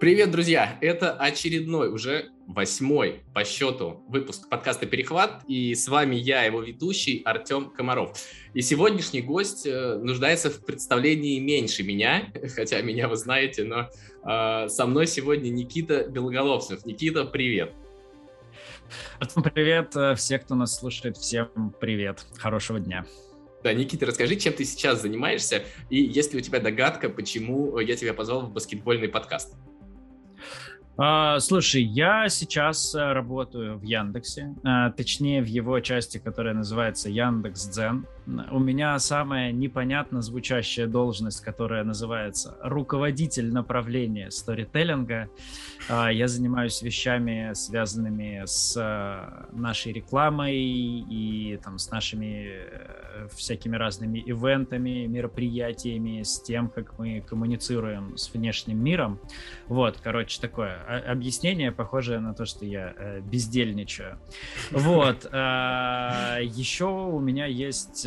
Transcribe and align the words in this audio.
Привет, 0.00 0.30
друзья! 0.30 0.78
Это 0.80 1.12
очередной, 1.12 1.90
уже 1.90 2.30
восьмой 2.46 3.20
по 3.34 3.44
счету 3.44 4.02
выпуск 4.08 4.48
подкаста 4.48 4.86
«Перехват», 4.86 5.42
и 5.46 5.74
с 5.74 5.88
вами 5.88 6.16
я, 6.16 6.42
его 6.44 6.62
ведущий 6.62 7.20
Артем 7.22 7.68
Комаров. 7.68 8.18
И 8.54 8.62
сегодняшний 8.62 9.20
гость 9.20 9.66
э, 9.66 9.96
нуждается 9.96 10.48
в 10.48 10.64
представлении 10.64 11.38
меньше 11.38 11.82
меня, 11.82 12.32
хотя 12.56 12.80
меня 12.80 13.08
вы 13.08 13.16
знаете, 13.16 13.64
но 13.64 13.90
э, 14.24 14.68
со 14.70 14.86
мной 14.86 15.06
сегодня 15.06 15.50
Никита 15.50 16.04
Белоголовцев. 16.08 16.86
Никита, 16.86 17.26
привет! 17.26 17.74
Артем, 19.18 19.42
привет! 19.42 19.94
Э, 19.96 20.14
все, 20.14 20.38
кто 20.38 20.54
нас 20.54 20.78
слушает, 20.78 21.18
всем 21.18 21.74
привет! 21.78 22.24
Хорошего 22.38 22.80
дня! 22.80 23.04
Да, 23.62 23.74
Никита, 23.74 24.06
расскажи, 24.06 24.36
чем 24.36 24.54
ты 24.54 24.64
сейчас 24.64 25.02
занимаешься, 25.02 25.62
и 25.90 26.00
есть 26.00 26.32
ли 26.32 26.38
у 26.38 26.42
тебя 26.42 26.58
догадка, 26.58 27.10
почему 27.10 27.78
я 27.80 27.96
тебя 27.96 28.14
позвал 28.14 28.46
в 28.46 28.50
баскетбольный 28.50 29.10
подкаст? 29.10 29.54
А, 31.02 31.40
слушай, 31.40 31.82
я 31.82 32.28
сейчас 32.28 32.94
э, 32.94 33.12
работаю 33.14 33.78
в 33.78 33.82
Яндексе, 33.84 34.54
а, 34.62 34.90
точнее 34.90 35.40
в 35.40 35.46
его 35.46 35.80
части, 35.80 36.18
которая 36.18 36.52
называется 36.52 37.08
Яндекс 37.08 37.68
Дзен. 37.68 38.06
У 38.50 38.58
меня 38.58 38.98
самая 38.98 39.52
непонятно 39.52 40.22
звучащая 40.22 40.86
должность, 40.86 41.40
которая 41.40 41.84
называется 41.84 42.56
руководитель 42.62 43.52
направления 43.52 44.30
сторителлинга. 44.30 45.28
А, 45.88 46.12
я 46.12 46.28
занимаюсь 46.28 46.82
вещами, 46.82 47.52
связанными 47.54 48.42
с 48.44 48.76
э, 48.76 49.56
нашей 49.56 49.92
рекламой 49.92 50.56
и 50.56 51.58
там, 51.64 51.78
с 51.78 51.90
нашими 51.90 52.48
э, 52.48 53.28
всякими 53.34 53.76
разными 53.76 54.22
ивентами, 54.24 55.06
мероприятиями, 55.06 56.22
с 56.22 56.40
тем, 56.40 56.68
как 56.68 56.98
мы 56.98 57.22
коммуницируем 57.22 58.16
с 58.16 58.32
внешним 58.32 58.82
миром. 58.82 59.18
Вот, 59.66 59.98
короче, 60.02 60.40
такое 60.40 60.76
объяснение, 61.06 61.72
похожее 61.72 62.20
на 62.20 62.34
то, 62.34 62.44
что 62.44 62.64
я 62.64 62.94
э, 62.96 63.20
бездельничаю. 63.20 64.18
Вот. 64.70 65.24
Еще 65.24 66.86
у 66.86 67.18
меня 67.20 67.46
есть 67.46 68.06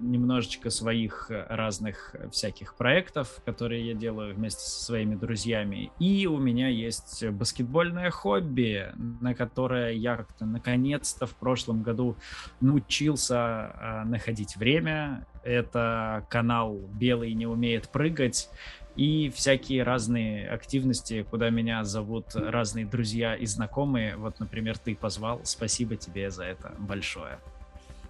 немножечко 0.00 0.70
своих 0.70 1.30
разных 1.30 2.14
всяких 2.30 2.74
проектов, 2.76 3.40
которые 3.44 3.86
я 3.86 3.94
делаю 3.94 4.34
вместе 4.34 4.60
со 4.60 4.84
своими 4.84 5.14
друзьями. 5.14 5.90
И 5.98 6.26
у 6.26 6.38
меня 6.38 6.68
есть 6.68 7.26
баскетбольное 7.26 8.10
хобби, 8.10 8.92
на 9.20 9.34
которое 9.34 9.92
я 9.92 10.16
как-то 10.16 10.46
наконец-то 10.46 11.26
в 11.26 11.34
прошлом 11.36 11.82
году 11.82 12.16
научился 12.60 13.36
а, 13.36 14.04
находить 14.04 14.56
время. 14.56 15.26
Это 15.42 16.26
канал 16.28 16.80
«Белый 16.94 17.32
не 17.34 17.46
умеет 17.46 17.88
прыгать» 17.88 18.50
и 18.96 19.30
всякие 19.34 19.82
разные 19.82 20.48
активности, 20.48 21.22
куда 21.22 21.50
меня 21.50 21.84
зовут 21.84 22.34
разные 22.34 22.86
друзья 22.86 23.34
и 23.34 23.46
знакомые. 23.46 24.16
Вот, 24.16 24.40
например, 24.40 24.78
ты 24.78 24.96
позвал. 24.96 25.40
Спасибо 25.44 25.96
тебе 25.96 26.30
за 26.30 26.44
это 26.44 26.72
большое 26.78 27.38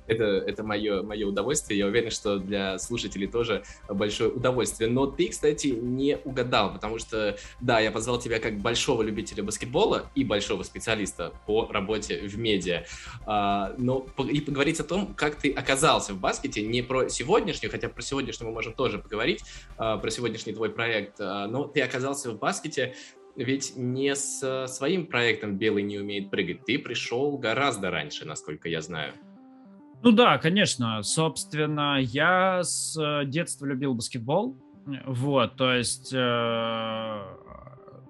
это, 0.07 0.25
это 0.25 0.62
мое, 0.62 1.03
мое 1.03 1.27
удовольствие. 1.27 1.79
Я 1.79 1.87
уверен, 1.87 2.11
что 2.11 2.39
для 2.39 2.79
слушателей 2.79 3.27
тоже 3.27 3.62
большое 3.89 4.31
удовольствие. 4.31 4.89
Но 4.91 5.07
ты, 5.07 5.29
кстати, 5.29 5.69
не 5.69 6.19
угадал, 6.25 6.73
потому 6.73 6.99
что, 6.99 7.37
да, 7.61 7.81
я 7.81 7.91
позвал 7.91 8.19
тебя 8.19 8.39
как 8.39 8.59
большого 8.59 9.03
любителя 9.03 9.43
баскетбола 9.43 10.11
и 10.15 10.25
большого 10.25 10.62
специалиста 10.62 11.33
по 11.47 11.67
работе 11.71 12.21
в 12.21 12.39
медиа. 12.39 12.84
А, 13.27 13.75
но 13.79 14.07
и 14.29 14.41
поговорить 14.41 14.81
о 14.81 14.84
том, 14.84 15.15
как 15.15 15.37
ты 15.37 15.51
оказался 15.53 16.15
в 16.15 16.21
баскете, 16.21 16.62
не 16.62 16.83
про 16.83 17.09
сегодняшнюю, 17.09 17.71
хотя 17.71 17.89
про 17.89 18.03
сегодняшнюю 18.03 18.49
мы 18.49 18.55
можем 18.55 18.73
тоже 18.73 18.99
поговорить, 18.99 19.43
а, 19.77 19.99
про 19.99 20.11
сегодняшний 20.11 20.53
твой 20.53 20.71
проект, 20.71 21.21
а, 21.21 21.47
но 21.47 21.65
ты 21.65 21.81
оказался 21.83 22.31
в 22.31 22.39
баскете 22.39 22.95
ведь 23.37 23.77
не 23.77 24.15
с 24.15 24.67
своим 24.67 25.07
проектом 25.07 25.59
«Белый 25.59 25.83
не 25.83 25.99
умеет 25.99 26.31
прыгать», 26.31 26.65
ты 26.65 26.79
пришел 26.79 27.37
гораздо 27.37 27.91
раньше, 27.91 28.25
насколько 28.25 28.67
я 28.67 28.81
знаю. 28.81 29.12
Ну 30.03 30.12
да, 30.12 30.39
конечно. 30.39 31.03
Собственно, 31.03 31.99
я 32.01 32.62
с 32.62 32.97
э, 33.01 33.25
детства 33.27 33.67
любил 33.67 33.95
баскетбол. 33.95 34.57
Вот, 35.05 35.57
то 35.57 35.73
есть 35.73 36.12
э, 36.15 37.23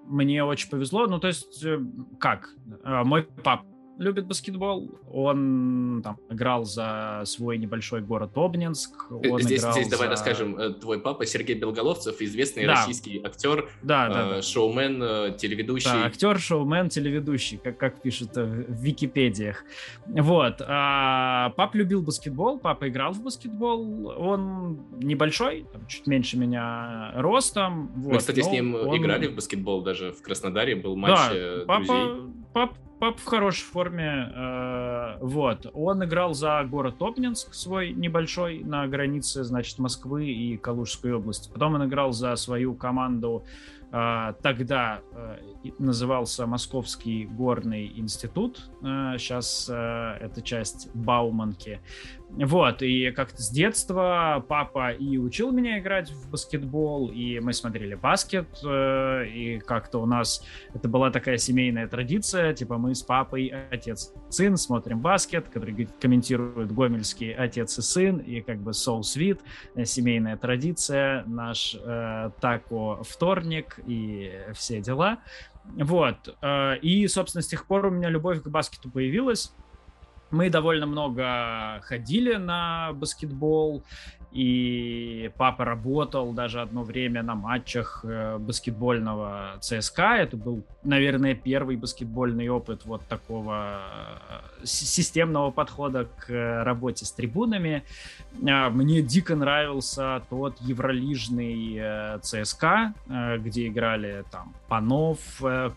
мне 0.05 0.43
очень 0.43 0.69
повезло. 0.69 1.07
Ну, 1.07 1.19
то 1.19 1.27
есть, 1.27 1.63
э, 1.63 1.79
как? 2.19 2.49
Мой 2.83 3.23
папа 3.23 3.65
любит 3.97 4.25
баскетбол. 4.25 4.91
Он 5.11 6.01
там 6.03 6.17
играл 6.29 6.65
за 6.65 7.23
свой 7.25 7.57
небольшой 7.57 8.01
город 8.01 8.31
Обнинск. 8.35 8.91
Э, 9.09 9.29
он 9.29 9.41
здесь, 9.41 9.61
здесь 9.61 9.85
за... 9.85 9.91
давай 9.91 10.07
расскажем. 10.09 10.57
Э, 10.57 10.73
твой 10.73 10.99
папа 10.99 11.25
Сергей 11.25 11.55
Белголовцев, 11.55 12.21
известный 12.21 12.65
да. 12.65 12.73
российский 12.75 13.21
актер, 13.23 13.69
да, 13.81 14.07
да, 14.07 14.29
да. 14.29 14.41
шоумен, 14.41 15.35
телеведущий. 15.37 15.91
Да, 15.91 16.05
актер, 16.05 16.39
шоумен, 16.39 16.89
телеведущий, 16.89 17.57
как, 17.57 17.77
как 17.77 18.01
пишут 18.01 18.35
в 18.35 18.71
Википедиях. 18.81 19.63
Вот. 20.05 20.61
А, 20.61 21.51
пап 21.51 21.75
любил 21.75 22.01
баскетбол, 22.01 22.59
папа 22.59 22.89
играл 22.89 23.13
в 23.13 23.23
баскетбол. 23.23 24.07
Он 24.17 24.79
небольшой, 24.99 25.65
там, 25.71 25.85
чуть 25.87 26.07
меньше 26.07 26.37
меня 26.37 27.11
ростом. 27.15 27.91
Вот. 27.95 28.13
Мы, 28.13 28.17
кстати, 28.19 28.41
с 28.41 28.47
ним 28.47 28.75
он... 28.75 28.97
играли 28.97 29.27
в 29.27 29.35
баскетбол 29.35 29.81
даже 29.81 30.11
в 30.11 30.21
Краснодаре, 30.21 30.75
был 30.75 30.95
матч 30.95 31.15
да, 31.15 31.29
э, 31.33 31.65
папа, 31.65 31.85
друзей. 31.85 32.33
Пап, 32.53 32.73
пап 32.99 33.19
в 33.19 33.25
хорошей 33.25 33.63
форме. 33.63 34.31
Э, 34.35 35.17
вот. 35.21 35.69
Он 35.73 36.03
играл 36.03 36.33
за 36.33 36.63
город 36.63 37.01
Обнинск 37.01 37.53
свой 37.53 37.93
небольшой 37.93 38.63
на 38.63 38.87
границе, 38.87 39.43
значит, 39.43 39.79
Москвы 39.79 40.27
и 40.27 40.57
Калужской 40.57 41.13
области. 41.13 41.49
Потом 41.51 41.75
он 41.75 41.85
играл 41.85 42.11
за 42.11 42.35
свою 42.35 42.75
команду 42.75 43.43
э, 43.91 44.33
тогда 44.41 45.01
э, 45.11 45.37
назывался 45.79 46.47
Московский 46.47 47.25
горный 47.25 47.91
институт. 47.95 48.69
Сейчас 48.81 49.69
это 49.69 50.41
часть 50.41 50.89
Бауманки. 50.93 51.81
Вот, 52.29 52.81
и 52.81 53.11
как-то 53.11 53.41
с 53.41 53.49
детства 53.49 54.43
папа 54.47 54.91
и 54.91 55.17
учил 55.17 55.51
меня 55.51 55.79
играть 55.79 56.11
в 56.11 56.29
баскетбол, 56.29 57.09
и 57.09 57.39
мы 57.39 57.53
смотрели 57.53 57.95
баскет, 57.95 58.47
э, 58.63 59.27
и 59.27 59.59
как-то 59.59 59.99
у 59.99 60.05
нас 60.05 60.43
это 60.73 60.89
была 60.89 61.09
такая 61.09 61.37
семейная 61.37 61.87
традиция, 61.87 62.53
типа 62.53 62.77
мы 62.77 62.93
с 62.95 63.01
папой, 63.01 63.53
отец, 63.71 64.13
сын, 64.29 64.57
смотрим 64.57 64.99
баскет, 64.99 65.47
который 65.47 65.87
комментирует 66.01 66.71
гомельский 66.73 67.33
отец 67.33 67.79
и 67.79 67.81
сын, 67.81 68.17
и 68.17 68.41
как 68.41 68.59
бы 68.59 68.71
soul 68.71 69.01
sweet, 69.01 69.39
э, 69.75 69.85
семейная 69.85 70.35
традиция, 70.35 71.23
наш 71.25 71.77
э, 71.81 72.31
тако 72.41 73.03
вторник 73.03 73.79
и 73.87 74.31
все 74.53 74.81
дела. 74.81 75.19
Вот, 75.75 76.35
э, 76.41 76.77
и, 76.79 77.07
собственно, 77.07 77.41
с 77.41 77.47
тех 77.47 77.65
пор 77.65 77.85
у 77.85 77.89
меня 77.89 78.09
любовь 78.09 78.41
к 78.41 78.47
баскету 78.47 78.91
появилась, 78.91 79.53
мы 80.31 80.49
довольно 80.49 80.85
много 80.85 81.79
ходили 81.83 82.35
на 82.35 82.91
баскетбол, 82.93 83.83
и 84.31 85.31
папа 85.37 85.63
работал 85.65 86.33
даже 86.33 86.61
одно 86.61 86.83
время 86.83 87.23
на 87.23 87.33
матчах 87.33 88.03
э, 88.03 88.37
баскетбольного 88.37 89.57
ЦСКА. 89.61 90.17
Это 90.17 90.35
был, 90.35 90.63
наверное, 90.83 91.33
первый 91.33 91.77
баскетбольный 91.77 92.49
опыт 92.49 92.85
вот 92.85 93.01
такого 93.07 93.81
э, 94.61 94.65
системного 94.65 95.49
подхода 95.51 96.05
к 96.19 96.63
работе 96.63 97.05
с 97.05 97.11
трибунами. 97.13 97.83
А, 98.47 98.69
мне 98.69 99.01
дико 99.01 99.35
нравился 99.35 100.21
тот 100.29 100.59
евролижный 100.59 101.77
э, 101.79 102.19
ЦСКА, 102.21 102.93
где 103.39 103.67
играли 103.67 104.25
там 104.29 104.53
Панов, 104.67 105.19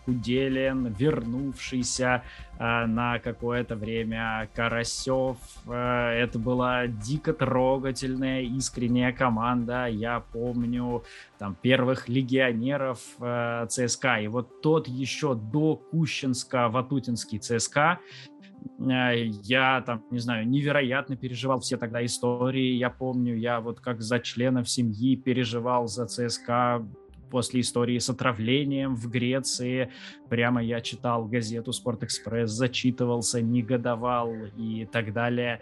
Куделин, 0.05 0.87
вернувшийся 0.87 2.23
на 2.59 3.19
какое-то 3.19 3.75
время 3.75 4.47
Карасев. 4.53 5.37
Это 5.67 6.37
была 6.37 6.87
дико 6.87 7.33
трогательная 7.33 8.41
искренняя 8.41 9.11
команда. 9.11 9.87
Я 9.87 10.19
помню 10.19 11.03
там 11.41 11.55
первых 11.59 12.07
легионеров 12.07 12.99
э, 13.19 13.65
ЦСКА. 13.67 14.21
И 14.21 14.27
вот 14.27 14.61
тот 14.61 14.87
еще 14.87 15.33
до 15.33 15.81
Кущинска-Ватутинский 15.91 17.39
ЦСКА 17.39 17.99
э, 18.79 19.25
я 19.43 19.81
там, 19.81 20.03
не 20.11 20.19
знаю, 20.19 20.47
невероятно 20.47 21.15
переживал 21.15 21.61
все 21.61 21.77
тогда 21.77 22.05
истории. 22.05 22.75
Я 22.75 22.91
помню, 22.91 23.35
я 23.35 23.59
вот 23.59 23.79
как 23.79 24.01
за 24.01 24.19
членов 24.19 24.69
семьи 24.69 25.15
переживал 25.15 25.87
за 25.87 26.05
ЦСКА 26.05 26.85
после 27.31 27.61
истории 27.61 27.97
с 27.97 28.09
отравлением 28.09 28.95
в 28.95 29.09
Греции. 29.09 29.91
Прямо 30.29 30.61
я 30.61 30.81
читал 30.81 31.25
газету 31.25 31.71
«Спортэкспресс», 31.73 32.51
зачитывался, 32.51 33.41
негодовал 33.41 34.31
и 34.57 34.85
так 34.91 35.13
далее. 35.13 35.61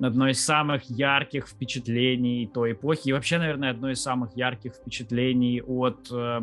Одно 0.00 0.28
из 0.28 0.44
самых 0.44 0.90
ярких 0.90 1.46
впечатлений 1.46 2.50
той 2.52 2.72
эпохи, 2.72 3.10
и 3.10 3.12
вообще, 3.12 3.38
наверное, 3.38 3.70
одно 3.70 3.90
из 3.90 4.02
самых 4.02 4.36
ярких 4.36 4.74
впечатлений 4.74 5.62
от 5.62 6.08
э, 6.10 6.40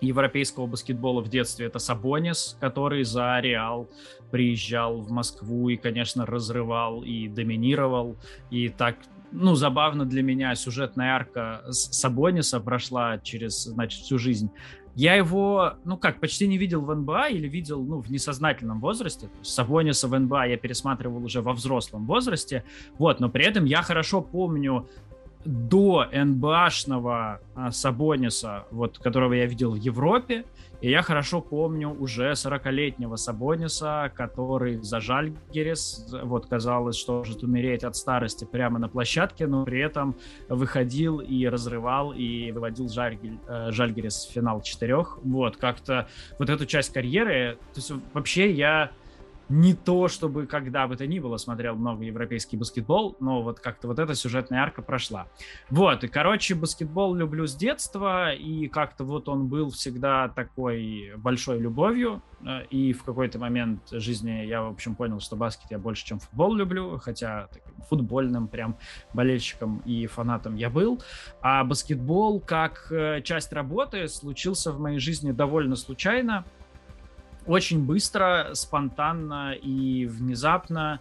европейского 0.00 0.66
баскетбола 0.66 1.22
в 1.22 1.28
детстве 1.28 1.66
это 1.66 1.78
Сабонис, 1.78 2.56
который 2.60 3.04
за 3.04 3.40
Реал 3.40 3.88
приезжал 4.30 5.00
в 5.00 5.10
Москву 5.10 5.68
и, 5.68 5.76
конечно, 5.76 6.26
разрывал 6.26 7.02
и 7.02 7.28
доминировал. 7.28 8.16
И 8.50 8.68
так 8.68 8.96
ну, 9.34 9.54
забавно 9.54 10.04
для 10.04 10.22
меня 10.22 10.54
сюжетная 10.54 11.14
арка 11.14 11.62
Сабониса 11.70 12.60
прошла 12.60 13.18
через, 13.18 13.64
значит, 13.64 14.02
всю 14.02 14.18
жизнь. 14.18 14.50
Я 14.94 15.16
его, 15.16 15.74
ну 15.84 15.96
как, 15.96 16.20
почти 16.20 16.46
не 16.46 16.56
видел 16.56 16.80
в 16.80 16.94
НБА 16.94 17.30
или 17.30 17.48
видел, 17.48 17.82
ну, 17.82 18.00
в 18.00 18.10
несознательном 18.10 18.80
возрасте. 18.80 19.28
Сабониса 19.42 20.06
в 20.06 20.16
НБА 20.16 20.46
я 20.46 20.56
пересматривал 20.56 21.24
уже 21.24 21.42
во 21.42 21.52
взрослом 21.52 22.06
возрасте. 22.06 22.64
Вот, 22.96 23.18
но 23.18 23.28
при 23.28 23.44
этом 23.44 23.64
я 23.64 23.82
хорошо 23.82 24.22
помню 24.22 24.88
до 25.44 26.06
НБАшного 26.12 27.40
а, 27.54 27.70
Сабониса, 27.72 28.64
вот, 28.70 28.98
которого 28.98 29.34
я 29.34 29.46
видел 29.46 29.72
в 29.72 29.76
Европе, 29.76 30.44
и 30.84 30.90
я 30.90 31.00
хорошо 31.00 31.40
помню 31.40 31.88
уже 31.98 32.32
40-летнего 32.32 33.16
Сабониса, 33.16 34.12
который 34.14 34.82
за 34.82 35.00
Жальгерес, 35.00 36.14
вот 36.24 36.44
казалось, 36.44 36.96
что 36.96 37.20
может 37.20 37.42
умереть 37.42 37.84
от 37.84 37.96
старости 37.96 38.44
прямо 38.44 38.78
на 38.78 38.90
площадке, 38.90 39.46
но 39.46 39.64
при 39.64 39.80
этом 39.80 40.14
выходил 40.50 41.20
и 41.20 41.46
разрывал, 41.46 42.12
и 42.12 42.52
выводил 42.52 42.90
Жальгер, 42.90 43.38
э, 43.48 43.70
Жальгерес 43.70 44.26
в 44.26 44.32
финал 44.34 44.60
четырех. 44.60 45.18
Вот, 45.22 45.56
как-то 45.56 46.06
вот 46.38 46.50
эту 46.50 46.66
часть 46.66 46.92
карьеры, 46.92 47.56
то 47.72 47.78
есть 47.78 47.90
вообще 48.12 48.52
я 48.52 48.90
не 49.48 49.74
то, 49.74 50.08
чтобы 50.08 50.46
когда 50.46 50.86
бы 50.86 50.96
то 50.96 51.06
ни 51.06 51.18
было 51.18 51.36
смотрел 51.36 51.76
много 51.76 52.04
европейский 52.04 52.56
баскетбол, 52.56 53.16
но 53.20 53.42
вот 53.42 53.60
как-то 53.60 53.88
вот 53.88 53.98
эта 53.98 54.14
сюжетная 54.14 54.62
арка 54.62 54.82
прошла. 54.82 55.26
Вот, 55.70 56.04
и, 56.04 56.08
короче, 56.08 56.54
баскетбол 56.54 57.14
люблю 57.14 57.46
с 57.46 57.54
детства, 57.54 58.32
и 58.32 58.68
как-то 58.68 59.04
вот 59.04 59.28
он 59.28 59.48
был 59.48 59.70
всегда 59.70 60.28
такой 60.28 61.12
большой 61.16 61.58
любовью, 61.58 62.22
э, 62.42 62.64
и 62.70 62.92
в 62.92 63.04
какой-то 63.04 63.38
момент 63.38 63.80
жизни 63.90 64.44
я, 64.46 64.62
в 64.62 64.70
общем, 64.70 64.94
понял, 64.94 65.20
что 65.20 65.36
баскет 65.36 65.70
я 65.70 65.78
больше, 65.78 66.06
чем 66.06 66.18
футбол 66.18 66.54
люблю, 66.54 66.98
хотя 66.98 67.48
таким 67.52 67.74
футбольным 67.88 68.48
прям 68.48 68.76
болельщиком 69.12 69.82
и 69.84 70.06
фанатом 70.06 70.56
я 70.56 70.70
был, 70.70 71.02
а 71.40 71.64
баскетбол 71.64 72.40
как 72.40 72.88
э, 72.90 73.20
часть 73.22 73.52
работы 73.52 74.08
случился 74.08 74.72
в 74.72 74.80
моей 74.80 74.98
жизни 74.98 75.32
довольно 75.32 75.76
случайно, 75.76 76.44
очень 77.46 77.84
быстро, 77.84 78.50
спонтанно 78.54 79.52
и 79.52 80.06
внезапно, 80.06 81.00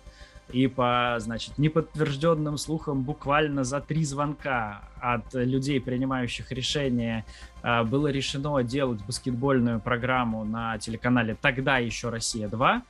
и 0.51 0.68
по, 0.68 1.16
значит, 1.19 1.57
неподтвержденным 1.57 2.57
слухам 2.57 3.04
буквально 3.04 3.63
за 3.63 3.80
три 3.80 4.04
звонка 4.04 4.81
от 5.00 5.34
людей, 5.34 5.80
принимающих 5.81 6.51
решения, 6.51 7.25
а, 7.62 7.84
было 7.84 8.07
решено 8.07 8.62
делать 8.63 9.04
баскетбольную 9.06 9.80
программу 9.80 10.44
на 10.44 10.78
телеканале 10.78 11.36
«Тогда 11.42 11.78
еще 11.78 12.10
Россия-2», 12.10 12.81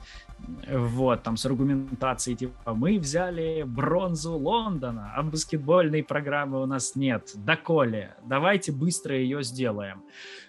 вот, 0.67 1.23
там 1.23 1.37
с 1.37 1.45
аргументацией 1.45 2.37
типа 2.37 2.73
мы 2.73 2.99
взяли 2.99 3.63
бронзу 3.63 4.33
Лондона, 4.33 5.13
а 5.15 5.23
баскетбольной 5.23 6.03
программы 6.03 6.61
у 6.61 6.65
нас 6.65 6.95
нет. 6.95 7.31
Доколе? 7.35 8.15
Давайте 8.25 8.71
быстро 8.71 9.15
ее 9.17 9.43
сделаем. 9.43 10.03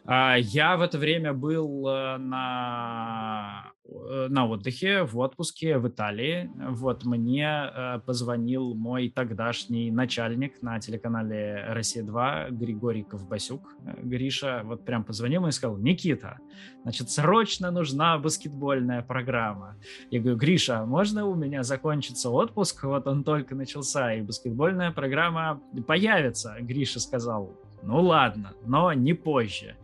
А, 0.05 0.37
я 0.37 0.77
в 0.77 0.83
это 0.83 0.99
время 0.99 1.33
был 1.33 1.89
э, 1.89 2.19
на 2.19 3.74
на 3.87 4.47
отдыхе, 4.47 5.03
в 5.03 5.19
отпуске 5.19 5.79
в 5.79 5.89
Италии. 5.89 6.51
Вот 6.71 7.05
мне 7.05 7.47
э, 7.47 8.01
позвонил 8.07 8.75
мой 8.75 9.11
тогдашний 9.11 9.91
начальник 9.91 10.63
на 10.63 10.81
телеканале 10.81 11.67
«Россия-2» 11.69 12.51
Григорий 12.51 13.03
Ковбасюк. 13.03 13.77
Э, 13.85 14.01
Гриша 14.03 14.63
вот 14.65 14.85
прям 14.85 15.05
позвонил 15.05 15.47
и 15.47 15.53
сказал, 15.53 15.77
Никита, 15.77 16.39
значит, 16.83 17.11
срочно 17.11 17.71
нужна 17.71 18.17
баскетбольная 18.19 19.03
программа. 19.03 19.77
Я 20.11 20.21
говорю, 20.21 20.39
Гриша, 20.39 20.87
можно 20.87 21.27
у 21.27 21.35
меня 21.35 21.63
закончится 21.63 22.31
отпуск? 22.31 22.85
Вот 22.85 23.07
он 23.07 23.23
только 23.23 23.55
начался, 23.55 24.15
и 24.15 24.23
баскетбольная 24.23 24.93
программа 24.93 25.61
появится. 25.87 26.57
Гриша 26.61 27.01
сказал, 27.01 27.55
ну 27.83 28.01
ладно, 28.01 28.53
но 28.65 28.95
не 28.95 29.13
позже. 29.13 29.77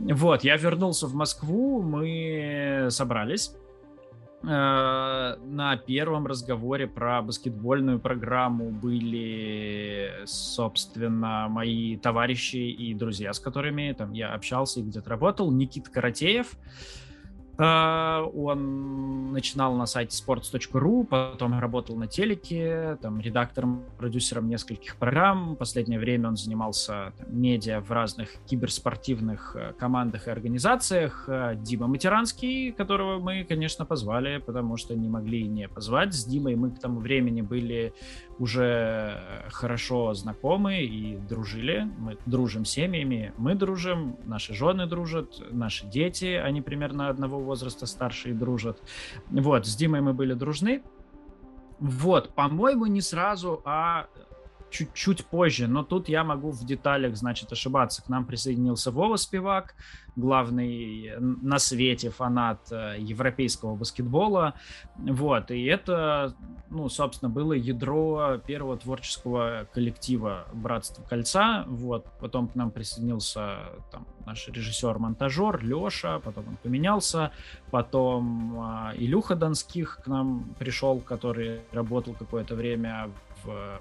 Вот, 0.00 0.44
я 0.44 0.56
вернулся 0.56 1.06
в 1.06 1.14
Москву, 1.14 1.82
мы 1.82 2.86
собрались 2.90 3.54
э, 4.42 4.46
на 4.46 5.76
первом 5.76 6.26
разговоре 6.26 6.86
про 6.86 7.20
баскетбольную 7.20 8.00
программу 8.00 8.70
были, 8.70 10.10
собственно, 10.24 11.48
мои 11.48 11.98
товарищи 11.98 12.56
и 12.56 12.94
друзья, 12.94 13.34
с 13.34 13.40
которыми 13.40 13.92
там 13.92 14.12
я 14.12 14.32
общался 14.32 14.80
и 14.80 14.82
где-то 14.84 15.10
работал. 15.10 15.50
Никита 15.52 15.90
Каратеев, 15.90 16.56
он 17.66 19.32
начинал 19.32 19.74
на 19.74 19.86
сайте 19.86 20.16
sports.ru, 20.16 21.04
потом 21.04 21.58
работал 21.58 21.96
на 21.96 22.06
телеке, 22.06 22.98
там, 23.02 23.20
редактором, 23.20 23.84
продюсером 23.98 24.48
нескольких 24.48 24.96
программ. 24.96 25.54
В 25.54 25.56
последнее 25.56 25.98
время 25.98 26.28
он 26.28 26.36
занимался 26.36 27.12
медиа 27.28 27.80
в 27.80 27.90
разных 27.90 28.30
киберспортивных 28.46 29.56
э, 29.56 29.72
командах 29.78 30.26
и 30.26 30.30
организациях. 30.30 31.24
Э, 31.28 31.54
Дима 31.56 31.86
Матеранский, 31.86 32.72
которого 32.72 33.18
мы, 33.18 33.44
конечно, 33.44 33.84
позвали, 33.84 34.38
потому 34.38 34.76
что 34.76 34.94
не 34.94 35.08
могли 35.08 35.46
не 35.46 35.68
позвать. 35.68 36.14
С 36.14 36.24
Димой 36.24 36.56
мы 36.56 36.70
к 36.70 36.78
тому 36.78 37.00
времени 37.00 37.42
были 37.42 37.92
уже 38.40 39.44
хорошо 39.52 40.14
знакомы 40.14 40.82
и 40.82 41.16
дружили. 41.16 41.86
Мы 41.98 42.16
дружим 42.24 42.64
семьями, 42.64 43.34
мы 43.36 43.54
дружим, 43.54 44.16
наши 44.24 44.54
жены 44.54 44.86
дружат, 44.86 45.52
наши 45.52 45.86
дети, 45.86 46.40
они 46.42 46.62
примерно 46.62 47.10
одного 47.10 47.38
возраста 47.38 47.84
старше 47.84 48.30
и 48.30 48.32
дружат. 48.32 48.80
Вот, 49.30 49.66
с 49.66 49.76
Димой 49.76 50.00
мы 50.00 50.14
были 50.14 50.32
дружны. 50.32 50.82
Вот, 51.78 52.34
по-моему, 52.34 52.86
не 52.86 53.02
сразу, 53.02 53.60
а 53.66 54.08
чуть-чуть 54.70 55.26
позже, 55.26 55.66
но 55.66 55.82
тут 55.82 56.08
я 56.08 56.24
могу 56.24 56.50
в 56.50 56.64
деталях, 56.64 57.16
значит, 57.16 57.52
ошибаться. 57.52 58.02
К 58.02 58.08
нам 58.08 58.24
присоединился 58.24 58.90
Вова 58.90 59.16
Спивак, 59.16 59.74
главный 60.16 61.12
на 61.18 61.58
свете 61.58 62.10
фанат 62.10 62.60
э, 62.70 62.96
европейского 62.98 63.74
баскетбола. 63.74 64.54
Вот, 64.96 65.50
и 65.50 65.64
это, 65.64 66.34
ну, 66.68 66.88
собственно, 66.88 67.30
было 67.30 67.52
ядро 67.52 68.38
первого 68.46 68.76
творческого 68.76 69.66
коллектива 69.72 70.46
«Братство 70.52 71.02
кольца». 71.02 71.64
Вот, 71.66 72.06
потом 72.20 72.48
к 72.48 72.54
нам 72.54 72.70
присоединился 72.70 73.58
там, 73.90 74.06
наш 74.26 74.48
режиссер-монтажер 74.48 75.62
Леша, 75.62 76.20
потом 76.20 76.48
он 76.48 76.56
поменялся, 76.56 77.32
потом 77.70 78.60
э, 78.60 78.96
Илюха 78.96 79.34
Донских 79.34 80.00
к 80.04 80.06
нам 80.06 80.54
пришел, 80.58 81.00
который 81.00 81.60
работал 81.72 82.14
какое-то 82.14 82.54
время 82.54 83.10
в 83.44 83.80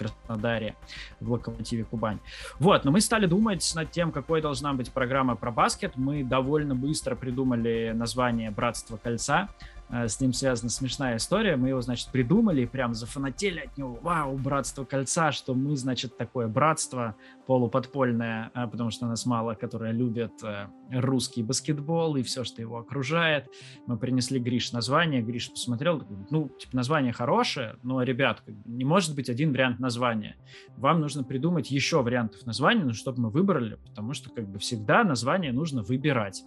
Краснодаре, 0.00 0.76
в 1.20 1.30
Локомотиве 1.30 1.84
Кубань. 1.84 2.18
Вот, 2.58 2.84
но 2.84 2.90
мы 2.90 3.00
стали 3.02 3.26
думать 3.26 3.70
над 3.74 3.90
тем, 3.90 4.12
какой 4.12 4.40
должна 4.40 4.72
быть 4.72 4.90
программа 4.90 5.36
про 5.36 5.50
баскет. 5.50 5.92
Мы 5.96 6.24
довольно 6.24 6.74
быстро 6.74 7.14
придумали 7.14 7.92
название 7.94 8.50
«Братство 8.50 8.96
кольца». 8.96 9.50
Э, 9.92 10.06
с 10.06 10.20
ним 10.20 10.32
связана 10.32 10.70
смешная 10.70 11.16
история. 11.16 11.56
Мы 11.56 11.70
его, 11.70 11.80
значит, 11.80 12.10
придумали 12.10 12.62
и 12.62 12.66
прям 12.66 12.94
зафанатели 12.94 13.60
от 13.60 13.76
него. 13.76 13.98
Вау, 14.02 14.36
братство 14.36 14.84
кольца, 14.84 15.32
что 15.32 15.54
мы, 15.54 15.76
значит, 15.76 16.16
такое 16.16 16.46
братство 16.46 17.16
полуподпольное, 17.46 18.50
э, 18.54 18.66
потому 18.68 18.90
что 18.90 19.06
нас 19.06 19.26
мало, 19.26 19.54
которые 19.54 19.92
любят 19.92 20.32
э, 20.44 20.66
русский 20.92 21.42
баскетбол 21.42 22.16
и 22.16 22.22
все, 22.22 22.44
что 22.44 22.62
его 22.62 22.78
окружает. 22.78 23.48
Мы 23.86 23.96
принесли 23.96 24.38
Гриш 24.38 24.72
название. 24.72 25.22
Гриш 25.22 25.50
посмотрел, 25.50 26.02
ну, 26.30 26.48
типа, 26.48 26.76
название 26.76 27.12
хорошее, 27.12 27.76
но, 27.82 28.02
ребят, 28.02 28.42
не 28.64 28.84
может 28.84 29.16
быть 29.16 29.28
один 29.28 29.52
вариант 29.52 29.80
названия. 29.80 30.36
Вам 30.76 31.00
нужно 31.00 31.24
придумать 31.24 31.70
еще 31.70 32.02
вариантов 32.02 32.46
названия, 32.46 32.84
ну, 32.84 32.92
чтобы 32.92 33.22
мы 33.22 33.30
выбрали, 33.30 33.76
потому 33.88 34.14
что, 34.14 34.30
как 34.30 34.46
бы, 34.46 34.60
всегда 34.60 35.02
название 35.02 35.52
нужно 35.52 35.82
выбирать. 35.82 36.44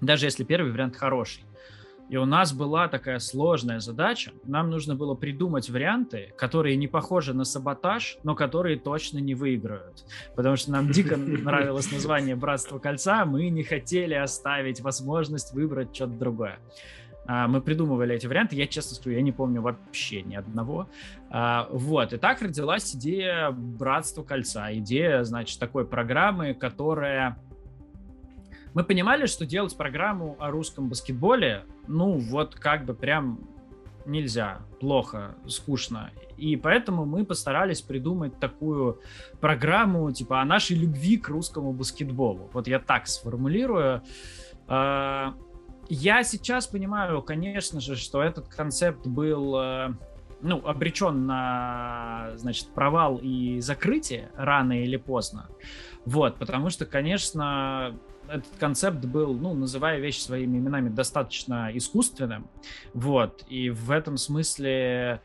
Даже 0.00 0.26
если 0.26 0.44
первый 0.44 0.72
вариант 0.72 0.96
хороший. 0.96 1.44
И 2.08 2.16
у 2.16 2.24
нас 2.24 2.52
была 2.52 2.88
такая 2.88 3.18
сложная 3.18 3.80
задача. 3.80 4.32
Нам 4.44 4.70
нужно 4.70 4.94
было 4.94 5.14
придумать 5.14 5.68
варианты, 5.68 6.32
которые 6.38 6.76
не 6.76 6.86
похожи 6.86 7.34
на 7.34 7.44
саботаж, 7.44 8.18
но 8.22 8.34
которые 8.34 8.78
точно 8.78 9.18
не 9.18 9.34
выиграют. 9.34 10.04
Потому 10.36 10.56
что 10.56 10.70
нам 10.70 10.90
дико 10.90 11.16
нравилось 11.16 11.90
название 11.90 12.36
«Братство 12.36 12.78
кольца», 12.78 13.24
мы 13.24 13.48
не 13.48 13.64
хотели 13.64 14.14
оставить 14.14 14.80
возможность 14.80 15.52
выбрать 15.52 15.94
что-то 15.94 16.12
другое. 16.12 16.58
А, 17.26 17.48
мы 17.48 17.60
придумывали 17.60 18.14
эти 18.14 18.26
варианты, 18.26 18.54
я 18.56 18.66
честно 18.66 18.94
скажу, 18.94 19.10
я 19.10 19.22
не 19.22 19.32
помню 19.32 19.60
вообще 19.60 20.22
ни 20.22 20.36
одного. 20.36 20.88
А, 21.28 21.66
вот, 21.70 22.12
и 22.12 22.18
так 22.18 22.40
родилась 22.40 22.94
идея 22.94 23.50
«Братства 23.50 24.22
кольца», 24.22 24.72
идея, 24.74 25.24
значит, 25.24 25.58
такой 25.58 25.84
программы, 25.86 26.54
которая 26.54 27.36
мы 28.76 28.84
понимали, 28.84 29.24
что 29.24 29.46
делать 29.46 29.74
программу 29.74 30.36
о 30.38 30.50
русском 30.50 30.90
баскетболе, 30.90 31.64
ну, 31.88 32.18
вот 32.18 32.56
как 32.56 32.84
бы 32.84 32.92
прям 32.92 33.40
нельзя, 34.04 34.58
плохо, 34.80 35.34
скучно. 35.48 36.10
И 36.36 36.56
поэтому 36.56 37.06
мы 37.06 37.24
постарались 37.24 37.80
придумать 37.80 38.38
такую 38.38 39.00
программу, 39.40 40.12
типа, 40.12 40.42
о 40.42 40.44
нашей 40.44 40.76
любви 40.76 41.16
к 41.16 41.30
русскому 41.30 41.72
баскетболу. 41.72 42.50
Вот 42.52 42.68
я 42.68 42.78
так 42.78 43.06
сформулирую. 43.06 44.02
А, 44.68 45.32
я 45.88 46.22
сейчас 46.22 46.66
понимаю, 46.66 47.22
конечно 47.22 47.80
же, 47.80 47.96
что 47.96 48.20
этот 48.20 48.46
концепт 48.48 49.06
был 49.06 49.58
э, 49.58 49.94
ну, 50.42 50.60
обречен 50.66 51.24
на, 51.24 52.32
значит, 52.34 52.68
провал 52.74 53.18
и 53.22 53.60
закрытие 53.60 54.30
рано 54.36 54.82
или 54.82 54.98
поздно. 54.98 55.48
Вот, 56.04 56.36
потому 56.36 56.68
что, 56.68 56.84
конечно, 56.84 57.98
этот 58.28 58.56
концепт 58.58 59.04
был, 59.04 59.34
ну, 59.34 59.54
называя 59.54 59.98
вещи 59.98 60.20
своими 60.20 60.58
именами, 60.58 60.88
достаточно 60.88 61.70
искусственным. 61.72 62.48
Вот, 62.94 63.44
и 63.48 63.70
в 63.70 63.90
этом 63.90 64.16
смысле 64.16 65.20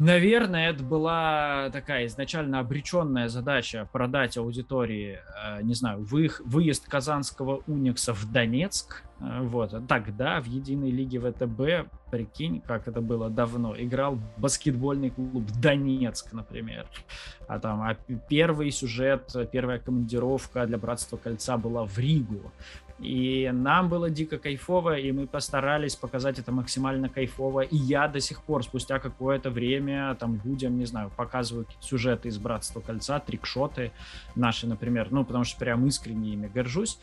Наверное, 0.00 0.70
это 0.70 0.82
была 0.82 1.70
такая 1.72 2.06
изначально 2.06 2.58
обреченная 2.58 3.28
задача 3.28 3.88
продать 3.92 4.36
аудитории, 4.36 5.20
э, 5.44 5.62
не 5.62 5.74
знаю, 5.74 6.02
вы, 6.02 6.30
выезд 6.44 6.88
казанского 6.88 7.62
Уникса 7.68 8.12
в 8.12 8.30
Донецк. 8.32 9.04
Э, 9.20 9.40
вот. 9.42 9.72
Тогда 9.86 10.40
в 10.40 10.46
единой 10.46 10.90
лиге 10.90 11.20
ВТБ, 11.20 11.88
прикинь, 12.10 12.60
как 12.60 12.88
это 12.88 13.00
было 13.00 13.30
давно, 13.30 13.76
играл 13.76 14.18
баскетбольный 14.36 15.10
клуб 15.10 15.44
Донецк, 15.60 16.32
например. 16.32 16.86
А 17.46 17.60
там 17.60 17.80
а 17.82 17.94
первый 18.28 18.72
сюжет, 18.72 19.32
первая 19.52 19.78
командировка 19.78 20.66
для 20.66 20.76
Братства 20.76 21.18
Кольца 21.18 21.56
была 21.56 21.84
в 21.84 21.96
Ригу. 21.98 22.50
И 23.00 23.50
нам 23.52 23.88
было 23.88 24.08
дико 24.08 24.38
кайфово, 24.38 24.96
и 24.98 25.10
мы 25.10 25.26
постарались 25.26 25.96
показать 25.96 26.38
это 26.38 26.52
максимально 26.52 27.08
кайфово. 27.08 27.62
И 27.62 27.76
я 27.76 28.06
до 28.08 28.20
сих 28.20 28.42
пор, 28.42 28.62
спустя 28.62 28.98
какое-то 28.98 29.50
время, 29.50 30.14
там 30.14 30.40
людям, 30.44 30.78
не 30.78 30.84
знаю, 30.84 31.10
показываю 31.16 31.66
сюжеты 31.80 32.28
из 32.28 32.38
Братства 32.38 32.80
Кольца, 32.80 33.18
трикшоты 33.18 33.92
наши, 34.36 34.66
например, 34.66 35.08
ну, 35.10 35.24
потому 35.24 35.44
что 35.44 35.58
прям 35.58 35.86
искренне 35.86 36.34
ими 36.34 36.46
горжусь. 36.46 36.98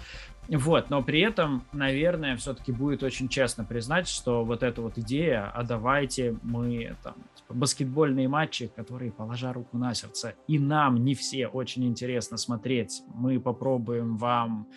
Вот, 0.49 0.89
но 0.89 1.03
при 1.03 1.21
этом, 1.21 1.65
наверное, 1.71 2.35
все-таки 2.35 2.71
будет 2.71 3.03
очень 3.03 3.29
честно 3.29 3.63
признать, 3.63 4.07
что 4.07 4.43
вот 4.43 4.63
эта 4.63 4.81
вот 4.81 4.97
идея, 4.97 5.49
а 5.53 5.63
давайте 5.63 6.35
мы 6.41 6.97
там 7.03 7.13
типа, 7.35 7.53
баскетбольные 7.53 8.27
матчи, 8.27 8.71
которые, 8.75 9.11
положа 9.11 9.53
руку 9.53 9.77
на 9.77 9.93
сердце, 9.93 10.33
и 10.47 10.57
нам 10.57 11.03
не 11.03 11.15
все 11.15 11.47
очень 11.47 11.85
интересно 11.85 12.37
смотреть, 12.37 13.01
мы 13.13 13.39
попробуем 13.39 14.17
вам 14.17 14.67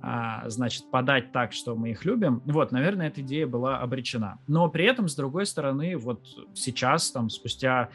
а, 0.00 0.48
значит, 0.48 0.90
подать 0.90 1.32
так, 1.32 1.52
что 1.52 1.76
мы 1.76 1.90
их 1.90 2.04
любим. 2.04 2.42
Вот, 2.46 2.72
наверное, 2.72 3.08
эта 3.08 3.20
идея 3.20 3.46
была 3.46 3.78
обречена. 3.78 4.38
Но 4.46 4.68
при 4.68 4.84
этом, 4.84 5.08
с 5.08 5.14
другой 5.14 5.46
стороны, 5.46 5.96
вот 5.96 6.24
сейчас, 6.54 7.10
там, 7.10 7.28
спустя 7.28 7.90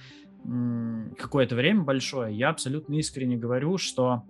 какое-то 1.18 1.56
время 1.56 1.82
большое, 1.82 2.36
я 2.36 2.50
абсолютно 2.50 2.94
искренне 2.96 3.36
говорю, 3.36 3.80
что 3.80 4.24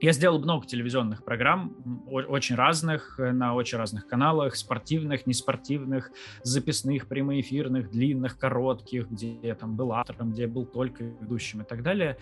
я 0.00 0.12
сделал 0.12 0.38
много 0.38 0.66
телевизионных 0.66 1.24
программ, 1.24 1.74
очень 2.06 2.54
разных, 2.54 3.18
э, 3.18 3.32
на 3.32 3.54
очень 3.54 3.78
разных 3.78 4.06
каналах, 4.06 4.56
спортивных, 4.56 5.26
неспортивных, 5.26 6.10
записных, 6.42 7.06
прямоэфирных, 7.06 7.90
длинных, 7.90 8.38
коротких, 8.38 9.08
где 9.08 9.34
я 9.42 9.54
там 9.54 9.76
был 9.76 9.92
автором, 9.92 10.32
где 10.32 10.42
я 10.42 10.48
был 10.48 10.66
только 10.66 11.04
ведущим 11.04 11.62
и 11.62 11.64
так 11.64 11.82
далее. 11.82 12.18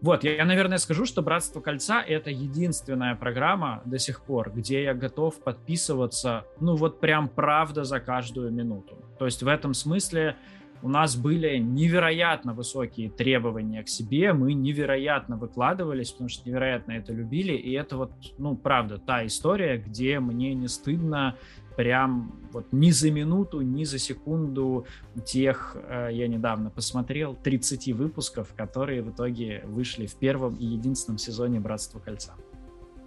Вот, 0.00 0.24
я, 0.24 0.34
я, 0.34 0.44
наверное, 0.44 0.78
скажу, 0.78 1.06
что 1.06 1.22
«Братство 1.22 1.60
кольца»— 1.60 2.02
это 2.06 2.30
единственная 2.30 3.14
программа 3.14 3.80
до 3.84 3.98
сих 3.98 4.22
пор, 4.22 4.50
где 4.50 4.82
я 4.82 4.94
готов 4.94 5.42
подписываться, 5.42 6.44
ну 6.60 6.74
вот 6.74 7.00
прям 7.00 7.28
правда 7.28 7.84
за 7.84 8.00
каждую 8.00 8.50
минуту. 8.50 8.98
То 9.18 9.24
есть 9.24 9.42
в 9.42 9.48
этом 9.48 9.72
смысле 9.72 10.36
у 10.84 10.88
нас 10.88 11.16
были 11.16 11.56
невероятно 11.56 12.52
высокие 12.52 13.08
требования 13.08 13.82
к 13.82 13.88
себе, 13.88 14.34
мы 14.34 14.52
невероятно 14.52 15.38
выкладывались, 15.38 16.12
потому 16.12 16.28
что 16.28 16.46
невероятно 16.46 16.92
это 16.92 17.10
любили, 17.14 17.54
и 17.54 17.72
это 17.72 17.96
вот, 17.96 18.12
ну, 18.36 18.54
правда, 18.54 18.98
та 18.98 19.24
история, 19.24 19.78
где 19.78 20.20
мне 20.20 20.52
не 20.52 20.68
стыдно 20.68 21.38
прям 21.74 22.38
вот 22.52 22.66
ни 22.70 22.90
за 22.90 23.10
минуту, 23.10 23.62
ни 23.62 23.84
за 23.84 23.98
секунду 23.98 24.86
тех, 25.24 25.74
э, 25.74 26.10
я 26.12 26.28
недавно 26.28 26.68
посмотрел, 26.68 27.34
30 27.34 27.94
выпусков, 27.94 28.52
которые 28.54 29.00
в 29.00 29.10
итоге 29.10 29.62
вышли 29.64 30.04
в 30.04 30.14
первом 30.16 30.54
и 30.56 30.66
единственном 30.66 31.16
сезоне 31.16 31.60
«Братства 31.60 31.98
кольца». 31.98 32.34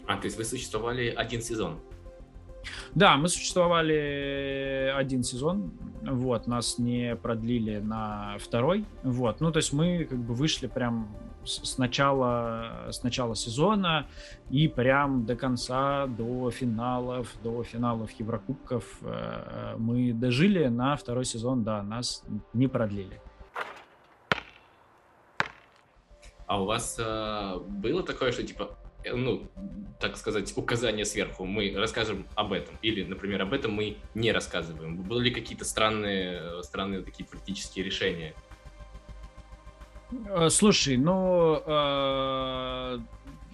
А, 0.08 0.18
то 0.18 0.26
есть 0.26 0.38
вы 0.38 0.46
существовали 0.46 1.14
один 1.16 1.44
сезон? 1.44 1.78
Да, 2.96 3.18
мы 3.18 3.28
существовали 3.28 4.94
один 4.96 5.24
сезон, 5.24 5.72
вот, 6.02 6.48
нас 6.48 6.78
не 6.78 7.16
продлили 7.16 7.80
на 7.80 8.38
второй, 8.40 8.86
вот, 9.04 9.40
ну, 9.42 9.52
то 9.52 9.58
есть 9.58 9.74
мы 9.74 10.06
как 10.06 10.18
бы 10.18 10.34
вышли 10.34 10.68
прям 10.68 11.10
с 11.44 11.78
начала, 11.78 12.88
с 12.92 13.04
начала 13.04 13.36
сезона 13.36 14.08
и 14.50 14.68
прям 14.68 15.26
до 15.26 15.36
конца, 15.36 16.08
до 16.08 16.52
финалов, 16.52 17.34
до 17.44 17.64
финалов 17.64 18.12
Еврокубков 18.12 18.84
э, 19.02 19.76
мы 19.78 20.12
дожили 20.12 20.68
на 20.68 20.96
второй 20.98 21.24
сезон, 21.24 21.64
да, 21.64 21.82
нас 21.84 22.24
не 22.54 22.68
продлили. 22.68 23.22
А 26.48 26.62
у 26.62 26.66
вас 26.66 26.98
э, 27.00 27.60
было 27.68 28.04
такое, 28.04 28.32
что 28.32 28.44
типа 28.44 28.78
Э, 28.78 28.87
ну, 29.14 29.48
так 30.00 30.18
сказать, 30.18 30.54
указание 30.56 31.06
сверху, 31.06 31.46
мы 31.46 31.74
расскажем 31.76 32.28
об 32.36 32.54
этом. 32.54 32.76
Или, 32.82 33.04
например, 33.04 33.42
об 33.42 33.54
этом 33.54 33.74
мы 33.74 33.98
не 34.14 34.32
рассказываем. 34.32 34.98
Были 34.98 35.30
какие-то 35.30 35.66
странные, 35.66 36.64
странные 36.64 37.02
такие 37.02 37.26
политические 37.26 37.86
решения? 37.86 38.34
Э, 40.30 40.50
слушай, 40.50 40.98
ну, 40.98 41.62
э, 41.66 43.00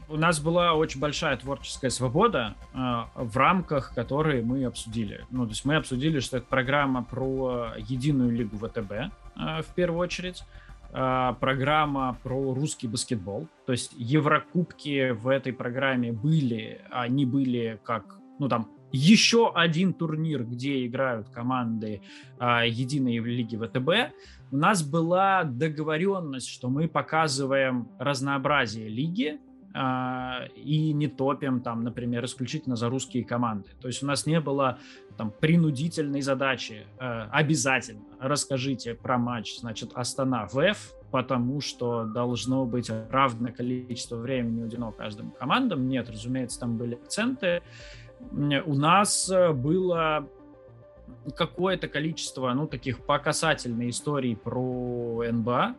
у 0.10 0.17
нас 0.17 0.39
была 0.39 0.74
очень 0.74 1.00
большая 1.00 1.38
творческая 1.38 1.89
свобода, 1.89 2.55
э, 2.74 2.77
в 3.15 3.38
рамках 3.38 3.93
которой 3.95 4.41
мы 4.43 4.65
обсудили. 4.65 5.25
Ну, 5.31 5.45
то 5.45 5.51
есть 5.51 5.65
мы 5.65 5.75
обсудили, 5.75 6.19
что 6.19 6.38
это 6.38 6.45
программа 6.45 7.03
про 7.03 7.74
единую 7.77 8.31
лигу 8.31 8.57
ВТБ, 8.57 8.91
э, 8.91 9.10
в 9.36 9.74
первую 9.75 10.00
очередь, 10.00 10.41
э, 10.41 10.62
программа 10.94 12.18
про 12.24 12.54
русский 12.54 12.88
баскетбол. 12.88 13.48
То 13.66 13.72
есть 13.72 13.94
Еврокубки 13.98 15.12
в 15.12 15.28
этой 15.28 15.52
программе 15.52 16.12
были, 16.12 16.82
они 16.92 17.26
были 17.26 17.80
как, 17.84 18.20
ну 18.40 18.48
там, 18.48 18.70
еще 18.94 19.52
один 19.54 19.94
турнир, 19.94 20.44
где 20.44 20.86
играют 20.86 21.28
команды 21.30 22.02
э, 22.40 22.70
единой 22.70 23.18
лиги 23.18 23.58
ВТБ. 23.58 24.14
У 24.52 24.58
нас 24.58 24.84
была 24.84 25.44
договоренность, 25.44 26.48
что 26.48 26.70
мы 26.70 26.88
показываем 26.88 27.90
разнообразие 27.98 28.88
лиги, 28.88 29.40
и 29.75 30.94
не 30.94 31.08
топим 31.08 31.62
там, 31.62 31.84
например, 31.84 32.25
исключительно 32.25 32.75
за 32.75 32.89
русские 32.89 33.24
команды. 33.24 33.70
То 33.82 33.88
есть 33.88 34.03
у 34.03 34.06
нас 34.06 34.25
не 34.27 34.39
было 34.39 34.77
там 35.18 35.32
принудительной 35.32 36.22
задачи 36.22 36.86
э, 37.00 37.27
обязательно 37.32 38.03
расскажите 38.20 38.94
про 38.94 39.18
матч, 39.18 39.60
значит, 39.60 39.92
Астана 39.96 40.48
ВФ, 40.48 40.94
потому 41.12 41.62
что 41.62 42.06
должно 42.06 42.65
быть 42.65 42.92
равное 43.10 43.51
количество 43.51 44.15
времени 44.15 44.63
уделено 44.63 44.92
каждым 44.92 45.32
командам. 45.32 45.88
Нет, 45.88 46.10
разумеется, 46.10 46.60
там 46.60 46.77
были 46.77 46.96
акценты. 46.96 47.62
У 48.32 48.75
нас 48.75 49.32
было 49.53 50.27
какое-то 51.36 51.88
количество, 51.88 52.51
ну, 52.53 52.68
таких 52.68 53.06
по 53.06 53.20
касательной 53.20 53.89
истории 53.89 54.36
про 54.36 55.24
НБА, 55.32 55.75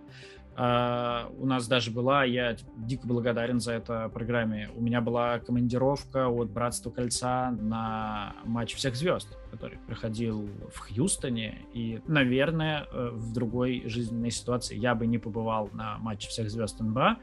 Uh, 0.57 1.35
у 1.41 1.47
нас 1.47 1.67
даже 1.67 1.91
была, 1.91 2.23
я 2.23 2.57
дико 2.77 3.09
благодарен 3.09 3.59
за 3.59 3.73
это 3.73 4.09
программе, 4.15 4.71
у 4.77 4.81
меня 4.81 5.01
была 5.01 5.41
командировка 5.41 6.29
от 6.29 6.49
Братства 6.49 6.91
Кольца 6.91 7.51
на 7.51 8.35
матч 8.45 8.77
всех 8.77 8.95
звезд 8.95 9.37
который 9.55 9.79
проходил 9.87 10.49
в 10.73 10.79
Хьюстоне, 10.81 11.65
и, 11.73 12.01
наверное, 12.09 12.89
э, 12.91 13.11
в 13.13 13.33
другой 13.33 13.85
жизненной 13.87 14.33
ситуации 14.33 14.77
я 14.77 14.97
бы 14.97 15.07
не 15.07 15.19
побывал 15.19 15.71
на 15.73 15.97
матче 15.99 16.29
всех 16.29 16.51
звезд 16.51 16.81
НБА. 16.81 17.19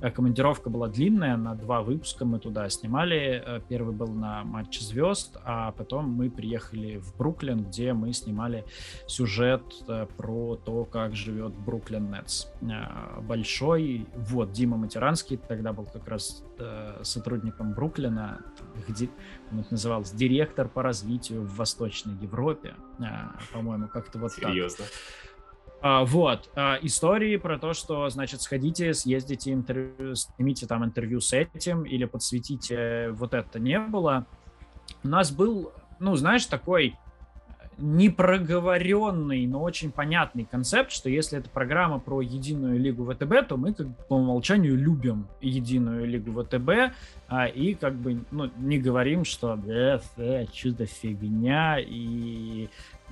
Э, 0.00 0.10
командировка 0.10 0.68
была 0.68 0.88
длинная, 0.88 1.36
на 1.36 1.54
два 1.54 1.82
выпуска 1.82 2.24
мы 2.24 2.40
туда 2.40 2.68
снимали. 2.70 3.40
Э, 3.46 3.60
первый 3.68 3.94
был 3.94 4.08
на 4.08 4.42
матче 4.42 4.82
звезд, 4.82 5.36
а 5.44 5.70
потом 5.70 6.10
мы 6.10 6.28
приехали 6.28 6.96
в 6.96 7.16
Бруклин, 7.16 7.62
где 7.62 7.92
мы 7.92 8.12
снимали 8.12 8.64
сюжет 9.06 9.62
про 10.16 10.56
то, 10.56 10.84
как 10.84 11.14
живет 11.14 11.54
Бруклин 11.54 12.10
Нетс. 12.10 12.46
Большой, 13.22 14.06
вот, 14.14 14.52
Дима 14.52 14.76
Матеранский 14.76 15.36
тогда 15.36 15.72
был 15.72 15.84
как 15.84 16.06
раз 16.08 16.44
сотрудником 17.02 17.74
Бруклина, 17.74 18.40
где 18.88 19.08
он 19.52 19.60
это 19.60 19.72
назывался 19.72 20.16
директор 20.16 20.68
по 20.68 20.82
развитию 20.82 21.42
в 21.42 21.56
Восточной 21.56 22.14
Европе, 22.14 22.74
а, 23.00 23.36
по-моему, 23.52 23.88
как-то 23.88 24.18
вот 24.18 24.32
Серьезно? 24.32 24.84
так. 24.84 24.94
А, 25.82 26.04
вот, 26.04 26.50
а, 26.54 26.78
истории 26.82 27.36
про 27.36 27.58
то, 27.58 27.72
что, 27.72 28.08
значит, 28.08 28.40
сходите, 28.40 28.94
съездите, 28.94 29.52
интервью, 29.52 30.14
снимите 30.14 30.66
там 30.66 30.84
интервью 30.84 31.20
с 31.20 31.32
этим 31.32 31.84
или 31.84 32.06
подсветите, 32.06 33.10
вот 33.10 33.34
это 33.34 33.58
не 33.58 33.78
было. 33.78 34.26
У 35.04 35.08
нас 35.08 35.30
был, 35.30 35.72
ну, 35.98 36.16
знаешь, 36.16 36.46
такой 36.46 36.96
непроговоренный, 37.78 39.46
но 39.46 39.62
очень 39.62 39.92
понятный 39.92 40.44
концепт, 40.44 40.90
что 40.90 41.10
если 41.10 41.38
это 41.38 41.50
программа 41.50 41.98
про 41.98 42.20
единую 42.22 42.78
лигу 42.80 43.04
ВТБ, 43.04 43.48
то 43.48 43.56
мы 43.56 43.74
как 43.74 43.86
по 44.08 44.14
умолчанию 44.14 44.76
любим 44.76 45.28
единую 45.40 46.06
лигу 46.06 46.42
ВТБ 46.42 46.94
а, 47.28 47.46
и 47.46 47.74
как 47.74 47.94
бы 47.94 48.24
ну, 48.30 48.50
не 48.56 48.78
говорим, 48.78 49.24
что 49.24 49.58
э, 49.66 49.98
э, 50.16 50.46
чудо 50.52 50.86
фигня 50.86 51.78
и 51.78 52.68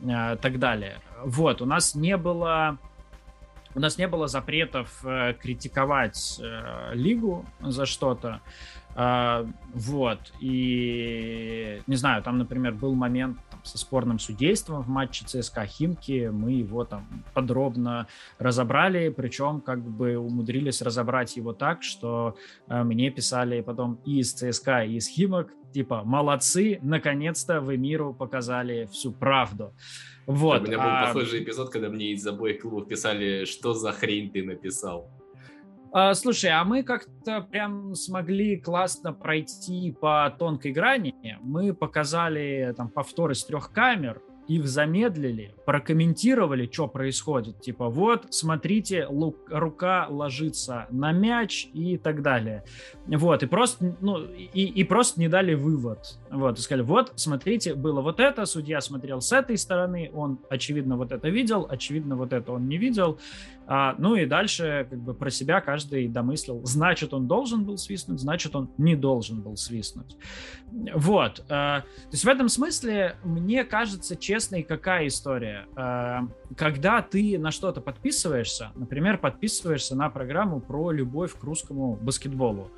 а, 0.08 0.36
так 0.36 0.58
далее. 0.58 0.96
Вот, 1.24 1.60
у 1.60 1.66
нас 1.66 1.94
не 1.94 2.16
было 2.16 2.78
у 3.74 3.80
нас 3.80 3.98
не 3.98 4.06
было 4.06 4.28
запретов 4.28 5.04
э, 5.04 5.34
критиковать 5.34 6.40
э, 6.40 6.94
лигу 6.94 7.44
за 7.60 7.86
что-то. 7.86 8.40
Э, 8.94 9.44
вот. 9.74 10.32
И, 10.40 11.82
не 11.88 11.96
знаю, 11.96 12.22
там, 12.22 12.38
например, 12.38 12.72
был 12.72 12.94
момент 12.94 13.38
со 13.64 13.78
спорным 13.78 14.18
судейством 14.18 14.82
в 14.82 14.88
матче 14.88 15.24
ЦСКА 15.24 15.66
Химки. 15.66 16.30
Мы 16.32 16.52
его 16.52 16.84
там 16.84 17.24
подробно 17.34 18.06
разобрали, 18.38 19.08
причем 19.08 19.60
как 19.60 19.82
бы 19.82 20.16
умудрились 20.16 20.82
разобрать 20.82 21.36
его 21.36 21.52
так, 21.52 21.82
что 21.82 22.36
э, 22.68 22.82
мне 22.84 23.10
писали 23.10 23.60
потом 23.60 24.00
и 24.04 24.20
из 24.20 24.32
ЦСКА, 24.32 24.84
и 24.84 24.96
из 24.96 25.08
Химок, 25.08 25.50
типа, 25.72 26.02
молодцы, 26.04 26.78
наконец-то 26.82 27.60
вы 27.60 27.76
миру 27.76 28.14
показали 28.14 28.86
всю 28.92 29.12
правду. 29.12 29.74
Вот. 30.26 30.62
У 30.62 30.66
меня 30.66 30.78
был 30.78 30.86
а... 30.86 31.06
похожий 31.06 31.42
эпизод, 31.42 31.70
когда 31.70 31.88
мне 31.88 32.12
из 32.12 32.26
обоих 32.26 32.62
клубов 32.62 32.86
писали, 32.86 33.44
что 33.44 33.74
за 33.74 33.92
хрень 33.92 34.30
ты 34.30 34.42
написал. 34.42 35.10
А, 35.96 36.12
слушай, 36.14 36.50
а 36.50 36.64
мы 36.64 36.82
как-то 36.82 37.40
прям 37.40 37.94
смогли 37.94 38.56
классно 38.56 39.12
пройти 39.12 39.92
по 39.92 40.28
тонкой 40.36 40.72
грани. 40.72 41.14
Мы 41.40 41.72
показали 41.72 42.74
там 42.76 42.88
повторы 42.88 43.36
с 43.36 43.44
трех 43.44 43.70
камер, 43.70 44.20
их 44.48 44.66
замедлили, 44.66 45.54
прокомментировали, 45.64 46.68
что 46.70 46.86
происходит. 46.88 47.60
Типа, 47.60 47.88
вот, 47.88 48.26
смотрите, 48.30 49.06
рука 49.48 50.06
ложится 50.10 50.86
на 50.90 51.12
мяч 51.12 51.68
и 51.72 51.96
так 51.96 52.22
далее. 52.22 52.64
Вот, 53.06 53.42
и 53.42 53.46
просто, 53.46 53.96
ну, 54.00 54.22
и, 54.24 54.64
и 54.64 54.84
просто 54.84 55.20
не 55.20 55.28
дали 55.28 55.54
вывод. 55.54 56.18
Вот, 56.30 56.58
и 56.58 56.60
сказали, 56.60 56.82
вот, 56.82 57.12
смотрите, 57.16 57.74
было 57.74 58.02
вот 58.02 58.20
это, 58.20 58.44
судья 58.44 58.80
смотрел 58.80 59.20
с 59.20 59.32
этой 59.32 59.56
стороны, 59.56 60.10
он, 60.12 60.40
очевидно, 60.50 60.96
вот 60.96 61.12
это 61.12 61.28
видел, 61.28 61.66
очевидно, 61.70 62.16
вот 62.16 62.32
это 62.32 62.52
он 62.52 62.68
не 62.68 62.76
видел. 62.76 63.18
А, 63.66 63.94
ну 63.98 64.14
и 64.14 64.26
дальше, 64.26 64.86
как 64.90 64.98
бы, 64.98 65.14
про 65.14 65.30
себя 65.30 65.60
каждый 65.60 66.08
домыслил. 66.08 66.60
Значит, 66.64 67.14
он 67.14 67.26
должен 67.26 67.64
был 67.64 67.78
свистнуть, 67.78 68.20
значит, 68.20 68.54
он 68.54 68.70
не 68.78 68.94
должен 68.94 69.40
был 69.40 69.56
свистнуть. 69.56 70.16
Вот. 70.94 71.44
А, 71.48 71.80
то 71.80 72.10
есть 72.12 72.24
в 72.24 72.28
этом 72.28 72.48
смысле, 72.48 73.16
мне 73.24 73.64
кажется, 73.64 74.16
честной 74.16 74.62
какая 74.62 75.06
история? 75.06 75.66
А, 75.76 76.28
когда 76.56 77.00
ты 77.02 77.38
на 77.38 77.50
что-то 77.50 77.80
подписываешься, 77.80 78.72
например, 78.74 79.18
подписываешься 79.18 79.96
на 79.96 80.10
программу 80.10 80.60
про 80.60 80.90
любовь 80.90 81.34
к 81.34 81.42
русскому 81.42 81.96
баскетболу, 81.96 82.70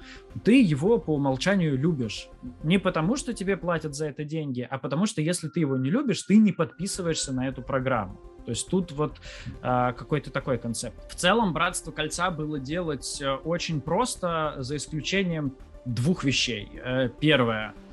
ты 0.45 0.63
его 0.63 0.99
по 0.99 1.15
умолчанию 1.15 1.77
любишь. 1.77 2.29
Не 2.63 2.79
потому, 2.79 3.17
что 3.17 3.33
тебе 3.33 3.57
платят 3.57 3.95
за 3.95 4.07
это 4.07 4.25
деньги, 4.25 4.67
а 4.69 4.79
потому 4.79 5.07
что 5.07 5.21
если 5.21 5.49
ты 5.49 5.61
его 5.61 5.77
не 5.77 5.91
любишь, 5.91 6.23
ты 6.23 6.37
не 6.37 6.53
подписываешься 6.53 7.33
на 7.33 7.49
эту 7.49 7.63
программу. 7.63 8.21
То 8.47 8.51
есть 8.51 8.69
тут 8.69 8.93
вот 8.93 9.17
э, 9.63 9.93
какой-то 9.97 10.31
такой 10.31 10.57
концепт. 10.57 10.97
В 11.13 11.17
целом 11.17 11.53
«Братство 11.53 11.91
кольца» 11.91 12.31
было 12.31 12.59
делать 12.59 13.21
э, 13.21 13.35
очень 13.35 13.81
просто, 13.81 14.55
за 14.59 14.77
исключением 14.77 15.53
двух 15.85 16.23
вещей. 16.25 16.71
Э, 16.83 17.11
первое— 17.21 17.75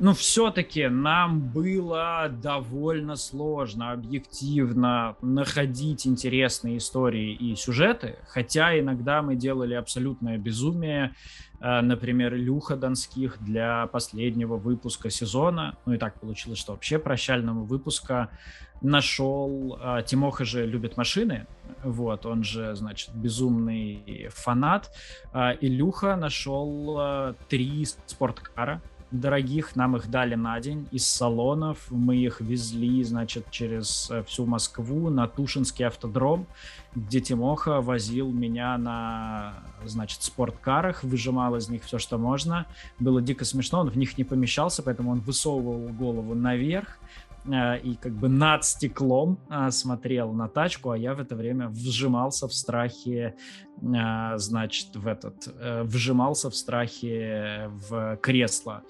ну, 0.00 0.14
все-таки 0.14 0.86
нам 0.86 1.40
было 1.40 2.30
довольно 2.30 3.16
сложно 3.16 3.90
объективно 3.90 5.16
находить 5.20 6.06
интересные 6.06 6.78
истории 6.78 7.32
и 7.32 7.56
сюжеты, 7.56 8.16
хотя 8.28 8.78
иногда 8.78 9.22
мы 9.22 9.34
делали 9.34 9.74
абсолютное 9.74 10.38
безумие, 10.38 11.14
э, 11.60 11.80
например, 11.80 12.36
Люха 12.36 12.76
Донских 12.76 13.38
для 13.40 13.88
последнего 13.88 14.56
выпуска 14.56 15.10
сезона, 15.10 15.76
ну 15.84 15.94
и 15.94 15.98
так 15.98 16.20
получилось, 16.20 16.60
что 16.60 16.72
вообще 16.72 17.00
прощального 17.00 17.64
выпуска 17.64 18.30
нашел, 18.80 19.78
э, 19.80 20.02
Тимоха 20.06 20.44
же 20.44 20.66
любит 20.66 20.96
машины, 20.96 21.46
вот, 21.84 22.26
он 22.26 22.44
же, 22.44 22.74
значит, 22.74 23.10
безумный 23.14 24.28
фанат, 24.30 24.90
э, 25.32 25.56
Илюха 25.60 26.16
нашел 26.16 27.34
три 27.48 27.86
спорткара, 28.06 28.80
дорогих, 29.10 29.74
нам 29.76 29.96
их 29.96 30.10
дали 30.10 30.34
на 30.34 30.60
день 30.60 30.86
из 30.90 31.06
салонов, 31.06 31.90
мы 31.90 32.16
их 32.16 32.40
везли, 32.40 33.02
значит, 33.04 33.50
через 33.50 34.10
э, 34.10 34.22
всю 34.24 34.44
Москву 34.44 35.08
на 35.08 35.26
Тушинский 35.26 35.86
автодром, 35.86 36.46
где 36.94 37.20
Тимоха 37.20 37.80
возил 37.80 38.30
меня 38.30 38.76
на, 38.76 39.54
значит, 39.84 40.22
спорткарах, 40.22 41.02
выжимал 41.04 41.56
из 41.56 41.68
них 41.68 41.84
все, 41.84 41.98
что 41.98 42.18
можно. 42.18 42.66
Было 42.98 43.22
дико 43.22 43.44
смешно, 43.44 43.80
он 43.80 43.90
в 43.90 43.96
них 43.96 44.18
не 44.18 44.24
помещался, 44.24 44.82
поэтому 44.82 45.12
он 45.12 45.20
высовывал 45.20 45.88
голову 45.88 46.34
наверх, 46.34 46.98
и 47.46 47.96
как 48.00 48.12
бы 48.12 48.28
над 48.28 48.64
стеклом 48.64 49.38
э, 49.50 49.70
смотрел 49.70 50.32
на 50.32 50.48
тачку, 50.48 50.90
а 50.90 50.98
я 50.98 51.14
в 51.14 51.20
это 51.20 51.36
время 51.36 51.68
вжимался 51.68 52.48
в 52.48 52.54
страхе, 52.54 53.34
э, 53.80 54.38
значит, 54.38 54.96
в 54.96 55.06
этот, 55.06 55.48
вжимался 55.84 56.50
в 56.50 56.56
страхе 56.56 57.70
в 57.88 58.16
кресло. 58.16 58.82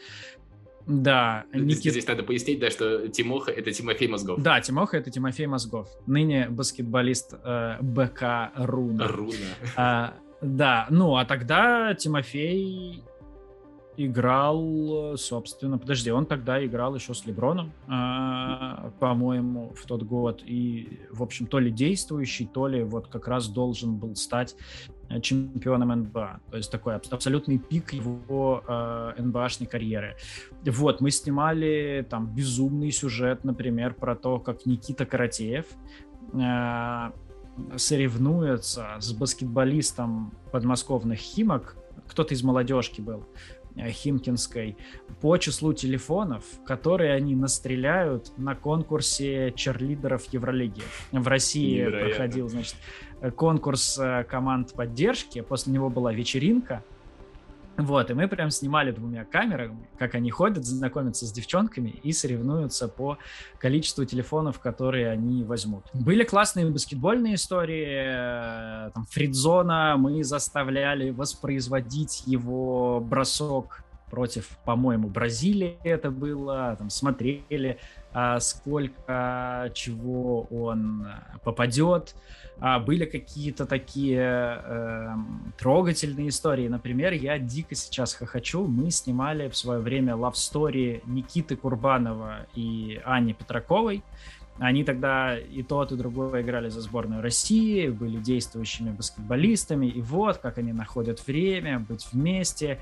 Да, 0.88 1.44
Никит... 1.52 1.92
Здесь 1.92 2.06
надо 2.06 2.22
пояснить, 2.22 2.60
да, 2.60 2.70
что 2.70 3.08
Тимоха— 3.08 3.50
это 3.52 3.70
Тимофей 3.72 4.08
Мозгов. 4.08 4.42
Да, 4.42 4.58
Тимоха— 4.62 4.96
это 4.98 5.10
Тимофей 5.10 5.46
Мозгов. 5.46 5.86
Ныне 6.06 6.48
баскетболист 6.48 7.34
э, 7.44 7.76
БК 7.82 8.52
Руна. 8.56 9.06
Руна. 9.06 9.36
А, 9.76 10.14
да, 10.40 10.86
ну, 10.88 11.16
а 11.16 11.26
тогда 11.26 11.94
Тимофей 11.94 13.02
играл, 13.98 15.16
собственно, 15.16 15.76
подожди, 15.76 16.12
он 16.12 16.24
тогда 16.24 16.64
играл 16.64 16.94
еще 16.94 17.14
с 17.14 17.26
Леброном, 17.26 17.72
э, 17.88 18.90
по-моему, 19.00 19.72
в 19.74 19.84
тот 19.86 20.04
год, 20.04 20.42
и, 20.46 21.00
в 21.10 21.22
общем, 21.22 21.46
то 21.46 21.58
ли 21.58 21.72
действующий, 21.72 22.46
то 22.46 22.68
ли 22.68 22.84
вот 22.84 23.08
как 23.08 23.26
раз 23.26 23.48
должен 23.48 23.96
был 23.96 24.14
стать 24.14 24.54
чемпионом 25.20 25.88
НБА. 25.88 26.40
То 26.50 26.56
есть 26.56 26.70
такой 26.70 26.94
абсолютный 26.94 27.58
пик 27.58 27.92
его 27.92 28.62
э, 28.66 29.14
НБАшной 29.18 29.66
карьеры. 29.66 30.16
Вот, 30.64 31.00
мы 31.00 31.10
снимали 31.10 32.06
там 32.08 32.32
безумный 32.32 32.92
сюжет, 32.92 33.42
например, 33.42 33.94
про 33.94 34.14
то, 34.14 34.38
как 34.38 34.64
Никита 34.64 35.06
Каратеев 35.06 35.66
э, 36.34 37.10
соревнуется 37.76 38.96
с 39.00 39.12
баскетболистом 39.12 40.32
подмосковных 40.52 41.18
Химок, 41.18 41.74
кто-то 42.06 42.32
из 42.32 42.42
молодежки 42.42 43.00
был, 43.00 43.24
Э, 43.24 43.57
Химкинской 43.86 44.76
по 45.20 45.36
числу 45.36 45.72
телефонов, 45.72 46.44
которые 46.66 47.14
они 47.14 47.34
настреляют 47.34 48.32
на 48.36 48.54
конкурсе 48.54 49.52
черлидеров 49.54 50.24
Евролиги. 50.32 50.82
В 51.12 51.26
России 51.26 51.80
Невероятно. 51.80 52.08
проходил, 52.08 52.48
значит, 52.48 52.76
конкурс 53.36 53.98
э, 53.98 54.24
команд 54.24 54.72
поддержки, 54.74 55.40
после 55.40 55.72
него 55.72 55.90
была 55.90 56.12
вечеринка, 56.12 56.84
вот, 57.78 58.10
и 58.10 58.14
мы 58.14 58.26
прям 58.26 58.50
снимали 58.50 58.90
двумя 58.90 59.24
камерами, 59.24 59.88
как 59.98 60.16
они 60.16 60.30
ходят, 60.30 60.64
знакомятся 60.64 61.26
с 61.26 61.32
девчонками 61.32 61.90
и 61.90 62.12
соревнуются 62.12 62.88
по 62.88 63.18
количеству 63.58 64.04
телефонов, 64.04 64.58
которые 64.58 65.08
они 65.10 65.44
возьмут. 65.44 65.84
Были 65.94 66.24
классные 66.24 66.66
баскетбольные 66.66 67.36
истории, 67.36 67.86
э, 67.86 68.90
там, 68.92 69.06
Фридзона 69.06 69.96
мы 69.96 70.24
заставляли 70.24 71.10
воспроизводить 71.10 72.24
его 72.26 72.98
бросок 72.98 73.84
против, 74.10 74.58
по-моему, 74.64 75.08
Бразилии 75.08 75.78
это 75.84 76.10
было, 76.10 76.74
там 76.78 76.90
смотрели, 76.90 77.78
а, 78.12 78.40
сколько 78.40 79.70
чего 79.74 80.42
он 80.50 81.06
попадет. 81.44 82.14
А, 82.60 82.80
были 82.80 83.04
какие-то 83.04 83.66
такие 83.66 84.20
э, 84.20 85.14
трогательные 85.58 86.30
истории. 86.30 86.66
Например, 86.66 87.12
я 87.12 87.38
дико 87.38 87.74
сейчас 87.74 88.14
хохочу. 88.14 88.66
Мы 88.66 88.90
снимали 88.90 89.48
в 89.48 89.56
свое 89.56 89.80
время 89.80 90.14
Love 90.14 90.32
Story 90.32 91.02
Никиты 91.06 91.56
Курбанова 91.56 92.46
и 92.54 93.00
Ани 93.04 93.32
Петраковой. 93.32 94.02
Они 94.58 94.82
тогда 94.82 95.38
и 95.38 95.62
тот, 95.62 95.92
и 95.92 95.96
другой 95.96 96.42
играли 96.42 96.68
за 96.68 96.80
сборную 96.80 97.22
России, 97.22 97.88
были 97.88 98.16
действующими 98.16 98.90
баскетболистами, 98.90 99.86
и 99.86 100.02
вот 100.02 100.38
как 100.38 100.58
они 100.58 100.72
находят 100.72 101.24
время 101.24 101.78
быть 101.78 102.08
вместе, 102.12 102.80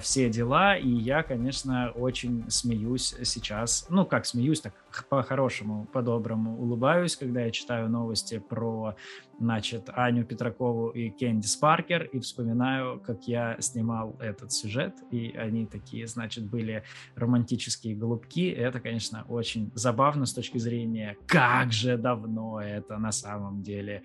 все 0.00 0.30
дела, 0.30 0.76
и 0.76 0.88
я, 0.88 1.22
конечно, 1.22 1.90
очень 1.90 2.44
смеюсь 2.48 3.14
сейчас, 3.24 3.86
ну, 3.90 4.06
как 4.06 4.26
смеюсь, 4.26 4.60
так 4.60 4.74
по-хорошему, 5.08 5.86
по-доброму 5.92 6.60
улыбаюсь, 6.60 7.16
когда 7.16 7.40
я 7.40 7.50
читаю 7.50 7.88
новости 7.88 8.38
про, 8.38 8.94
значит, 9.40 9.90
Аню 9.92 10.24
Петракову 10.24 10.90
и 10.90 11.10
Кенди 11.10 11.46
Спаркер, 11.46 12.04
и 12.04 12.20
вспоминаю, 12.20 13.00
как 13.00 13.26
я 13.26 13.56
снимал 13.60 14.16
этот 14.20 14.52
сюжет, 14.52 14.94
и 15.10 15.34
они 15.36 15.66
такие, 15.66 16.06
значит, 16.06 16.44
были 16.44 16.84
романтические 17.16 17.96
голубки, 17.96 18.48
это, 18.50 18.78
конечно, 18.78 19.24
очень 19.28 19.72
забавно 19.74 20.26
с 20.26 20.32
точки 20.32 20.58
зрения, 20.58 21.16
как 21.26 21.72
же 21.72 21.98
давно 21.98 22.60
это 22.60 22.98
на 22.98 23.10
самом 23.10 23.62
деле 23.62 24.02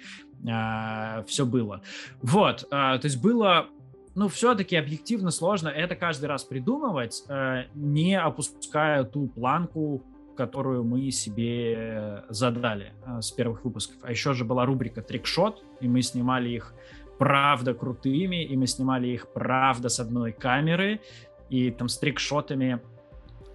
а, 0.47 1.23
все 1.27 1.45
было. 1.45 1.82
Вот, 2.21 2.65
а, 2.71 2.97
то 2.97 3.05
есть 3.05 3.21
было 3.21 3.67
ну, 4.15 4.28
все-таки 4.28 4.76
объективно 4.76 5.32
сложно 5.32 5.69
это 5.69 5.95
каждый 5.95 6.26
раз 6.26 6.43
придумывать, 6.43 7.24
э, 7.30 7.65
не 7.74 8.19
опуская 8.19 9.04
ту 9.04 9.28
планку, 9.28 10.04
которую 10.36 10.84
мы 10.84 11.12
себе 11.12 12.24
задали 12.30 12.93
э, 13.06 13.22
с 13.22 13.32
первых 13.32 13.63
выпусков. 13.65 13.98
А 14.02 14.12
еще 14.12 14.34
же 14.34 14.45
была 14.45 14.65
рубрика 14.65 15.02
«Трикшот», 15.02 15.63
и 15.82 15.88
мы 15.88 16.02
снимали 16.02 16.50
их 16.50 16.74
правда 17.17 17.74
крутыми, 17.74 18.43
и 18.43 18.56
мы 18.56 18.65
снимали 18.65 19.08
их 19.10 19.28
правда 19.34 19.89
с 19.89 20.00
одной 20.00 20.32
камеры, 20.32 21.02
и 21.50 21.72
там 21.72 21.89
с 21.89 21.98
трикшотами 21.98 22.80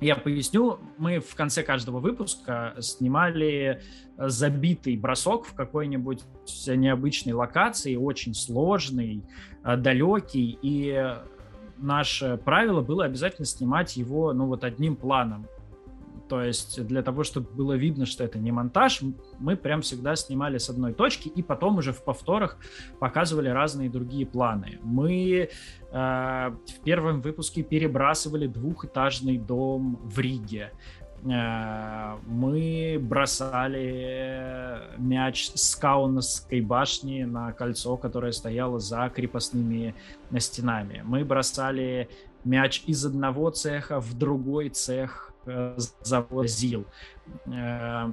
я 0.00 0.16
поясню, 0.16 0.78
мы 0.98 1.20
в 1.20 1.34
конце 1.34 1.62
каждого 1.62 1.98
выпуска 1.98 2.74
снимали 2.80 3.82
забитый 4.16 4.96
бросок 4.96 5.46
в 5.46 5.54
какой-нибудь 5.54 6.22
необычной 6.66 7.32
локации, 7.32 7.96
очень 7.96 8.34
сложный, 8.34 9.22
э, 9.64 9.76
далекий, 9.76 10.58
и 10.62 11.16
наше 11.76 12.38
правило 12.44 12.80
было 12.80 13.04
обязательно 13.04 13.46
снимать 13.46 13.96
его, 13.96 14.32
ну, 14.32 14.46
вот 14.46 14.64
одним 14.64 14.96
планом. 14.96 15.46
То 16.28 16.42
есть 16.42 16.84
для 16.86 17.02
того, 17.02 17.22
чтобы 17.22 17.50
было 17.50 17.74
видно, 17.74 18.06
что 18.06 18.24
это 18.24 18.38
не 18.38 18.50
монтаж, 18.50 19.02
мы 19.38 19.56
прям 19.56 19.82
всегда 19.82 20.16
снимали 20.16 20.58
с 20.58 20.70
одной 20.70 20.94
точки 20.94 21.28
и 21.28 21.42
потом 21.42 21.78
уже 21.78 21.92
в 21.92 22.02
повторах 22.02 22.56
показывали 22.98 23.48
разные 23.48 23.90
другие 23.90 24.24
планы. 24.26 24.78
Мы 24.82 25.48
э, 25.48 25.48
в 25.92 26.80
первом 26.82 27.20
выпуске 27.20 27.62
перебрасывали 27.62 28.46
двухэтажный 28.46 29.36
дом 29.38 30.00
в 30.02 30.18
Риге. 30.18 30.72
Э, 31.24 32.16
мы 32.26 32.98
бросали 33.00 34.80
мяч 34.96 35.50
с 35.54 35.76
Каунасской 35.76 36.62
башни 36.62 37.24
на 37.24 37.52
кольцо, 37.52 37.98
которое 37.98 38.32
стояло 38.32 38.78
за 38.78 39.10
крепостными 39.14 39.94
стенами. 40.38 41.02
Мы 41.04 41.22
бросали 41.22 42.08
мяч 42.44 42.82
из 42.86 43.04
одного 43.04 43.50
цеха 43.50 44.00
в 44.00 44.16
другой 44.16 44.70
цех 44.70 45.33
завод 46.00 46.48
ЗИЛ. 46.48 46.86
Э, 47.46 48.12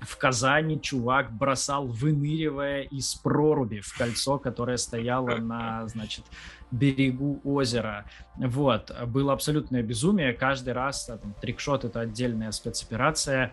в 0.00 0.16
Казани 0.18 0.80
чувак 0.80 1.32
бросал, 1.32 1.86
выныривая 1.86 2.82
из 2.82 3.14
проруби 3.14 3.80
в 3.80 3.96
кольцо, 3.96 4.38
которое 4.38 4.76
стояло 4.76 5.36
на, 5.36 5.86
значит, 5.86 6.24
берегу 6.72 7.40
озера. 7.44 8.04
Вот. 8.36 8.92
Было 9.06 9.32
абсолютное 9.32 9.82
безумие. 9.82 10.32
Каждый 10.32 10.72
раз 10.72 11.06
там, 11.06 11.20
трикшот— 11.40 11.84
это 11.86 12.00
отдельная 12.00 12.50
спецоперация. 12.50 13.52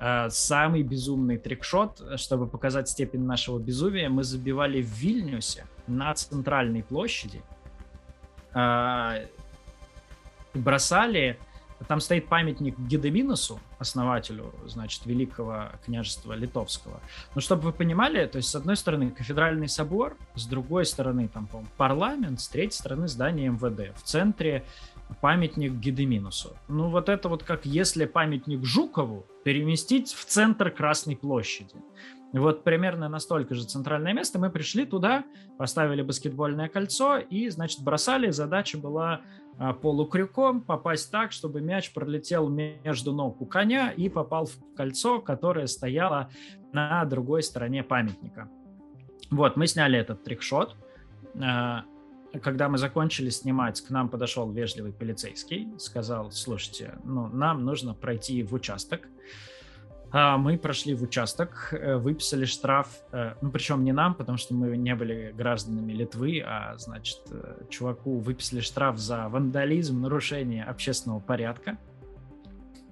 Э, 0.00 0.30
самый 0.30 0.82
безумный 0.82 1.36
трикшот, 1.36 2.02
чтобы 2.16 2.46
показать 2.46 2.88
степень 2.88 3.24
нашего 3.24 3.58
безумия, 3.58 4.08
мы 4.08 4.24
забивали 4.24 4.80
в 4.80 4.88
Вильнюсе 4.88 5.66
на 5.86 6.14
центральной 6.14 6.82
площади. 6.82 7.42
Бросали 10.54 11.38
там 11.88 12.00
стоит 12.00 12.28
памятник 12.28 12.78
Гедеминусу, 12.78 13.60
основателю, 13.78 14.52
значит, 14.66 15.06
Великого 15.06 15.70
княжества 15.84 16.34
Литовского. 16.34 17.00
Но 17.34 17.40
чтобы 17.40 17.62
вы 17.62 17.72
понимали, 17.72 18.26
то 18.26 18.36
есть 18.36 18.48
с 18.48 18.54
одной 18.54 18.76
стороны 18.76 19.10
кафедральный 19.10 19.68
собор, 19.68 20.16
с 20.34 20.46
другой 20.46 20.84
стороны 20.86 21.28
там, 21.28 21.46
по 21.46 21.64
парламент, 21.76 22.40
с 22.40 22.48
третьей 22.48 22.78
стороны 22.78 23.08
здание 23.08 23.50
МВД. 23.50 23.96
В 23.96 24.02
центре 24.02 24.64
памятник 25.20 25.72
Гедеминусу. 25.72 26.56
Ну 26.68 26.88
вот 26.88 27.08
это 27.08 27.28
вот 27.28 27.42
как 27.42 27.66
если 27.66 28.04
памятник 28.04 28.64
Жукову 28.64 29.26
переместить 29.44 30.12
в 30.12 30.24
центр 30.24 30.70
Красной 30.70 31.16
площади. 31.16 31.74
Вот 32.32 32.64
примерно 32.64 33.08
настолько 33.08 33.54
же 33.54 33.64
центральное 33.64 34.14
место. 34.14 34.38
Мы 34.38 34.50
пришли 34.50 34.86
туда, 34.86 35.24
поставили 35.58 36.00
баскетбольное 36.00 36.68
кольцо 36.68 37.18
и, 37.18 37.48
значит, 37.50 37.82
бросали. 37.82 38.30
Задача 38.30 38.78
была 38.78 39.20
а, 39.58 39.74
полукрюком 39.74 40.62
попасть 40.62 41.10
так, 41.10 41.32
чтобы 41.32 41.60
мяч 41.60 41.92
пролетел 41.92 42.48
между 42.48 43.12
ног 43.12 43.40
у 43.42 43.46
коня 43.46 43.90
и 43.90 44.08
попал 44.08 44.46
в 44.46 44.56
кольцо, 44.74 45.20
которое 45.20 45.66
стояло 45.66 46.30
на 46.72 47.04
другой 47.04 47.42
стороне 47.42 47.82
памятника. 47.82 48.48
Вот, 49.30 49.56
мы 49.56 49.66
сняли 49.66 49.98
этот 49.98 50.24
трикшот. 50.24 50.74
А, 51.38 51.84
когда 52.42 52.70
мы 52.70 52.78
закончили 52.78 53.28
снимать, 53.28 53.82
к 53.82 53.90
нам 53.90 54.08
подошел 54.08 54.50
вежливый 54.50 54.92
полицейский, 54.92 55.68
сказал, 55.78 56.30
слушайте, 56.30 56.94
ну, 57.04 57.28
нам 57.28 57.64
нужно 57.64 57.92
пройти 57.92 58.42
в 58.42 58.54
участок. 58.54 59.08
А, 60.12 60.36
мы 60.36 60.58
прошли 60.58 60.94
в 60.94 61.02
участок, 61.02 61.72
э, 61.72 61.96
выписали 61.96 62.44
штраф, 62.44 62.88
э, 63.12 63.32
ну 63.40 63.50
причем 63.50 63.82
не 63.82 63.92
нам, 63.92 64.14
потому 64.14 64.36
что 64.36 64.54
мы 64.54 64.76
не 64.76 64.94
были 64.94 65.32
гражданами 65.34 65.92
Литвы, 65.92 66.42
а 66.46 66.76
значит 66.76 67.20
э, 67.30 67.64
чуваку 67.70 68.18
выписали 68.18 68.60
штраф 68.60 68.98
за 68.98 69.30
вандализм, 69.30 70.02
нарушение 70.02 70.64
общественного 70.64 71.20
порядка. 71.20 71.78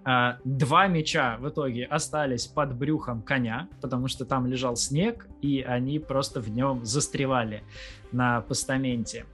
А, 0.02 0.38
два 0.44 0.86
мяча 0.86 1.36
в 1.36 1.48
итоге 1.50 1.84
остались 1.84 2.46
под 2.46 2.74
брюхом 2.74 3.20
коня, 3.20 3.68
потому 3.82 4.08
что 4.08 4.24
там 4.24 4.46
лежал 4.46 4.76
снег, 4.76 5.28
и 5.42 5.60
они 5.60 5.98
просто 5.98 6.40
в 6.40 6.48
нем 6.50 6.86
застревали 6.86 7.64
на 8.12 8.40
постаменте. 8.40 9.26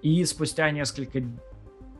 И 0.00 0.24
спустя 0.24 0.70
несколько, 0.70 1.22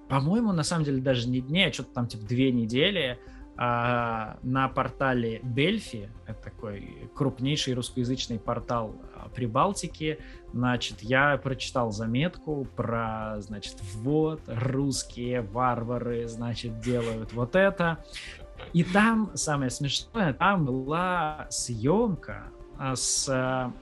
по-моему, 0.08 0.52
на 0.52 0.62
самом 0.62 0.84
деле 0.84 1.02
даже 1.02 1.28
не 1.28 1.42
дней, 1.42 1.68
а 1.68 1.72
что-то 1.74 1.92
там 1.92 2.06
типа 2.06 2.24
две 2.24 2.52
недели, 2.52 3.18
а, 3.56 4.38
на 4.42 4.68
портале 4.68 5.40
Дельфи, 5.42 6.10
это 6.26 6.42
такой 6.42 7.08
крупнейший 7.14 7.74
русскоязычный 7.74 8.38
портал 8.38 8.94
а, 9.14 9.28
Прибалтики, 9.28 10.18
значит, 10.52 11.00
я 11.00 11.36
прочитал 11.38 11.90
заметку 11.90 12.66
про, 12.76 13.36
значит, 13.40 13.76
вот 13.94 14.42
русские 14.46 15.40
варвары, 15.40 16.28
значит, 16.28 16.80
делают 16.80 17.32
вот 17.32 17.56
это. 17.56 18.04
И 18.72 18.84
там, 18.84 19.30
самое 19.34 19.70
смешное, 19.70 20.32
там 20.32 20.64
была 20.64 21.46
съемка 21.50 22.44
с 22.78 23.28
а, 23.28 23.72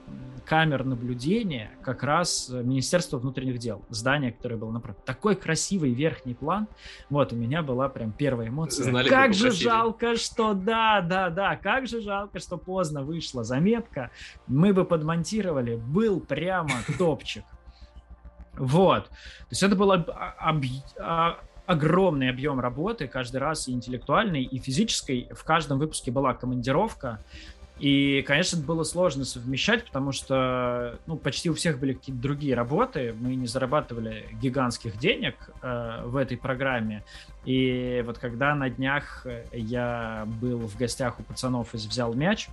камер 0.44 0.84
наблюдения 0.84 1.70
как 1.82 2.02
раз 2.02 2.48
Министерства 2.48 3.18
внутренних 3.18 3.58
дел, 3.58 3.84
здание, 3.88 4.32
которое 4.32 4.56
было 4.56 4.70
напротив. 4.70 5.02
Такой 5.04 5.36
красивый 5.36 5.92
верхний 5.92 6.34
план. 6.34 6.68
Вот, 7.10 7.32
у 7.32 7.36
меня 7.36 7.62
была 7.62 7.88
прям 7.88 8.12
первая 8.12 8.48
эмоция. 8.48 8.84
Знали, 8.84 9.08
как 9.08 9.34
же 9.34 9.50
жалко, 9.50 10.16
что 10.16 10.54
да, 10.54 11.00
да, 11.00 11.30
да, 11.30 11.56
как 11.56 11.86
же 11.86 12.00
жалко, 12.00 12.38
что 12.38 12.56
поздно 12.56 13.02
вышла 13.02 13.44
заметка. 13.44 14.10
Мы 14.46 14.72
бы 14.72 14.84
подмонтировали, 14.84 15.76
был 15.76 16.20
прямо 16.20 16.72
топчик. 16.98 17.44
Вот. 18.56 19.08
То 19.08 19.50
есть 19.50 19.62
это 19.62 19.74
был 19.74 19.90
об, 19.90 20.10
об, 20.10 20.64
об, 20.98 21.36
огромный 21.66 22.28
объем 22.28 22.60
работы 22.60 23.08
каждый 23.08 23.38
раз 23.38 23.68
и 23.68 23.72
интеллектуальной, 23.72 24.42
и 24.42 24.58
физической. 24.58 25.28
В 25.34 25.44
каждом 25.44 25.78
выпуске 25.78 26.10
была 26.10 26.34
командировка. 26.34 27.24
И, 27.78 28.22
конечно, 28.22 28.60
было 28.60 28.84
сложно 28.84 29.24
совмещать, 29.24 29.84
потому 29.84 30.12
что 30.12 30.98
ну, 31.06 31.16
почти 31.16 31.50
у 31.50 31.54
всех 31.54 31.80
были 31.80 31.94
какие-то 31.94 32.22
другие 32.22 32.54
работы. 32.54 33.14
Мы 33.18 33.34
не 33.34 33.48
зарабатывали 33.48 34.28
гигантских 34.40 34.96
денег 34.96 35.34
э, 35.60 36.02
в 36.04 36.16
этой 36.16 36.36
программе. 36.36 37.04
И 37.44 38.02
вот 38.06 38.18
когда 38.18 38.54
на 38.54 38.70
днях 38.70 39.26
я 39.52 40.24
был 40.40 40.58
в 40.60 40.76
гостях 40.78 41.18
у 41.18 41.24
пацанов 41.24 41.74
из 41.74 41.86
«Взял 41.86 42.14
мяч», 42.14 42.48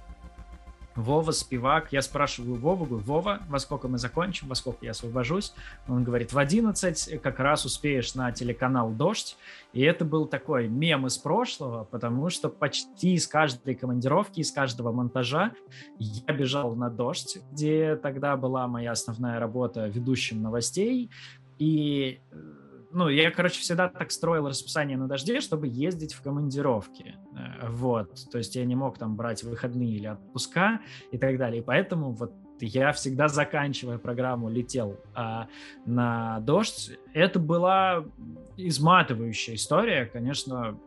Вова, 0.95 1.31
Спивак. 1.31 1.91
Я 1.91 2.01
спрашиваю 2.01 2.55
Вову, 2.55 2.85
говорю, 2.85 3.05
Вова, 3.05 3.39
во 3.47 3.59
сколько 3.59 3.87
мы 3.87 3.97
закончим, 3.97 4.47
во 4.47 4.55
сколько 4.55 4.85
я 4.85 4.91
освобожусь? 4.91 5.53
Он 5.87 6.03
говорит, 6.03 6.33
в 6.33 6.37
11 6.37 7.21
как 7.21 7.39
раз 7.39 7.65
успеешь 7.65 8.13
на 8.15 8.31
телеканал 8.31 8.91
«Дождь». 8.91 9.37
И 9.73 9.81
это 9.81 10.03
был 10.03 10.25
такой 10.25 10.67
мем 10.67 11.07
из 11.07 11.17
прошлого, 11.17 11.85
потому 11.85 12.29
что 12.29 12.49
почти 12.49 13.13
из 13.13 13.27
каждой 13.27 13.75
командировки, 13.75 14.41
из 14.41 14.51
каждого 14.51 14.91
монтажа 14.91 15.53
я 15.97 16.33
бежал 16.33 16.75
на 16.75 16.89
«Дождь», 16.89 17.39
где 17.51 17.95
тогда 17.95 18.35
была 18.35 18.67
моя 18.67 18.91
основная 18.91 19.39
работа 19.39 19.87
ведущим 19.87 20.41
новостей. 20.41 21.09
И 21.57 22.19
э, 22.31 22.60
ну, 22.93 23.09
я, 23.09 23.31
короче, 23.31 23.61
всегда 23.61 23.89
так 23.89 24.11
строил 24.11 24.47
расписание 24.47 24.97
на 24.97 25.07
дожде, 25.07 25.41
чтобы 25.41 25.67
ездить 25.67 26.13
в 26.13 26.21
командировки. 26.21 27.15
Э, 27.35 27.69
вот. 27.69 28.13
То 28.31 28.37
есть 28.37 28.55
я 28.55 28.65
не 28.65 28.75
мог 28.75 28.97
там 28.97 29.15
брать 29.15 29.43
выходные 29.43 29.95
или 29.95 30.07
отпуска 30.07 30.81
и 31.11 31.17
так 31.17 31.37
далее. 31.37 31.61
И 31.61 31.63
поэтому 31.63 32.11
вот 32.11 32.33
я 32.59 32.91
всегда, 32.91 33.27
заканчивая 33.27 33.97
программу, 33.97 34.49
летел 34.49 34.99
а, 35.15 35.47
на 35.85 36.39
дождь. 36.41 36.97
Это 37.13 37.39
была 37.39 38.05
изматывающая 38.57 39.55
история. 39.55 40.05
Конечно, 40.05 40.77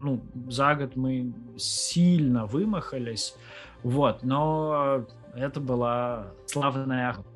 ну, 0.00 0.22
за 0.48 0.74
год 0.74 0.94
мы 0.94 1.32
сильно 1.56 2.46
вымахались. 2.46 3.34
Вот, 3.82 4.22
но 4.22 5.04
это 5.34 5.60
была 5.60 6.28
славная 6.46 7.10
охота. 7.10 7.28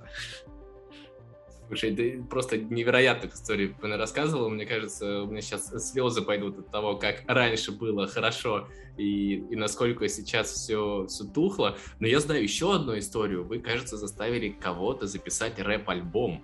Слушай, 1.70 1.94
ты 1.94 2.20
просто 2.28 2.58
невероятных 2.58 3.34
историй 3.34 3.76
рассказывал. 3.80 4.50
Мне 4.50 4.66
кажется, 4.66 5.22
у 5.22 5.28
меня 5.28 5.40
сейчас 5.40 5.68
слезы 5.92 6.20
пойдут 6.20 6.58
от 6.58 6.68
того, 6.72 6.96
как 6.96 7.22
раньше 7.28 7.70
было 7.70 8.08
хорошо 8.08 8.66
и, 8.96 9.36
и 9.36 9.54
насколько 9.54 10.08
сейчас 10.08 10.50
все, 10.50 11.06
все 11.06 11.22
тухло. 11.22 11.76
Но 12.00 12.08
я 12.08 12.18
знаю 12.18 12.42
еще 12.42 12.74
одну 12.74 12.98
историю. 12.98 13.44
Вы, 13.44 13.60
кажется, 13.60 13.96
заставили 13.96 14.48
кого-то 14.48 15.06
записать 15.06 15.60
рэп-альбом. 15.60 16.42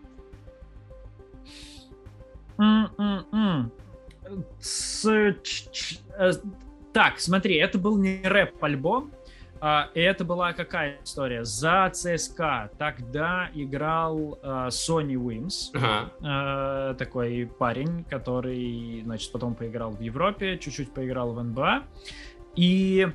Ч, 4.62 5.37
ч, 5.43 5.99
э, 6.17 6.33
так, 6.93 7.19
смотри, 7.19 7.57
это 7.57 7.79
был 7.79 7.97
не 7.97 8.23
рэп-альбом, 8.23 9.11
а, 9.61 9.88
и 9.95 10.01
это 10.01 10.25
была 10.25 10.53
какая 10.53 10.99
история? 11.03 11.45
За 11.45 11.90
ЦСКА 11.92 12.71
тогда 12.79 13.51
играл 13.55 14.38
а, 14.42 14.71
Сони 14.71 15.16
Уимс, 15.16 15.71
ага. 15.75 16.12
а, 16.23 16.95
такой 16.95 17.51
парень, 17.59 18.05
который, 18.05 19.03
значит, 19.05 19.33
потом 19.33 19.55
поиграл 19.55 19.92
в 19.92 20.01
Европе, 20.01 20.59
чуть-чуть 20.59 20.92
поиграл 20.92 21.33
в 21.33 21.42
НБА. 21.42 21.85
И 22.55 23.09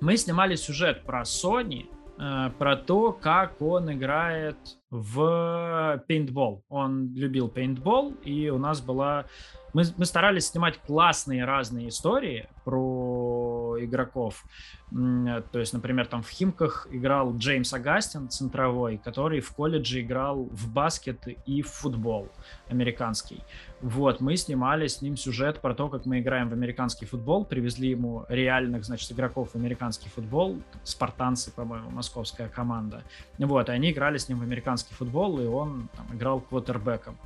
мы 0.00 0.16
снимали 0.16 0.54
сюжет 0.54 1.02
про 1.04 1.24
Сони, 1.24 1.86
а, 2.18 2.50
про 2.50 2.76
то, 2.76 3.12
как 3.12 3.60
он 3.62 3.92
играет 3.92 4.56
в 4.90 6.02
пейнтбол. 6.06 6.64
Он 6.68 7.14
любил 7.14 7.48
пейнтбол, 7.48 8.14
и 8.24 8.48
у 8.48 8.58
нас 8.58 8.80
была... 8.80 9.26
Мы, 9.74 9.84
мы 9.96 10.04
старались 10.04 10.48
снимать 10.48 10.78
классные 10.78 11.44
разные 11.44 11.88
истории 11.88 12.48
про 12.64 13.57
игроков. 13.84 14.44
То 14.90 15.58
есть, 15.58 15.72
например, 15.72 16.06
там 16.06 16.22
в 16.22 16.30
Химках 16.30 16.88
играл 16.90 17.36
Джеймс 17.36 17.72
Агастин, 17.72 18.28
центровой, 18.28 18.98
который 18.98 19.40
в 19.40 19.50
колледже 19.52 20.00
играл 20.00 20.44
в 20.44 20.72
баскет 20.72 21.28
и 21.46 21.62
в 21.62 21.68
футбол 21.68 22.30
американский. 22.68 23.42
Вот, 23.80 24.20
мы 24.20 24.36
снимали 24.36 24.88
с 24.88 25.02
ним 25.02 25.16
сюжет 25.16 25.60
про 25.60 25.74
то, 25.74 25.88
как 25.88 26.04
мы 26.04 26.18
играем 26.18 26.48
в 26.48 26.52
американский 26.52 27.06
футбол, 27.06 27.44
привезли 27.44 27.90
ему 27.90 28.24
реальных, 28.28 28.84
значит, 28.84 29.12
игроков 29.12 29.50
в 29.52 29.54
американский 29.54 30.08
футбол, 30.08 30.60
спартанцы, 30.82 31.52
по-моему, 31.52 31.90
московская 31.90 32.48
команда. 32.48 33.04
Вот, 33.38 33.68
и 33.68 33.72
они 33.72 33.92
играли 33.92 34.18
с 34.18 34.28
ним 34.28 34.38
в 34.38 34.42
американский 34.42 34.94
футбол, 34.94 35.38
и 35.40 35.46
он 35.46 35.88
там, 35.96 36.16
играл 36.16 36.40
квотербеком. 36.40 37.16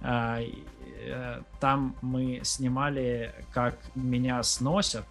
А, 0.00 0.38
э, 0.40 1.42
там 1.60 1.96
мы 2.02 2.40
снимали, 2.44 3.34
как 3.52 3.76
меня 3.94 4.42
сносят, 4.42 5.06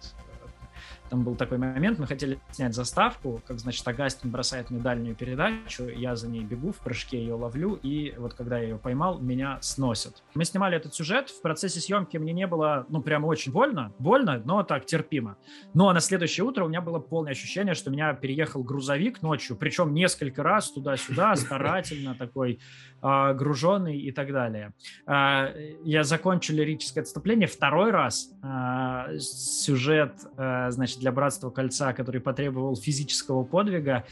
там 1.08 1.22
был 1.22 1.36
такой 1.36 1.58
момент, 1.58 1.98
мы 1.98 2.06
хотели 2.06 2.38
снять 2.50 2.74
заставку, 2.74 3.40
как, 3.46 3.58
значит, 3.58 3.86
Агастин 3.86 4.30
бросает 4.30 4.70
мне 4.70 4.80
дальнюю 4.80 5.14
передачу, 5.14 5.84
я 5.84 6.16
за 6.16 6.28
ней 6.28 6.44
бегу, 6.44 6.72
в 6.72 6.78
прыжке 6.78 7.18
ее 7.18 7.34
ловлю, 7.34 7.74
и 7.82 8.14
вот 8.18 8.34
когда 8.34 8.58
я 8.58 8.64
ее 8.64 8.78
поймал, 8.78 9.18
меня 9.18 9.58
сносят. 9.60 10.22
Мы 10.34 10.44
снимали 10.44 10.76
этот 10.76 10.94
сюжет, 10.94 11.30
в 11.30 11.42
процессе 11.42 11.80
съемки 11.80 12.16
мне 12.16 12.32
не 12.32 12.46
было, 12.46 12.86
ну, 12.88 13.02
прямо 13.02 13.26
очень 13.26 13.52
больно, 13.52 13.92
больно, 13.98 14.42
но 14.44 14.62
так, 14.62 14.86
терпимо. 14.86 15.36
Но 15.74 15.92
на 15.92 16.00
следующее 16.00 16.44
утро 16.44 16.64
у 16.64 16.68
меня 16.68 16.80
было 16.80 16.98
полное 16.98 17.32
ощущение, 17.32 17.74
что 17.74 17.90
меня 17.90 18.12
переехал 18.14 18.62
грузовик 18.62 19.22
ночью, 19.22 19.56
причем 19.56 19.94
несколько 19.94 20.42
раз 20.42 20.70
туда-сюда, 20.70 21.36
старательно 21.36 22.14
такой, 22.14 22.58
а, 23.02 23.34
груженный 23.34 23.98
и 23.98 24.10
так 24.10 24.32
далее. 24.32 24.72
А, 25.06 25.52
я 25.84 26.02
закончу 26.02 26.52
лирическое 26.54 27.02
отступление. 27.02 27.46
Второй 27.46 27.90
раз 27.90 28.30
а, 28.42 29.16
сюжет, 29.18 30.14
значит, 30.36 30.95
для 30.98 31.12
Братства 31.12 31.50
Кольца, 31.50 31.92
который 31.92 32.20
потребовал 32.20 32.76
физического 32.76 33.44
подвига, 33.44 34.04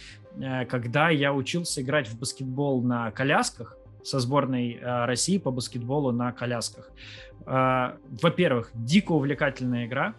когда 0.69 1.11
я 1.11 1.33
учился 1.33 1.83
играть 1.83 2.09
в 2.09 2.19
баскетбол 2.19 2.83
на 2.83 3.11
колясках, 3.11 3.77
со 4.03 4.21
сборной 4.21 4.79
России 4.83 5.39
по 5.39 5.51
баскетболу 5.51 6.13
на 6.13 6.31
колясках. 6.33 6.91
Во-первых, 7.47 8.71
дико 8.75 9.13
увлекательная 9.13 9.87
игра 9.87 10.15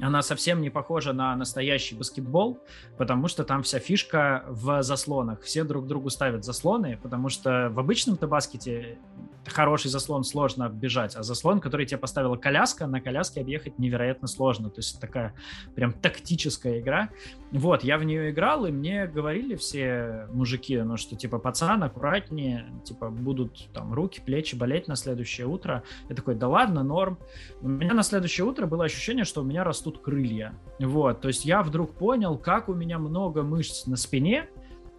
она 0.00 0.22
совсем 0.22 0.60
не 0.60 0.70
похожа 0.70 1.12
на 1.12 1.36
настоящий 1.36 1.94
баскетбол, 1.94 2.60
потому 2.96 3.28
что 3.28 3.44
там 3.44 3.62
вся 3.62 3.78
фишка 3.78 4.44
в 4.48 4.82
заслонах. 4.82 5.42
Все 5.42 5.64
друг 5.64 5.86
другу 5.86 6.10
ставят 6.10 6.44
заслоны, 6.44 6.98
потому 7.02 7.28
что 7.28 7.70
в 7.70 7.78
обычном-то 7.78 8.26
баскете 8.26 8.98
хороший 9.46 9.88
заслон 9.88 10.24
сложно 10.24 10.66
оббежать, 10.66 11.16
а 11.16 11.22
заслон, 11.22 11.60
который 11.60 11.86
тебе 11.86 11.98
поставила 11.98 12.36
коляска, 12.36 12.86
на 12.86 13.00
коляске 13.00 13.40
объехать 13.40 13.78
невероятно 13.78 14.28
сложно. 14.28 14.70
То 14.70 14.78
есть 14.78 15.00
такая 15.00 15.34
прям 15.74 15.92
тактическая 15.92 16.80
игра. 16.80 17.10
Вот, 17.50 17.84
я 17.84 17.98
в 17.98 18.04
нее 18.04 18.30
играл, 18.30 18.66
и 18.66 18.70
мне 18.70 19.06
говорили 19.06 19.56
все 19.56 20.26
мужики, 20.32 20.80
ну 20.80 20.96
что 20.96 21.16
типа, 21.16 21.38
пацан, 21.38 21.82
аккуратнее, 21.82 22.66
типа, 22.84 23.10
будут 23.10 23.68
там 23.72 23.92
руки, 23.92 24.22
плечи 24.24 24.54
болеть 24.54 24.88
на 24.88 24.96
следующее 24.96 25.46
утро. 25.46 25.82
Я 26.08 26.14
такой, 26.14 26.34
да 26.34 26.48
ладно, 26.48 26.82
норм. 26.82 27.18
У 27.60 27.68
меня 27.68 27.94
на 27.94 28.02
следующее 28.02 28.46
утро 28.46 28.66
было 28.66 28.84
ощущение, 28.84 29.24
что 29.24 29.42
у 29.42 29.44
меня 29.44 29.64
растут 29.64 29.81
крылья. 29.90 30.54
Вот, 30.78 31.20
то 31.20 31.28
есть 31.28 31.44
я 31.44 31.62
вдруг 31.62 31.94
понял, 31.94 32.36
как 32.38 32.68
у 32.68 32.74
меня 32.74 32.98
много 32.98 33.42
мышц 33.42 33.86
на 33.86 33.96
спине, 33.96 34.48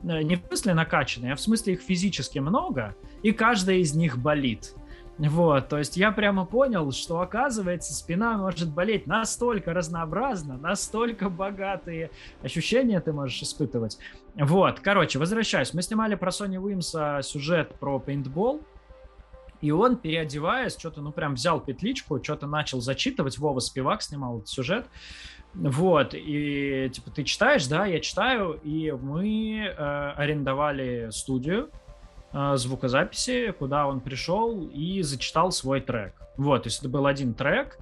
Э, 0.03 0.21
не 0.21 0.35
в 0.35 0.45
смысле 0.47 0.73
накачанные, 0.73 1.33
а 1.33 1.35
в 1.35 1.41
смысле 1.41 1.73
их 1.73 1.81
физически 1.81 2.39
много, 2.39 2.95
и 3.21 3.31
каждая 3.31 3.77
из 3.77 3.95
них 3.95 4.17
болит. 4.17 4.75
Вот, 5.19 5.69
то 5.69 5.77
есть 5.77 5.95
я 5.95 6.11
прямо 6.11 6.43
понял, 6.43 6.91
что 6.91 7.21
оказывается 7.21 7.93
спина 7.93 8.35
может 8.35 8.73
болеть 8.73 9.05
настолько 9.05 9.71
разнообразно, 9.71 10.57
настолько 10.57 11.29
богатые 11.29 12.09
ощущения 12.41 12.99
ты 12.99 13.13
можешь 13.13 13.43
испытывать. 13.43 13.99
Вот, 14.35 14.79
короче, 14.79 15.19
возвращаюсь. 15.19 15.73
Мы 15.75 15.83
снимали 15.83 16.15
про 16.15 16.31
Сони 16.31 16.57
Уимса 16.57 17.19
сюжет 17.21 17.75
про 17.75 17.99
пейнтбол, 17.99 18.61
и 19.63 19.71
он, 19.71 19.95
переодеваясь, 19.95 20.77
что-то, 20.77 20.99
ну, 20.99 21.13
прям 21.13 21.35
взял 21.35 21.61
петличку, 21.61 22.21
что-то 22.21 22.47
начал 22.47 22.81
зачитывать. 22.81 23.37
Вова 23.37 23.59
Спивак 23.59 24.01
снимал 24.01 24.39
этот 24.39 24.49
сюжет. 24.49 24.87
Вот, 25.53 26.13
и 26.13 26.89
типа 26.91 27.11
ты 27.11 27.23
читаешь, 27.23 27.65
да, 27.67 27.85
я 27.85 28.01
читаю, 28.01 28.59
и 28.63 28.91
мы 28.91 29.59
э, 29.59 29.73
арендовали 30.17 31.09
студию 31.11 31.69
звукозаписи, 32.33 33.51
куда 33.51 33.87
он 33.87 33.99
пришел 33.99 34.67
и 34.73 35.01
зачитал 35.03 35.51
свой 35.51 35.81
трек. 35.81 36.13
Вот, 36.35 36.63
то 36.63 36.67
есть 36.67 36.79
это 36.79 36.89
был 36.89 37.05
один 37.05 37.33
трек, 37.35 37.77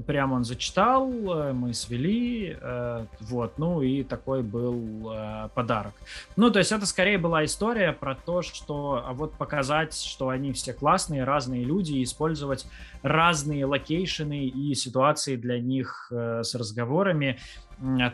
прямо 0.00 0.34
он 0.34 0.44
зачитал, 0.44 1.10
э, 1.10 1.52
мы 1.52 1.72
свели, 1.74 2.56
э, 2.60 3.06
вот, 3.20 3.58
ну 3.58 3.82
и 3.82 4.02
такой 4.04 4.42
был 4.42 5.12
э, 5.12 5.48
подарок. 5.54 5.94
Ну, 6.36 6.50
то 6.50 6.58
есть 6.58 6.72
это 6.72 6.86
скорее 6.86 7.18
была 7.18 7.44
история 7.44 7.92
про 7.92 8.14
то, 8.14 8.42
что, 8.42 9.02
а 9.04 9.12
вот 9.12 9.34
показать, 9.34 9.94
что 9.94 10.28
они 10.28 10.52
все 10.52 10.72
классные, 10.72 11.24
разные 11.24 11.64
люди, 11.64 11.94
и 11.94 12.02
использовать 12.04 12.66
разные 13.02 13.64
locations 13.64 14.38
ы 14.38 14.46
и 14.46 14.74
ситуации 14.74 15.36
для 15.36 15.60
них 15.60 16.08
с 16.10 16.54
разговорами. 16.54 17.38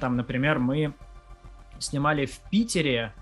Там, 0.00 0.16
например, 0.16 0.58
мы 0.58 0.94
снимали 1.78 2.26
в 2.26 2.38
Питере, 2.50 3.12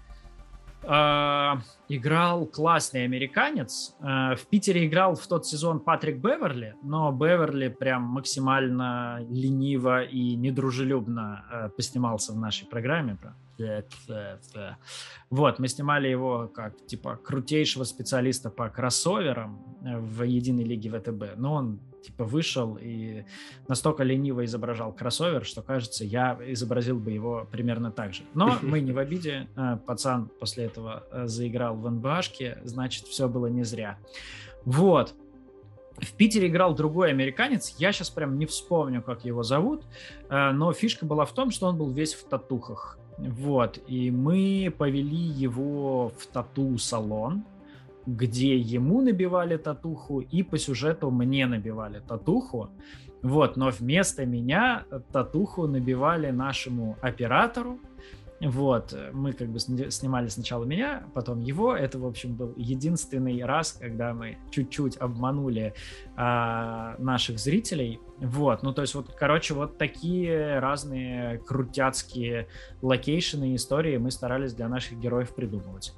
э, 0.83 1.53
играл 1.89 2.47
классный 2.47 3.05
американец. 3.05 3.95
Э, 4.01 4.35
в 4.37 4.47
Питере 4.49 4.87
играл 4.87 5.15
в 5.15 5.27
тот 5.27 5.47
сезон 5.47 5.81
Патрик 5.81 6.17
Беверли, 6.17 6.75
но 6.83 7.13
Беверли 7.13 7.69
прям 7.69 8.03
максимально 8.03 9.25
лениво 9.29 10.03
и 10.03 10.37
недружелюбно 10.37 11.45
э, 11.51 11.69
поснимался 11.71 12.33
в 12.33 12.39
нашей 12.39 12.67
программе. 12.67 13.19
Вот, 15.29 15.59
мы 15.59 15.69
снимали 15.69 16.09
его 16.09 16.49
как, 16.49 16.87
типа, 16.87 17.17
крутейшего 17.17 17.85
специалиста 17.85 18.49
по 18.49 18.71
кроссоверам 18.71 19.77
в 19.83 20.23
единой 20.23 20.65
лиге 20.65 20.89
ВТБ, 20.91 21.37
но 21.37 21.55
он 21.55 21.81
типа 22.03 22.25
вышел 22.25 22.79
и 22.81 23.25
настолько 23.69 24.03
лениво 24.03 24.45
изображал 24.45 24.93
кроссовер, 24.93 25.45
что 25.45 25.63
кажется, 25.63 26.05
я 26.05 26.39
изобразил 26.47 26.99
бы 26.99 27.11
его 27.11 27.47
примерно 27.51 27.91
так 27.91 28.15
же. 28.15 28.23
Но 28.35 28.59
мы 28.63 28.81
не 28.81 28.93
в 28.93 28.99
обиде, 28.99 29.49
э, 29.57 29.79
пацан 29.87 30.31
после 30.41 30.65
этого 30.65 31.05
э, 31.11 31.27
заиграл 31.27 31.77
в 31.77 31.91
НБАшке, 31.91 32.59
значит, 32.65 33.07
все 33.07 33.29
было 33.29 33.47
не 33.47 33.65
зря. 33.65 33.99
Вот. 34.65 35.15
В 35.99 36.15
Питере 36.15 36.49
играл 36.49 36.75
другой 36.75 37.11
американец, 37.11 37.75
я 37.79 37.93
сейчас 37.93 38.09
прям 38.09 38.39
не 38.39 38.47
вспомню, 38.47 39.03
как 39.03 39.25
его 39.25 39.43
зовут, 39.43 39.85
э, 40.29 40.51
но 40.53 40.73
фишка 40.73 41.05
была 41.05 41.27
в 41.27 41.33
том, 41.33 41.51
что 41.51 41.67
он 41.67 41.77
был 41.77 41.91
весь 41.91 42.15
в 42.15 42.25
татухах. 42.25 42.99
Вот, 43.19 43.79
и 43.87 44.11
мы 44.11 44.73
повели 44.77 45.15
его 45.15 46.09
в 46.09 46.27
тату-салон, 46.33 47.45
где 48.07 48.57
ему 48.57 49.01
набивали 49.01 49.57
татуху, 49.57 50.21
и 50.21 50.43
по 50.43 50.59
сюжету 50.59 51.11
мне 51.11 51.47
набивали 51.47 52.01
татуху. 52.01 52.71
Вот, 53.23 53.57
но 53.57 53.71
вместо 53.71 54.25
меня 54.25 54.85
татуху 55.13 55.67
набивали 55.67 56.31
нашему 56.31 56.97
оператору. 57.03 57.79
Вот, 58.41 58.97
мы 59.13 59.35
как 59.35 59.51
бы 59.51 59.59
снимали 59.61 60.29
сначала 60.29 60.65
меня, 60.65 61.05
потом 61.13 61.41
его. 61.41 61.77
Это, 61.77 61.99
в 61.99 62.07
общем, 62.07 62.35
был 62.35 62.55
единственный 62.57 63.45
раз, 63.45 63.73
когда 63.73 64.15
мы 64.15 64.39
чуть-чуть 64.51 64.97
обманули 64.97 65.75
а, 66.17 66.97
наших 66.99 67.39
зрителей. 67.39 68.01
Вот, 68.19 68.63
ну 68.63 68.73
то 68.73 68.81
есть 68.81 68.95
вот, 68.95 69.15
короче, 69.15 69.53
вот 69.53 69.77
такие 69.77 70.59
разные 70.59 71.39
крутяцкие 71.41 72.49
locations 72.81 73.45
ы 73.45 73.53
и 73.53 73.57
истории 73.57 73.99
мы 73.99 74.11
старались 74.11 74.55
для 74.55 74.69
наших 74.69 74.99
героев 74.99 75.35
придумывать. 75.35 75.93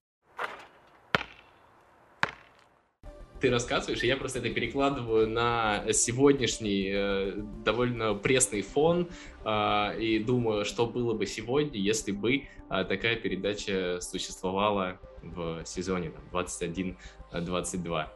Ты 3.43 3.51
рассказываешь, 3.51 4.03
и 4.05 4.07
я 4.07 4.17
просто 4.17 4.39
это 4.39 4.51
перекладываю 4.51 5.29
на 5.29 5.83
сегодняшний 5.93 6.91
э, 6.95 7.33
довольно 7.65 8.15
пресный 8.15 8.63
фон 8.63 9.09
э, 9.45 9.99
и 9.99 10.21
думаю, 10.21 10.65
что 10.65 10.87
было 10.87 11.13
бы 11.13 11.27
сегодня, 11.27 11.79
если 11.79 12.13
бы 12.13 12.37
э, 12.37 12.85
такая 12.85 13.17
передача 13.17 13.99
существовала 14.01 14.99
в 15.23 15.65
сезоне 15.65 16.13
там, 16.13 16.95
21-22. 17.33 18.07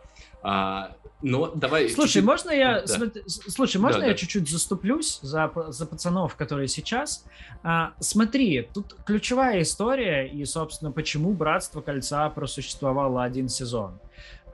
А, 0.42 0.96
но 1.22 1.48
давай... 1.48 1.88
Слушай, 1.88 2.06
чуть-чуть... 2.06 2.24
можно 2.24 2.50
я... 2.52 2.82
Да. 2.82 2.86
Смотри, 2.86 3.22
слушай, 3.26 3.78
можно 3.78 4.00
да, 4.00 4.06
я 4.06 4.12
да. 4.12 4.18
чуть-чуть 4.18 4.48
заступлюсь 4.48 5.18
за, 5.22 5.50
за 5.68 5.86
пацанов, 5.86 6.36
которые 6.36 6.68
сейчас? 6.68 7.24
А, 7.64 7.94
смотри, 7.98 8.68
тут 8.72 8.94
ключевая 9.04 9.62
история, 9.62 10.28
и, 10.28 10.44
собственно, 10.44 10.92
почему 10.92 11.32
Братство 11.32 11.80
Кольца 11.80 12.30
просуществовало 12.30 13.24
один 13.24 13.48
сезон. 13.48 13.98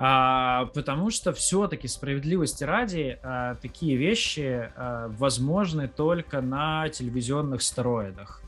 А, 0.04 0.64
потому 0.74 1.10
что 1.10 1.32
все-таки 1.32 1.86
справедливости 1.86 2.64
ради 2.64 3.20
а, 3.22 3.54
такие 3.54 3.96
вещи 3.96 4.68
а, 4.74 5.06
возможны 5.16 5.86
только 5.86 6.40
на 6.40 6.88
телевизионных 6.88 7.62
стероидах. 7.62 8.42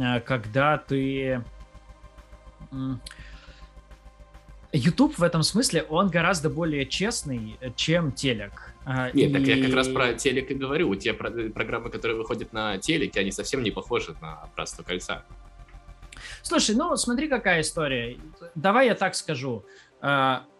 А, 0.00 0.20
когда 0.20 0.78
ты 0.78 1.42
YouTube 4.72 5.18
в 5.18 5.24
этом 5.24 5.42
смысле, 5.42 5.82
он 5.82 6.08
гораздо 6.08 6.48
более 6.48 6.86
честный, 6.86 7.58
чем 7.74 8.12
телек. 8.12 8.72
А, 8.84 9.10
Нет, 9.10 9.30
и... 9.30 9.32
так 9.32 9.42
я 9.42 9.60
как 9.60 9.74
раз 9.74 9.88
про 9.88 10.14
телек 10.14 10.52
и 10.52 10.54
говорю. 10.54 10.94
Те 10.94 11.14
программы, 11.14 11.90
которые 11.90 12.16
выходят 12.16 12.52
на 12.52 12.78
телеке, 12.78 13.18
они 13.18 13.32
совсем 13.32 13.64
не 13.64 13.72
похожи 13.72 14.14
на 14.20 14.48
«Братство 14.54 14.84
кольца». 14.84 15.24
Слушай, 16.42 16.76
ну 16.76 16.96
смотри, 16.96 17.26
какая 17.26 17.62
история. 17.62 18.18
Давай 18.54 18.86
я 18.86 18.94
так 18.94 19.16
скажу. 19.16 19.64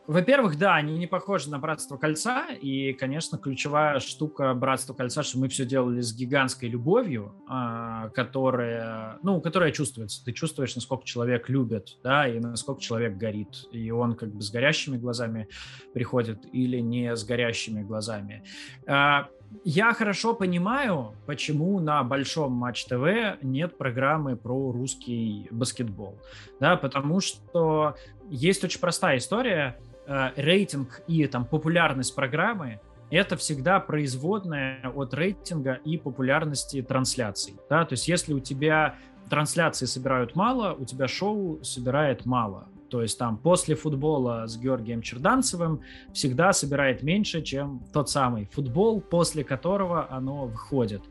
Во-первых, 0.08 0.58
да, 0.58 0.74
они 0.74 0.98
не 0.98 1.06
похожи 1.06 1.48
на 1.48 1.58
Братство 1.58 1.96
Кольца, 1.96 2.46
и, 2.60 2.92
конечно, 2.92 3.38
ключевая 3.38 4.00
штука 4.00 4.52
Братства 4.52 4.94
Кольца, 4.94 5.22
что 5.22 5.38
мы 5.38 5.48
все 5.48 5.64
делали 5.64 6.00
с 6.00 6.12
гигантской 6.12 6.68
любовью, 6.68 7.34
а, 7.48 8.08
которая, 8.08 9.18
ну, 9.22 9.40
которая 9.40 9.70
чувствуется. 9.70 10.24
Ты 10.24 10.32
чувствуешь, 10.32 10.74
насколько 10.74 11.04
человек 11.04 11.48
любит, 11.48 11.98
да, 12.02 12.26
и 12.26 12.40
насколько 12.40 12.80
человек 12.80 13.16
горит, 13.16 13.64
и 13.70 13.92
он 13.92 14.16
как 14.16 14.34
бы 14.34 14.42
с 14.42 14.50
горящими 14.50 14.96
глазами 14.96 15.48
приходит 15.94 16.46
или 16.52 16.78
не 16.78 17.14
с 17.14 17.24
горящими 17.24 17.82
глазами. 17.82 18.42
А, 18.88 19.28
я 19.64 19.92
хорошо 19.92 20.34
понимаю, 20.34 21.14
почему 21.26 21.78
на 21.78 22.02
большом 22.02 22.52
Матч 22.52 22.86
ТВ 22.86 23.40
нет 23.42 23.78
программы 23.78 24.34
про 24.34 24.72
русский 24.72 25.46
баскетбол, 25.52 26.18
да, 26.58 26.76
потому 26.76 27.20
что 27.20 27.94
есть 28.28 28.64
очень 28.64 28.80
простая 28.80 29.18
история– 29.18 29.78
рейтинг 30.06 31.02
и 31.06 31.26
там 31.26 31.44
популярность 31.44 32.14
программы 32.14 32.80
это 33.10 33.36
всегда 33.36 33.78
производная 33.78 34.90
от 34.94 35.12
рейтинга 35.12 35.74
и 35.84 35.98
популярности 35.98 36.80
трансляций. 36.80 37.54
Да? 37.68 37.84
То 37.84 37.92
есть 37.92 38.08
если 38.08 38.32
у 38.32 38.40
тебя 38.40 38.96
трансляции 39.28 39.84
собирают 39.84 40.34
мало, 40.34 40.72
у 40.72 40.84
тебя 40.86 41.08
шоу 41.08 41.62
собирает 41.62 42.24
мало. 42.24 42.68
То 42.88 43.02
есть 43.02 43.18
там 43.18 43.36
после 43.38 43.74
футбола 43.74 44.46
с 44.46 44.58
Георгием 44.58 45.02
Черданцевым 45.02 45.80
всегда 46.12 46.52
собирает 46.52 47.02
меньше, 47.02 47.42
чем 47.42 47.82
тот 47.92 48.10
самый 48.10 48.46
футбол, 48.46 49.00
после 49.00 49.44
которого 49.44 50.10
оно 50.10 50.46
выходит. 50.46 51.02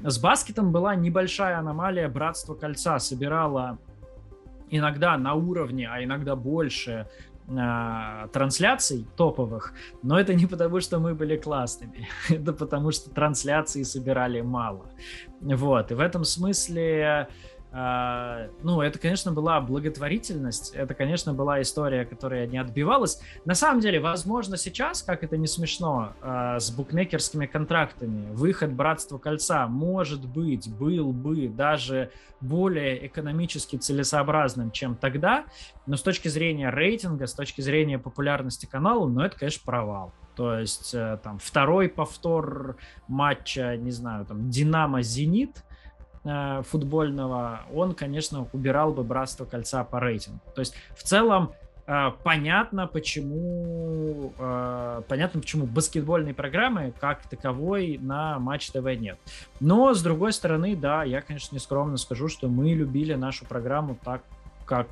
С 0.00 0.18
баскетом 0.18 0.70
была 0.70 0.94
небольшая 0.94 1.58
аномалия. 1.58 2.08
Братство 2.08 2.54
кольца 2.54 2.98
собирало 3.00 3.78
иногда 4.70 5.16
на 5.18 5.34
уровне, 5.34 5.88
а 5.90 6.02
иногда 6.02 6.36
больше 6.36 7.08
э, 7.48 8.28
трансляций 8.32 9.06
топовых, 9.16 9.74
но 10.02 10.18
это 10.18 10.34
не 10.34 10.46
потому, 10.46 10.80
что 10.80 10.98
мы 10.98 11.14
были 11.14 11.36
классными, 11.36 12.08
это 12.28 12.52
потому, 12.52 12.92
что 12.92 13.10
трансляции 13.10 13.82
собирали 13.82 14.40
мало. 14.40 14.90
Вот, 15.40 15.90
и 15.92 15.94
в 15.94 16.00
этом 16.00 16.24
смысле 16.24 17.04
Uh, 17.04 17.53
ну, 17.74 18.82
это, 18.82 19.00
конечно, 19.00 19.32
была 19.32 19.60
благотворительность, 19.60 20.72
это, 20.74 20.94
конечно, 20.94 21.34
была 21.34 21.60
история, 21.60 22.04
которая 22.04 22.46
не 22.46 22.56
отбивалась. 22.56 23.20
На 23.44 23.56
самом 23.56 23.80
деле, 23.80 23.98
возможно, 23.98 24.56
сейчас, 24.56 25.02
как 25.02 25.24
это 25.24 25.36
не 25.36 25.48
смешно, 25.48 26.12
uh, 26.22 26.60
с 26.60 26.70
букмекерскими 26.70 27.46
контрактами, 27.46 28.30
выход 28.32 28.72
Братства 28.72 29.18
Кольца, 29.18 29.66
может 29.66 30.24
быть, 30.24 30.72
был 30.72 31.12
бы 31.12 31.48
даже 31.48 32.12
более 32.40 33.08
экономически 33.08 33.74
целесообразным, 33.74 34.70
чем 34.70 34.94
тогда, 34.94 35.44
но 35.86 35.96
с 35.96 36.02
точки 36.02 36.28
зрения 36.28 36.70
рейтинга, 36.70 37.26
с 37.26 37.34
точки 37.34 37.60
зрения 37.60 37.98
популярности 37.98 38.66
канала, 38.66 39.08
ну, 39.08 39.20
это, 39.20 39.36
конечно, 39.36 39.62
провал. 39.64 40.12
То 40.36 40.60
есть, 40.60 40.94
э, 40.94 41.18
там, 41.24 41.40
второй 41.40 41.88
повтор 41.88 42.76
матча, 43.08 43.76
не 43.76 43.90
знаю, 43.90 44.26
там, 44.26 44.48
Динамо-Зенит– 44.48 45.64
э, 46.24 46.62
футбольного, 46.62 47.60
он, 47.72 47.94
конечно, 47.94 48.46
убирал 48.52 48.92
бы 48.92 49.02
Братство 49.04 49.44
Кольца 49.44 49.84
по 49.84 50.00
рейтингу. 50.00 50.40
То 50.54 50.60
есть 50.60 50.74
в 50.96 51.02
целом 51.02 51.52
э, 51.86 52.10
понятно, 52.22 52.86
почему 52.86 54.32
э, 54.38 55.02
понятно, 55.08 55.40
почему 55.40 55.66
баскетбольной 55.66 56.34
программы 56.34 56.92
как 57.00 57.28
таковой 57.28 57.98
на 58.00 58.38
Матч 58.38 58.70
ТВ 58.70 58.84
нет. 58.98 59.18
Но 59.60 59.94
с 59.94 60.02
другой 60.02 60.32
стороны, 60.32 60.76
да, 60.76 61.04
я, 61.04 61.20
конечно, 61.20 61.54
нескромно 61.54 61.96
скажу, 61.96 62.28
что 62.28 62.48
мы 62.48 62.72
любили 62.74 63.14
нашу 63.14 63.44
программу 63.46 63.96
так, 64.02 64.22
как 64.64 64.88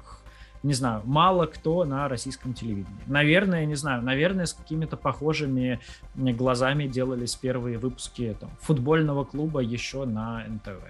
не 0.62 0.74
знаю, 0.74 1.02
мало 1.04 1.46
кто 1.46 1.84
на 1.84 2.08
российском 2.08 2.54
телевидении. 2.54 3.02
Наверное, 3.06 3.64
не 3.66 3.74
знаю, 3.74 4.02
наверное, 4.02 4.46
с 4.46 4.54
какими-то 4.54 4.96
похожими 4.96 5.80
глазами 6.14 6.86
делались 6.86 7.34
первые 7.34 7.78
выпуски 7.78 8.36
там, 8.38 8.50
футбольного 8.60 9.24
клуба 9.24 9.60
еще 9.60 10.04
на 10.04 10.44
НТВ. 10.46 10.82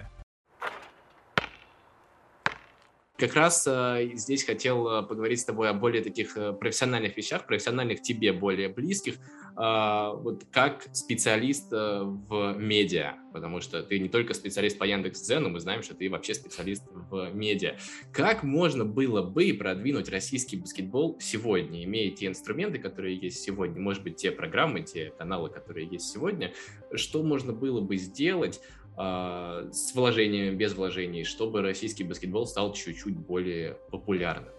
Как 3.15 3.35
раз 3.35 3.67
э, 3.67 4.09
здесь 4.15 4.43
хотел 4.43 4.87
э, 4.87 5.03
поговорить 5.03 5.39
с 5.39 5.45
тобой 5.45 5.69
о 5.69 5.73
более 5.73 6.03
таких 6.03 6.35
э, 6.35 6.51
профессиональных 6.51 7.15
вещах, 7.15 7.45
профессиональных 7.45 8.01
тебе 8.01 8.33
более 8.33 8.69
близких, 8.69 9.17
э, 9.17 9.19
вот 9.55 10.45
как 10.51 10.87
специалист 10.93 11.71
в 11.71 12.55
медиа, 12.57 13.13
потому 13.31 13.61
что 13.61 13.83
ты 13.83 13.99
не 13.99 14.09
только 14.09 14.33
специалист 14.33 14.79
по 14.79 14.83
Яндекс.Дзену, 14.83 15.49
мы 15.49 15.59
знаем, 15.59 15.83
что 15.83 15.93
ты 15.93 16.09
вообще 16.09 16.33
специалист 16.33 16.83
в 16.91 17.31
медиа. 17.35 17.77
Как 18.11 18.41
можно 18.41 18.83
было 18.83 19.21
бы 19.21 19.53
продвинуть 19.53 20.09
российский 20.09 20.57
баскетбол 20.57 21.19
сегодня, 21.21 21.83
имея 21.83 22.09
те 22.09 22.25
инструменты, 22.25 22.79
которые 22.79 23.15
есть 23.15 23.43
сегодня, 23.43 23.79
может 23.79 24.01
быть, 24.01 24.15
те 24.15 24.31
программы, 24.31 24.81
те 24.81 25.11
каналы, 25.11 25.51
которые 25.51 25.87
есть 25.87 26.11
сегодня, 26.11 26.51
что 26.95 27.21
можно 27.21 27.53
было 27.53 27.79
бы 27.79 27.95
сделать, 27.97 28.59
а, 28.59 28.82
с 28.95 29.95
вложениями, 29.95 30.55
без 30.55 30.73
вложений, 30.73 31.23
чтобы 31.23 31.61
российский 31.61 32.03
баскетбол 32.03 32.45
стал 32.45 32.73
чуть-чуть 32.73 33.17
более 33.17 33.77
популярным? 33.89 34.53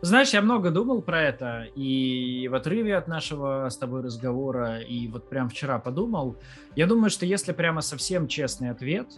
Знаешь, 0.00 0.30
я 0.30 0.42
много 0.42 0.70
думал 0.70 1.02
про 1.02 1.22
это, 1.22 1.66
и 1.74 2.46
в 2.48 2.54
отрыве 2.54 2.96
от 2.96 3.08
нашего 3.08 3.68
с 3.68 3.76
тобой 3.76 4.02
разговора, 4.02 4.78
и 4.78 5.08
вот 5.08 5.28
прям 5.28 5.48
вчера 5.48 5.80
подумал. 5.80 6.36
Я 6.76 6.86
думаю, 6.86 7.10
что 7.10 7.26
если 7.26 7.50
прямо 7.50 7.80
совсем 7.80 8.28
честный 8.28 8.70
ответ, 8.70 9.08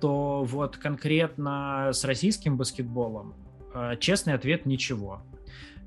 то 0.00 0.44
вот 0.44 0.76
конкретно 0.76 1.90
с 1.92 2.04
российским 2.04 2.56
баскетболом 2.56 3.34
а, 3.74 3.96
честный 3.96 4.34
ответ– 4.34 4.64
ничего. 4.64 5.22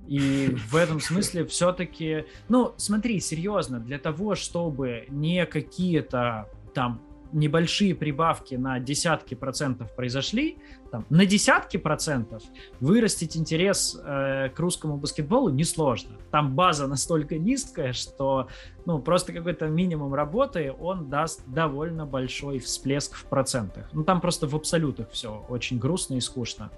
И 0.06 0.54
в 0.68 0.76
этом 0.76 1.00
смысле 1.00 1.46
все-таки, 1.46 2.26
ну, 2.50 2.74
смотри, 2.76 3.22
серьезно, 3.22 3.80
для 3.80 4.00
того, 4.00 4.36
чтобы 4.36 5.06
не 5.08 5.46
какие-то 5.46 6.50
там 6.74 7.02
небольшие 7.34 7.96
прибавки 7.96 8.56
на 8.56 8.80
десятки 8.80 9.36
процентов 9.36 9.94
произошли, 9.96 10.58
там, 10.92 11.06
на 11.10 11.26
десятки 11.26 11.78
процентов 11.78 12.44
вырастить 12.80 13.38
интерес 13.38 14.00
э, 14.04 14.50
к 14.50 14.60
русскому 14.60 14.98
баскетболу 14.98 15.50
несложно. 15.50 16.18
Там 16.32 16.56
база 16.56 16.88
настолько 16.88 17.38
низкая, 17.38 17.94
что 17.94 18.48
ну, 18.86 19.00
просто 19.00 19.34
какой-то 19.34 19.68
минимум 19.68 20.14
работы, 20.14 20.74
он 20.78 21.10
даст 21.10 21.44
довольно 21.48 22.06
большой 22.06 22.60
всплеск 22.60 23.16
в 23.16 23.26
процентах. 23.26 23.90
Ну, 23.94 24.04
там 24.04 24.22
просто 24.22 24.48
в 24.48 24.56
абсолютах 24.56 25.10
все 25.12 25.46
очень 25.50 25.80
грустно 25.80 26.16
и 26.16 26.22
скучно. 26.22 26.72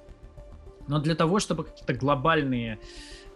Но 0.87 0.99
для 0.99 1.15
того, 1.15 1.39
чтобы 1.39 1.63
какие-то 1.63 1.93
глобальные 1.93 2.79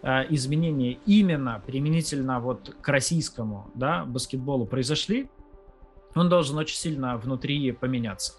э, 0.02 0.24
изменения 0.30 0.98
именно 1.06 1.62
применительно 1.66 2.40
вот 2.40 2.76
к 2.80 2.88
российскому 2.88 3.70
да, 3.74 4.04
баскетболу 4.04 4.66
произошли, 4.66 5.28
он 6.14 6.28
должен 6.28 6.56
очень 6.58 6.76
сильно 6.76 7.16
внутри 7.16 7.72
поменяться. 7.72 8.34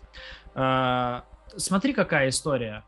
А, 0.55 1.23
смотри, 1.55 1.93
какая 1.93 2.29
история. 2.29 2.83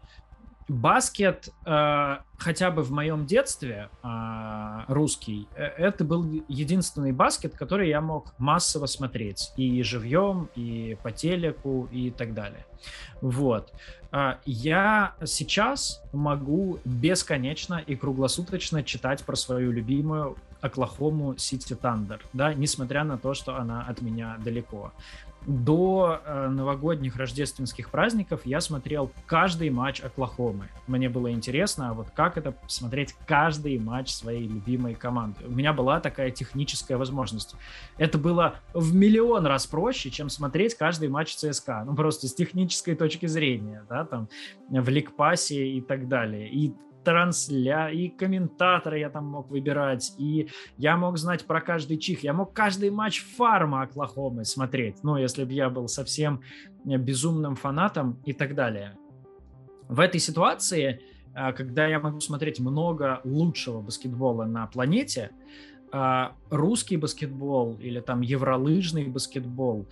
Баскет, 0.68 1.50
э, 1.66 2.18
хотя 2.38 2.72
бы 2.72 2.84
в 2.84 2.92
моем 2.92 3.26
детстве, 3.26 3.90
э, 4.04 4.80
русский, 4.88 5.50
э, 5.56 5.64
это 5.64 6.06
был 6.06 6.24
единственный 6.48 7.12
баскет, 7.12 7.56
который 7.56 7.90
я 7.90 8.00
мог 8.00 8.34
массово 8.38 8.86
смотреть. 8.86 9.52
И 9.58 9.84
живьем, 9.84 10.50
и 10.56 10.98
по 11.04 11.12
телеку, 11.12 11.90
и 11.92 12.12
так 12.12 12.34
далее. 12.34 12.66
Вот. 13.22 13.74
Я 14.46 15.16
сейчас 15.26 16.02
могу 16.12 16.80
бесконечно 16.84 17.82
и 17.86 17.96
круглосуточно 17.96 18.84
читать 18.84 19.24
про 19.24 19.36
свою 19.36 19.72
любимую 19.72 20.36
Оклахому 20.62 21.38
Сити 21.38 21.74
Тандер, 21.76 22.22
да, 22.34 22.54
несмотря 22.54 23.04
на 23.04 23.18
то, 23.18 23.34
что 23.34 23.58
она 23.58 23.84
от 23.84 24.02
меня 24.02 24.38
далеко. 24.44 24.92
до 25.48 26.22
э, 26.24 26.50
новогодних 26.50 27.16
рождественских 27.16 27.90
праздников 27.90 28.42
я 28.46 28.62
смотрел 28.62 29.12
каждый 29.26 29.70
матч 29.72 30.02
Оклахомы. 30.02 30.70
Мне 30.88 31.10
было 31.10 31.32
интересно, 31.32 31.90
а 31.90 31.94
вот 31.94 32.12
как 32.12 32.38
это 32.38 32.54
смотреть 32.68 33.16
каждый 33.26 33.80
матч 33.80 34.12
своей 34.12 34.48
любимой 34.48 34.94
команды. 34.94 35.40
У 35.48 35.52
меня 35.52 35.74
была 35.74 36.00
такая 36.00 36.30
техническая 36.30 36.98
возможность. 36.98 37.56
Это 37.98 38.18
было 38.18 38.56
в 38.74 38.94
миллион 38.94 39.48
раз 39.48 39.66
проще, 39.66 40.12
чем 40.12 40.30
смотреть 40.30 40.76
каждый 40.76 41.10
матч 41.10 41.36
ЦСКА. 41.36 41.84
Ну, 41.86 41.96
просто 41.96 42.28
с 42.28 42.34
технической 42.36 42.96
точки 42.96 43.26
зрения, 43.26 43.84
да, 43.90 44.06
там, 44.06 44.30
в 44.70 44.90
League 44.90 45.32
Pass 45.32 45.61
е 45.61 45.68
и 45.70 45.82
так 45.82 46.08
далее. 46.08 46.50
И 46.50 46.74
трансля, 47.04 47.90
и 47.90 48.10
комментатора 48.10 48.98
я 48.98 49.10
там 49.10 49.26
мог 49.26 49.50
выбирать, 49.50 50.14
и 50.18 50.50
я 50.78 50.98
мог 50.98 51.18
знать 51.18 51.46
про 51.46 51.62
каждый 51.62 51.98
чих, 51.98 52.24
я 52.24 52.34
мог 52.34 52.54
каждый 52.54 52.90
матч 52.90 53.24
фарма 53.24 53.84
Оклахомы 53.84 54.46
смотреть, 54.46 55.04
ну, 55.04 55.18
если 55.18 55.44
бы 55.44 55.54
я 55.54 55.70
был 55.70 55.88
совсем 55.88 56.42
безумным 56.84 57.56
фанатом 57.56 58.20
и 58.26 58.34
так 58.34 58.56
далее. 58.56 58.98
В 59.88 60.00
этой 60.00 60.20
ситуации, 60.20 61.02
э, 61.36 61.54
когда 61.54 61.88
я 61.88 62.00
могу 62.00 62.20
смотреть 62.20 62.60
много 62.60 63.22
лучшего 63.24 63.82
баскетбола 63.82 64.46
на 64.46 64.68
планете, 64.68 65.32
э, 65.92 66.28
русский 66.50 66.98
баскетбол 66.98 67.78
или 67.82 68.00
там 68.00 68.22
евролыжный 68.22 69.08
баскетбол 69.08 69.88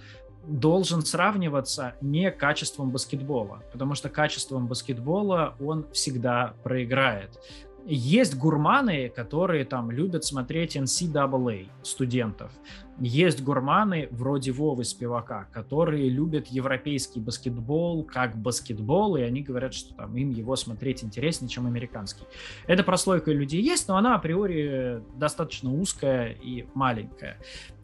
должен 0.49 1.01
сравниваться 1.01 1.93
не 2.01 2.31
качеством 2.31 2.89
баскетбола, 2.89 3.61
потому 3.71 3.95
что 3.95 4.09
качеством 4.09 4.67
баскетбола 4.67 5.55
он 5.59 5.85
всегда 5.93 6.53
проиграет. 6.63 7.39
Есть 7.85 8.35
гурманы, 8.35 9.09
которые 9.09 9.63
там 9.65 9.89
любят 9.91 10.25
смотреть 10.25 10.75
NCAA 10.75 11.67
студентов. 11.83 12.51
Есть 12.99 13.41
гурманы 13.43 14.09
вроде 14.11 14.51
Вовы 14.51 14.83
Спивака, 14.83 15.47
которые 15.53 16.09
любят 16.09 16.47
европейский 16.47 17.21
баскетбол 17.21 18.03
как 18.03 18.37
баскетбол, 18.37 19.15
и 19.15 19.21
они 19.21 19.41
говорят, 19.41 19.73
что 19.73 19.93
там 19.93 20.17
им 20.17 20.31
его 20.31 20.57
смотреть 20.57 21.03
интереснее, 21.03 21.49
чем 21.49 21.65
американский. 21.65 22.25
Эта 22.67 22.83
прослойка 22.83 23.31
людей 23.31 23.61
есть, 23.61 23.87
но 23.87 23.95
она 23.95 24.15
априори 24.15 25.01
достаточно 25.15 25.73
узкая 25.73 26.33
и 26.33 26.65
маленькая. 26.73 27.37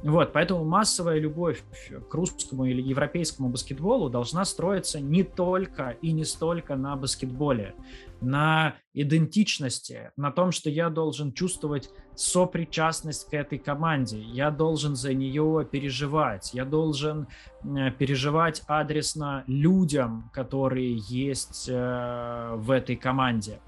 Вот, 0.04 0.34
поэтому 0.34 0.66
массовая 0.66 1.18
любовь 1.18 1.64
к 2.10 2.14
русскому 2.14 2.66
или 2.66 2.82
европейскому 2.82 3.50
баскетболу 3.50 4.10
должна 4.10 4.44
строиться 4.44 5.00
не 5.00 5.24
только 5.24 5.96
и 6.02 6.12
не 6.12 6.26
столько 6.26 6.76
на 6.76 6.96
баскетболе, 6.98 7.74
на 8.22 8.76
идентичности, 8.94 10.12
на 10.18 10.32
том, 10.32 10.52
что 10.52 10.70
я 10.70 10.90
должен 10.90 11.32
чувствовать 11.32 11.90
сопричастность 12.20 13.30
к 13.30 13.34
этой 13.34 13.58
команде, 13.58 14.20
я 14.20 14.52
должен 14.52 14.96
за 14.96 15.14
нее 15.14 15.68
переживать, 15.70 16.54
я 16.54 16.66
должен 16.66 17.28
э, 17.64 17.92
переживать 17.92 18.64
адресно 18.68 19.44
людям, 19.48 20.30
которые 20.34 20.98
есть 20.98 21.68
э, 21.70 22.54
в 22.56 22.72
этой 22.72 22.96
команде. 22.96 23.60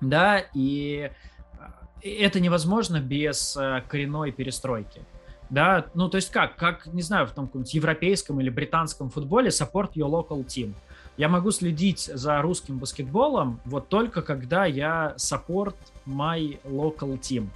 Да, 0.00 0.38
и 0.54 1.10
э, 2.02 2.08
это 2.20 2.40
невозможно 2.40 3.00
без 3.00 3.56
коренной 3.88 4.32
перестройки. 4.32 5.02
Да, 5.50 5.86
ну 5.94 6.08
то 6.08 6.16
есть 6.16 6.30
как, 6.30 6.56
как, 6.56 6.86
не 6.86 7.02
знаю, 7.02 7.26
в 7.26 7.32
том 7.32 7.46
каком-нибудь 7.46 7.74
европейском 7.74 8.40
или 8.40 8.48
британском 8.48 9.10
футболе 9.10 9.50
support 9.50 9.92
your 9.94 10.08
local 10.08 10.44
team– 10.46 10.74
я 11.22 11.28
могу 11.28 11.52
следить 11.52 12.10
за 12.12 12.42
русским 12.42 12.78
баскетболом 12.78 13.60
вот 13.64 13.88
только 13.88 14.22
когда 14.22 14.64
я 14.64 15.14
support 15.18 15.76
my 16.04 16.60
local 16.64 17.16
team. 17.16 17.46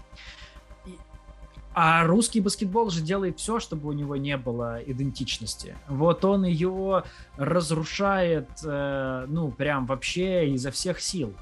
А 1.74 2.04
русский 2.04 2.40
баскетбол 2.40 2.90
же 2.90 3.00
делает 3.02 3.40
все, 3.40 3.58
чтобы 3.58 3.88
у 3.88 3.92
него 3.92 4.14
не 4.14 4.36
было 4.36 4.80
идентичности. 4.86 5.76
Вот 5.88 6.24
он 6.24 6.44
ее 6.44 7.02
разрушает, 7.36 8.48
э, 8.64 9.26
ну, 9.26 9.50
прям 9.50 9.86
вообще 9.86 10.48
изо 10.50 10.70
всех 10.70 11.00
сил. 11.00 11.34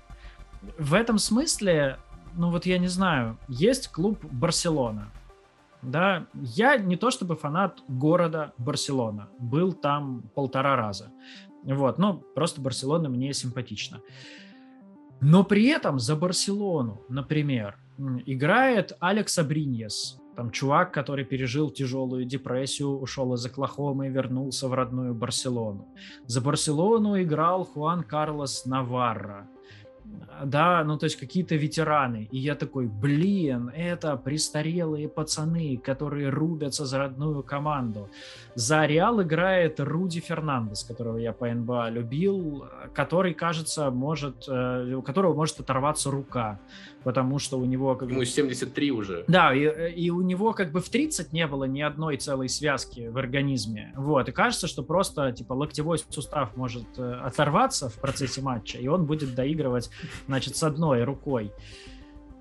В 0.78 0.94
этом 0.94 1.18
смысле, 1.18 1.98
ну 2.32 2.50
вот 2.50 2.64
я 2.64 2.78
не 2.78 2.88
знаю, 2.88 3.36
есть 3.48 3.88
клуб 3.88 4.18
Барселона. 4.24 5.10
Да, 5.82 6.24
я 6.32 6.78
не 6.78 6.96
то 6.96 7.10
чтобы 7.10 7.36
фанат 7.36 7.82
города 7.86 8.54
Барселона, 8.56 9.28
был 9.38 9.74
там 9.74 10.22
полтора 10.34 10.74
раза. 10.74 11.10
Вот, 11.64 11.98
ну, 11.98 12.22
просто 12.34 12.60
Барселона 12.60 13.08
мне 13.08 13.32
симпатична. 13.32 14.00
Но 15.20 15.44
при 15.44 15.66
этом 15.68 15.98
за 15.98 16.16
Барселону, 16.16 17.00
например, 17.08 17.78
играет 18.26 18.92
Алекс 19.00 19.38
Абриньес, 19.38 20.20
там 20.36 20.50
чувак, 20.50 20.92
который 20.92 21.24
пережил 21.24 21.70
тяжелую 21.70 22.24
депрессию, 22.24 22.98
ушел 22.98 23.32
из 23.34 23.46
Оклахомы 23.46 24.08
и 24.08 24.10
вернулся 24.10 24.68
в 24.68 24.74
родную 24.74 25.14
Барселону. 25.14 25.88
За 26.26 26.40
Барселону 26.40 27.22
играл 27.22 27.64
Хуан 27.64 28.02
Карлос 28.02 28.66
Наварра 28.66 29.48
да, 30.44 30.82
ну 30.84 30.98
то 30.98 31.04
есть 31.04 31.16
какие-то 31.16 31.54
ветераны. 31.54 32.28
И 32.30 32.38
я 32.38 32.54
такой, 32.54 32.86
блин, 32.86 33.70
это 33.74 34.16
престарелые 34.16 35.08
пацаны, 35.08 35.76
которые 35.76 36.28
рубятся 36.28 36.86
за 36.86 36.98
родную 36.98 37.42
команду. 37.42 38.10
За 38.54 38.86
Реал 38.86 39.22
играет 39.22 39.80
Руди 39.80 40.20
Фернандес, 40.20 40.84
которого 40.84 41.18
я 41.18 41.32
по 41.32 41.46
НБА 41.46 41.90
любил, 41.90 42.64
который, 42.94 43.34
кажется, 43.34 43.90
может, 43.90 44.44
э, 44.48 44.94
у 44.94 45.02
которого 45.02 45.34
может 45.34 45.60
оторваться 45.60 46.10
рука 46.10 46.60
потому 47.04 47.38
что 47.38 47.58
у 47.58 47.64
него... 47.64 47.94
Как 47.94 48.10
Ему 48.10 48.24
73 48.24 48.90
уже. 48.90 49.24
Да, 49.28 49.54
и, 49.54 49.92
и 49.92 50.10
у 50.10 50.22
него 50.22 50.52
как 50.54 50.72
бы 50.72 50.80
в 50.80 50.88
30 50.88 51.32
не 51.32 51.46
было 51.46 51.64
ни 51.64 51.82
одной 51.82 52.16
целой 52.16 52.48
связки 52.48 53.08
в 53.08 53.18
организме. 53.18 53.92
Вот, 53.96 54.28
и 54.28 54.32
кажется, 54.32 54.66
что 54.66 54.82
просто, 54.82 55.30
типа, 55.30 55.52
локтевой 55.52 55.98
сустав 56.08 56.56
может 56.56 56.86
э, 56.96 57.20
оторваться 57.22 57.90
в 57.90 57.94
процессе 58.00 58.40
матча, 58.40 58.78
и 58.78 58.88
он 58.88 59.04
будет 59.04 59.34
доигрывать, 59.34 59.90
значит, 60.26 60.56
с 60.56 60.62
одной 60.62 61.04
рукой 61.04 61.52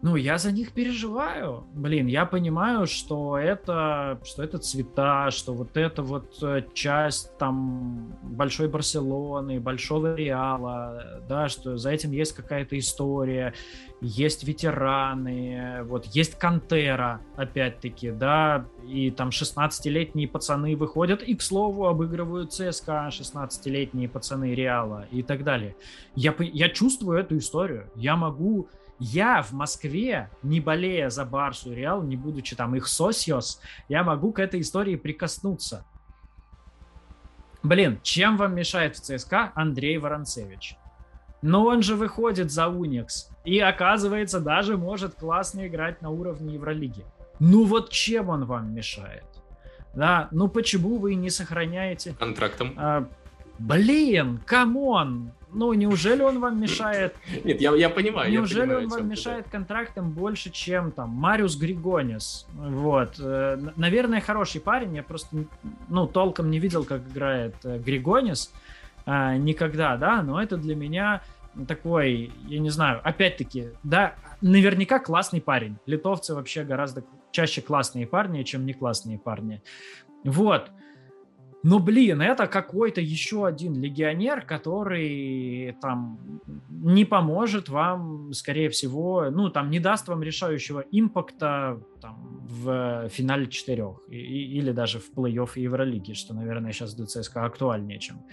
ну, 0.04 0.18
я 0.18 0.38
за 0.38 0.52
них 0.52 0.74
переживаю. 0.74 1.64
Блин, 1.74 2.08
я 2.08 2.26
понимаю, 2.26 2.88
что 2.88 3.38
это, 3.38 4.20
что 4.26 4.44
это 4.44 4.58
цвета, 4.58 5.32
что 5.32 5.54
вот 5.54 5.78
это 5.78 6.04
вот 6.04 6.44
э, 6.44 6.64
часть 6.74 7.38
там 7.38 8.14
большой 8.22 8.68
Барселоны, 8.68 9.62
большого 9.62 10.14
Реала, 10.16 11.22
да, 11.30 11.48
что 11.48 11.78
за 11.78 11.92
этим 11.92 12.12
есть 12.12 12.34
какая-то 12.34 12.78
история, 12.78 13.54
есть 14.02 14.44
ветераны, 14.44 15.84
вот 15.86 16.06
есть 16.08 16.38
Кантера, 16.38 17.22
опять-таки, 17.38 18.12
да, 18.12 18.66
и 18.86 19.10
там 19.10 19.30
16-летние 19.30 20.28
пацаны 20.28 20.76
выходят 20.76 21.24
и, 21.24 21.34
к 21.34 21.42
слову, 21.42 21.88
обыгрывают 21.88 22.52
ЦСКА 22.52 23.08
16-летние 23.10 24.10
пацаны 24.10 24.54
Реала 24.54 25.08
и 25.12 25.24
так 25.24 25.46
далее. 25.46 25.78
Я, 26.14 26.36
я 26.38 26.68
чувствую 26.68 27.20
эту 27.20 27.38
историю, 27.38 27.90
я 27.96 28.18
могу 28.18 28.68
я 29.00 29.42
в 29.42 29.52
Москве, 29.54 30.30
не 30.44 30.60
болея 30.60 31.10
за 31.10 31.26
Барсу 31.26 31.72
и 31.72 31.76
Реал, 31.76 32.04
не 32.04 32.16
будучи 32.16 32.56
там 32.56 32.76
их 32.76 32.88
сосиос, 32.88 33.62
я 33.90 34.04
могу 34.04 34.32
к 34.32 34.40
этой 34.40 34.62
истории 34.62 34.96
прикоснуться. 34.96 35.86
Блин, 37.64 38.00
чем 38.04 38.38
вам 38.38 38.56
мешает 38.56 38.96
в 38.96 39.02
ЦСКА 39.02 39.52
Андрей 39.56 39.98
Воронцевич? 39.98 40.78
Но 41.42 41.66
он 41.66 41.82
же 41.82 41.96
выходит 41.96 42.52
за 42.52 42.68
Уникс 42.68 43.30
и, 43.44 43.60
оказывается, 43.60 44.40
даже 44.40 44.78
может 44.78 45.16
классно 45.16 45.68
играть 45.68 46.02
на 46.02 46.10
уровне 46.10 46.54
Евролиги. 46.54 47.06
Ну 47.40 47.66
вот 47.66 47.90
чем 47.90 48.30
он 48.30 48.46
вам 48.46 48.74
мешает? 48.74 49.26
Да, 49.94 50.28
ну 50.32 50.48
почему 50.48 50.98
вы 50.98 51.16
не 51.16 51.30
сохраняете... 51.30 52.16
Контрактом. 52.18 52.74
А, 52.78 53.08
блин, 53.60 54.40
come 54.46 54.95
on! 54.95 55.32
ну, 55.54 55.74
неужели 55.74 56.22
он 56.22 56.40
вам 56.40 56.60
мешает... 56.60 57.16
Нет, 57.44 57.62
я, 57.62 57.76
я 57.76 57.90
понимаю. 57.90 58.32
Неужели 58.32 58.62
я 58.62 58.66
понимаю, 58.66 58.86
он 58.86 58.90
вам 58.90 59.08
мешает 59.08 59.48
контрактом 59.50 60.12
больше, 60.12 60.50
чем 60.50 60.92
там 60.92 61.10
Мариус 61.10 61.56
Григонис? 61.58 62.48
Вот. 62.54 63.16
Э, 63.20 63.58
наверное, 63.76 64.22
хороший 64.22 64.62
парень. 64.62 64.96
Я 64.96 65.04
просто, 65.04 65.46
ну, 65.90 66.08
толком 66.08 66.50
не 66.50 66.60
видел, 66.60 66.84
как 66.84 67.08
играет 67.08 67.56
э, 67.64 67.80
Григонис 67.80 68.52
а, 69.06 69.36
никогда, 69.36 69.98
да, 69.98 70.22
но 70.22 70.42
это 70.42 70.58
для 70.58 70.76
меня 70.76 71.22
такой, 71.68 72.32
я 72.48 72.60
не 72.60 72.70
знаю, 72.70 73.02
опять-таки, 73.04 73.70
да, 73.84 74.16
наверняка 74.42 75.00
классный 75.00 75.42
парень. 75.42 75.78
Литовцы 75.86 76.34
вообще 76.34 76.64
гораздо 76.64 77.04
чаще 77.32 77.62
классные 77.62 78.08
парни, 78.08 78.44
чем 78.44 78.66
не 78.66 78.74
классные 78.74 79.20
парни. 79.20 79.62
Вот. 80.24 80.72
Но, 81.64 81.80
блин, 81.80 82.22
это 82.22 82.48
какой-то 82.48 83.00
еще 83.00 83.48
один 83.48 83.82
легионер, 83.82 84.42
который 84.42 85.78
там 85.82 86.42
не 86.70 87.06
поможет 87.06 87.70
вам, 87.70 88.34
скорее 88.34 88.70
всего, 88.70 89.30
ну, 89.32 89.50
там 89.50 89.70
не 89.70 89.80
даст 89.80 90.10
вам 90.10 90.22
решающего 90.24 90.84
импакта 90.92 91.82
там, 92.02 92.46
в 92.50 93.08
финале 93.08 93.48
четырех 93.48 94.02
и, 94.10 94.18
или 94.18 94.74
даже 94.74 95.00
в 95.00 95.10
плей-офф 95.16 95.52
Евролиги, 95.56 96.12
что, 96.12 96.34
наверное, 96.34 96.74
сейчас 96.74 96.96
для 96.96 97.06
ЦСКА 97.06 97.46
актуальнее, 97.46 97.98
чем 97.98 98.26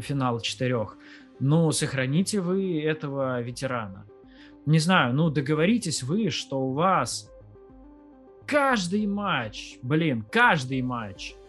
финал 0.00 0.40
четырех. 0.40 0.96
Ну, 1.38 1.70
сохраните 1.72 2.40
вы 2.40 2.82
этого 2.82 3.42
ветерана. 3.42 4.06
Не 4.64 4.78
знаю, 4.78 5.14
ну, 5.14 5.28
договоритесь 5.28 6.02
вы, 6.02 6.30
что 6.30 6.62
у 6.62 6.72
вас 6.72 7.30
каждый 8.46 9.06
матч, 9.06 9.76
блин, 9.82 10.24
каждый 10.30 10.80
матч– 10.80 11.34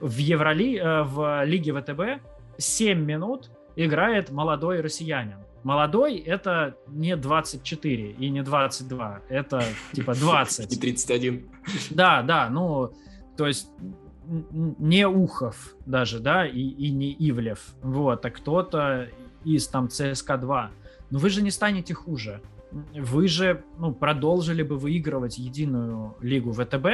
в 0.00 0.16
Евроли, 0.18 0.78
э, 0.78 1.02
в 1.02 1.44
Лиге 1.44 1.72
ВТБ 1.72 2.22
7 2.58 2.98
минут 2.98 3.50
играет 3.76 4.30
молодой 4.30 4.80
россиянин. 4.80 5.38
Молодой— 5.62 6.16
это 6.26 6.76
не 6.86 7.16
24 7.16 8.10
и 8.12 8.30
не 8.30 8.42
22, 8.42 9.20
это 9.28 9.64
типа 9.92 10.14
20. 10.14 10.72
И 10.72 10.78
31. 10.78 11.48
Да, 11.90 12.22
да, 12.22 12.48
ну, 12.48 12.92
то 13.36 13.46
есть 13.46 13.68
не 14.26 15.06
Ухов 15.06 15.74
даже, 15.84 16.20
да, 16.20 16.46
и, 16.46 16.60
и 16.60 16.90
не 16.90 17.12
Ивлев, 17.18 17.74
вот, 17.82 18.24
а 18.24 18.30
кто-то 18.30 19.08
из 19.44 19.68
там 19.68 19.88
ЦСКА-2. 19.88 20.68
Но 21.10 21.18
вы 21.18 21.30
же 21.30 21.42
не 21.42 21.50
станете 21.50 21.94
хуже. 21.94 22.40
Вы 22.94 23.28
же 23.28 23.64
ну, 23.78 23.92
продолжили 23.92 24.62
бы 24.62 24.76
выигрывать 24.76 25.38
единую 25.38 26.16
лигу 26.20 26.52
ВТБ, 26.52 26.86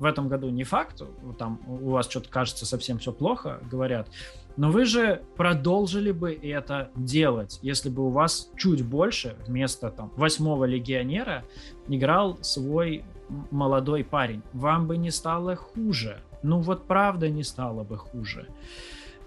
в 0.00 0.04
этом 0.04 0.28
году 0.28 0.48
не 0.48 0.64
факт, 0.64 1.02
там 1.38 1.60
у 1.68 1.90
вас 1.90 2.08
что-то 2.08 2.28
кажется 2.28 2.66
совсем 2.66 2.98
все 2.98 3.12
плохо, 3.12 3.60
говорят, 3.70 4.08
но 4.56 4.70
вы 4.70 4.84
же 4.86 5.22
продолжили 5.36 6.10
бы 6.10 6.32
это 6.32 6.90
делать, 6.96 7.58
если 7.62 7.90
бы 7.90 8.06
у 8.06 8.10
вас 8.10 8.50
чуть 8.56 8.84
больше 8.84 9.36
вместо 9.46 9.90
там 9.90 10.10
восьмого 10.16 10.64
легионера 10.64 11.44
играл 11.86 12.38
свой 12.42 13.04
молодой 13.50 14.02
парень. 14.02 14.42
Вам 14.52 14.86
бы 14.86 14.96
не 14.96 15.10
стало 15.10 15.54
хуже. 15.54 16.18
Ну 16.42 16.60
вот 16.60 16.86
правда 16.86 17.28
не 17.28 17.44
стало 17.44 17.84
бы 17.84 17.96
хуже. 17.96 18.48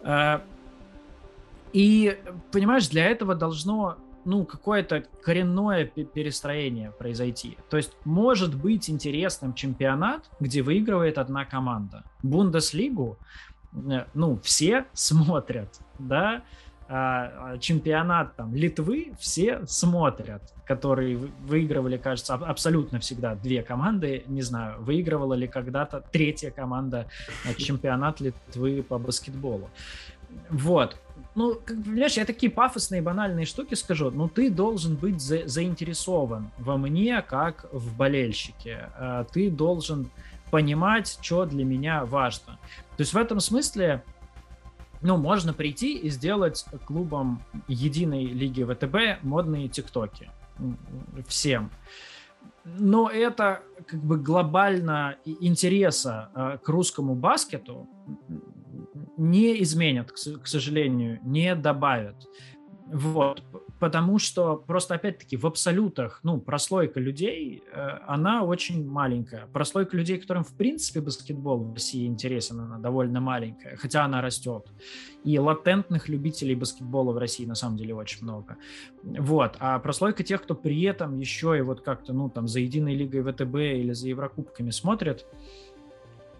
Э, 0.01 0.39
и, 1.71 2.19
понимаешь, 2.51 2.87
для 2.89 3.05
этого 3.05 3.35
должно 3.35 3.97
ну, 4.25 4.45
какое-то 4.45 5.03
коренное 5.23 5.85
перестроение 5.85 6.91
произойти. 6.91 7.57
То 7.69 7.77
есть 7.77 7.93
может 8.05 8.55
быть 8.55 8.89
интересным 8.89 9.53
чемпионат, 9.53 10.29
где 10.39 10.61
выигрывает 10.61 11.17
одна 11.17 11.45
команда. 11.45 12.03
Бундеслигу, 12.21 13.17
э, 13.73 14.05
ну, 14.13 14.39
все 14.43 14.85
смотрят, 14.93 15.79
да, 15.99 16.43
а, 16.89 17.53
а 17.53 17.57
чемпионат 17.59 18.35
там 18.35 18.53
Литвы 18.53 19.13
все 19.17 19.65
смотрят, 19.65 20.53
которые 20.65 21.17
выигрывали, 21.17 21.97
кажется, 21.97 22.33
абсолютно 22.35 22.99
всегда 22.99 23.35
две 23.35 23.63
команды. 23.63 24.23
Не 24.27 24.41
знаю, 24.41 24.81
выигрывала 24.81 25.33
ли 25.33 25.47
когда-то 25.47 26.03
третья 26.11 26.51
команда 26.51 27.07
э, 27.45 27.53
чемпионат 27.55 28.19
Литвы 28.19 28.83
по 28.83 28.99
баскетболу. 28.99 29.69
Вот 30.49 30.97
ну, 31.35 31.55
как, 31.55 31.83
понимаешь, 31.83 32.17
я 32.17 32.25
такие 32.25 32.51
пафосные, 32.51 33.01
банальные 33.01 33.45
штуки 33.45 33.73
скажу, 33.73 34.11
но 34.11 34.27
ты 34.27 34.49
должен 34.51 34.95
быть 34.95 35.19
за, 35.19 35.47
заинтересован 35.47 36.51
во 36.59 36.77
мне, 36.77 37.21
как 37.21 37.65
в 37.71 37.95
болельщике. 37.95 38.89
А, 38.95 39.23
ты 39.23 39.49
должен 39.49 40.09
понимать, 40.51 41.17
что 41.21 41.45
для 41.45 41.65
меня 41.65 42.05
важно. 42.05 42.59
То 42.97 43.01
есть 43.01 43.13
в 43.13 43.17
этом 43.17 43.39
смысле, 43.39 44.03
ну, 45.01 45.17
можно 45.17 45.53
прийти 45.53 45.97
и 45.97 46.09
сделать 46.09 46.65
клубом 46.85 47.41
единой 47.67 48.25
лиги 48.25 48.63
ВТБ 48.63 49.23
модные 49.23 49.67
тиктоки. 49.67 50.29
Всем. 51.27 51.71
Но 52.63 53.09
это 53.09 53.63
как 53.87 53.99
бы 53.99 54.17
глобально 54.17 55.17
интереса 55.25 56.29
э, 56.35 56.57
к 56.63 56.69
русскому 56.69 57.15
баскету 57.15 57.89
не 59.17 59.61
изменят, 59.63 60.11
к 60.11 60.47
сожалению, 60.47 61.19
не 61.23 61.55
добавят. 61.55 62.27
Вот, 62.85 63.41
потому 63.79 64.19
что 64.19 64.55
просто 64.55 64.95
опять-таки 64.95 65.35
в 65.35 65.47
абсолютах, 65.47 66.19
ну, 66.23 66.39
прослойка 66.39 66.99
людей, 66.99 67.63
э, 67.71 67.79
она 68.05 68.43
очень 68.43 68.87
маленькая. 68.87 69.47
Прослойка 69.47 69.97
людей, 69.97 70.19
которым 70.19 70.43
в 70.43 70.55
принципе 70.55 71.01
баскетбол 71.01 71.63
в 71.63 71.73
России 71.73 72.05
интересен, 72.05 72.59
она 72.59 72.77
довольно 72.77 73.19
маленькая, 73.19 73.77
хотя 73.77 74.05
она 74.05 74.21
растет. 74.21 74.67
И 75.23 75.39
латентных 75.39 76.07
любителей 76.07 76.55
баскетбола 76.55 77.13
в 77.13 77.17
России 77.17 77.45
на 77.45 77.55
самом 77.55 77.77
деле 77.77 77.95
очень 77.95 78.23
много. 78.23 78.57
Вот, 79.01 79.55
а 79.59 79.79
прослойка 79.79 80.23
тех, 80.23 80.43
кто 80.43 80.53
при 80.53 80.81
этом 80.83 81.17
еще 81.17 81.57
и 81.57 81.61
вот 81.61 81.81
как-то, 81.81 82.13
ну, 82.13 82.29
там, 82.29 82.47
за 82.47 82.59
единой 82.59 82.95
лигой 82.95 83.23
ВТБ 83.23 83.55
или 83.55 83.93
за 83.93 84.09
Еврокубками 84.09 84.69
смотрит, 84.69 85.25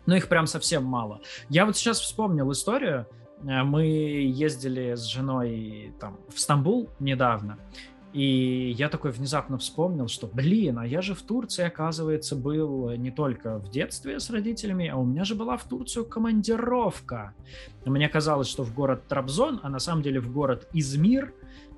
но 0.06 0.16
их 0.16 0.28
прям 0.28 0.48
совсем 0.48 0.84
мало. 0.84 1.22
Я 1.50 1.66
вот 1.66 1.78
сейчас 1.78 2.00
вспомнил 2.00 2.52
историю. 2.52 3.08
Э, 3.44 3.64
мы 3.64 3.86
ездили 3.86 4.96
с 4.96 5.04
женой 5.04 5.94
там, 6.00 6.20
в 6.34 6.40
Стамбул 6.40 6.90
недавно, 7.00 7.58
и 8.14 8.72
я 8.78 8.90
такой 8.90 9.10
внезапно 9.12 9.58
вспомнил, 9.58 10.08
что, 10.08 10.28
блин, 10.28 10.78
а 10.78 10.86
я 10.86 11.02
же 11.02 11.16
в 11.16 11.24
Турции, 11.24 11.66
оказывается, 11.66 12.36
был 12.36 12.92
не 12.92 13.10
только 13.10 13.58
в 13.58 13.72
детстве 13.72 14.20
с 14.20 14.30
родителями, 14.30 14.88
а 14.88 14.98
у 14.98 15.06
меня 15.06 15.24
же 15.24 15.34
была 15.34 15.58
в 15.58 15.64
Турцию 15.64 16.06
командировка. 16.06 17.34
Мне 17.86 18.08
казалось, 18.08 18.48
что 18.48 18.64
в 18.64 18.74
город 18.74 19.08
Трабзон, 19.08 19.60
а 19.64 19.70
на 19.70 19.80
самом 19.80 20.04
деле 20.04 20.20
в 20.20 20.32
город 20.32 20.70
Измир, 20.74 21.34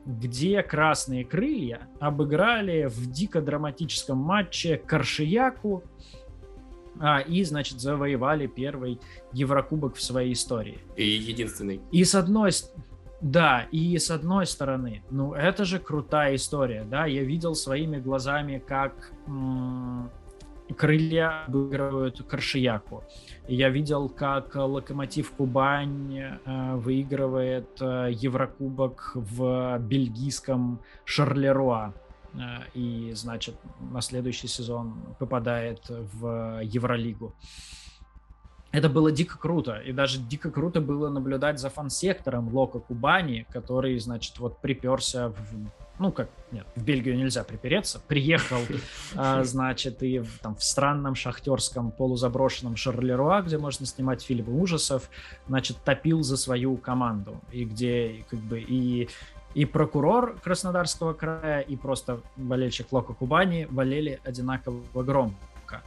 где 0.06 0.62
красные 0.62 1.24
крылья 1.24 1.88
обыграли 2.02 2.86
в 2.86 3.10
дико 3.10 3.42
драматическом 3.42 4.18
матче 4.18 4.78
Каршияку 4.78 5.84
а, 7.00 7.20
и, 7.20 7.44
значит, 7.44 7.80
завоевали 7.80 8.48
первый 8.48 9.00
Еврокубок 9.34 9.96
в 9.96 10.02
своей 10.02 10.34
истории. 10.34 10.80
И 10.96 11.06
единственный. 11.06 11.82
И 11.92 12.04
с 12.04 12.16
одной 12.16 12.52
да, 13.22 13.66
и 13.72 13.98
с 13.98 14.12
одной 14.12 14.46
стороны, 14.46 15.02
ну 15.10 15.34
это 15.34 15.66
же 15.66 15.80
крутая 15.80 16.36
история, 16.36 16.84
да, 16.84 17.06
я 17.06 17.24
видел 17.24 17.56
своими 17.56 17.98
глазами, 17.98 18.62
как 18.68 19.12
м- 19.26 20.12
крылья 20.78 21.46
обыгрывают 21.48 22.24
Каршияку. 22.28 23.04
Я 23.48 23.70
видел, 23.70 24.10
как 24.10 24.56
Локомотив 24.56 25.32
Кубань 25.32 26.18
э, 26.18 26.76
выигрывает 26.76 27.70
э, 27.80 28.10
Еврокубок 28.12 29.12
в 29.16 29.78
бельгийском 29.80 30.80
Шарлеруа. 31.04 31.94
Э, 32.40 32.64
и, 32.74 33.12
значит, 33.14 33.56
на 33.80 34.02
следующий 34.02 34.48
сезон 34.48 34.96
попадает 35.20 35.82
в 35.90 36.62
Евролигу. 36.64 37.34
Это 38.72 38.90
было 38.90 39.10
дико 39.10 39.38
круто, 39.38 39.78
и 39.78 39.94
даже 39.94 40.20
дико 40.20 40.52
круто 40.52 40.82
было 40.82 41.10
наблюдать 41.10 41.60
за 41.60 41.70
фан-сектором 41.70 42.54
Лока 42.54 42.80
Кубани, 42.80 43.48
который, 43.50 43.98
значит, 44.00 44.38
вот 44.38 44.60
приперся 44.60 45.30
в 45.30 45.36
ну 45.98 46.12
как, 46.12 46.30
нет, 46.52 46.68
в 46.76 46.84
Бельгию 46.84 47.16
нельзя 47.16 47.44
припереться, 47.44 48.02
приехал, 48.06 48.60
а, 49.16 49.44
значит, 49.46 50.04
и 50.04 50.20
в, 50.20 50.40
там, 50.40 50.56
в 50.56 50.64
странном 50.64 51.16
шахтерском 51.16 51.92
полузаброшенном 51.92 52.76
Шарлеруа, 52.76 53.42
где 53.42 53.58
можно 53.58 53.86
снимать 53.86 54.22
фильмы 54.22 54.60
ужасов, 54.60 55.10
значит, 55.48 55.78
топил 55.86 56.22
за 56.22 56.38
свою 56.38 56.76
команду, 56.78 57.40
и 57.52 57.64
где 57.64 58.26
как 58.30 58.40
бы 58.40 58.60
и 58.60 59.10
и 59.56 59.64
прокурор 59.66 60.38
Краснодарского 60.44 61.14
края, 61.14 61.62
и 61.62 61.76
просто 61.78 62.22
болельщик 62.36 62.92
Лока 62.92 63.14
Кубани 63.14 63.66
болели 63.70 64.20
одинаково 64.24 65.04
громко. 65.04 65.82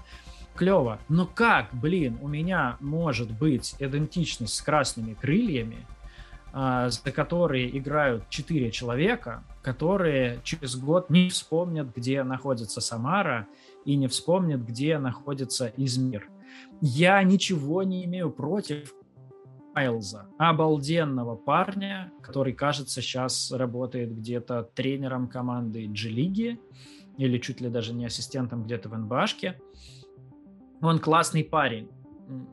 Клево. 0.57 0.99
Но 1.09 1.27
как, 1.27 1.69
блин, 1.73 2.19
у 2.21 2.27
меня 2.27 2.79
может 2.81 3.31
быть 3.31 3.77
идентичность 3.79 4.55
с 4.55 4.62
красными 4.62 5.14
крыльями, 5.14 5.87
а, 6.53 6.89
за 6.89 7.12
которые 7.12 7.77
играют 7.79 8.29
четыре 8.29 8.73
человека, 8.73 9.45
которые 9.62 10.41
через 10.43 10.75
год 10.75 11.11
не 11.11 11.29
вспомнят, 11.29 11.95
где 11.95 12.25
находится 12.25 12.81
Самара, 12.81 13.47
и 13.85 13.95
не 13.97 14.09
вспомнят, 14.09 14.62
где 14.62 14.99
находится 14.99 15.73
Измир. 15.77 16.29
Я 16.81 17.23
ничего 17.23 17.83
не 17.83 18.05
имею 18.07 18.31
против 18.31 18.95
Майлза, 19.79 20.26
обалденного 20.39 21.37
парня, 21.37 22.12
который, 22.20 22.53
кажется, 22.53 23.01
сейчас 23.01 23.53
работает 23.53 24.12
где-то 24.12 24.68
тренером 24.74 25.29
команды 25.29 25.87
G-лиги 25.87 26.61
или 27.16 27.39
чуть 27.39 27.61
ли 27.61 27.68
даже 27.68 27.95
не 27.95 28.05
ассистентом 28.07 28.64
где-то 28.64 28.89
в 28.89 28.99
НБАшке. 28.99 29.61
Он 30.81 30.99
классный 30.99 31.45
парень. 31.45 31.89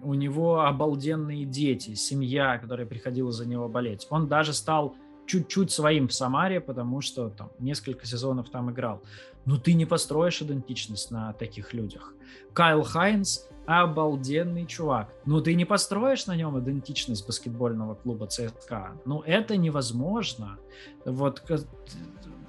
У 0.03 0.13
него 0.13 0.61
обалденные 0.61 1.45
дети, 1.45 1.95
семья, 1.95 2.59
которая 2.59 2.85
приходила 2.85 3.31
за 3.31 3.47
него 3.47 3.67
болеть. 3.67 4.05
Он 4.11 4.27
даже 4.27 4.53
стал 4.53 4.95
чуть-чуть 5.25 5.71
своим 5.71 6.07
в 6.07 6.13
Самаре, 6.13 6.61
потому 6.61 7.01
что 7.01 7.29
там 7.29 7.49
несколько 7.57 8.05
сезонов 8.05 8.51
там 8.51 8.69
играл. 8.69 9.01
Но 9.45 9.57
ты 9.57 9.73
не 9.73 9.87
построишь 9.87 10.43
идентичность 10.43 11.09
на 11.09 11.33
таких 11.33 11.73
людях. 11.73 12.13
Кайл 12.53 12.83
Хайнс 12.83 13.49
обалденный 13.65 14.65
чувак. 14.65 15.13
Ну, 15.25 15.41
ты 15.41 15.55
не 15.55 15.65
построишь 15.65 16.27
на 16.27 16.35
нем 16.35 16.59
идентичность 16.59 17.25
баскетбольного 17.25 17.95
клуба 17.95 18.27
ЦСКА. 18.27 18.93
Ну, 19.05 19.21
это 19.21 19.57
невозможно. 19.57 20.57
Вот, 21.03 21.43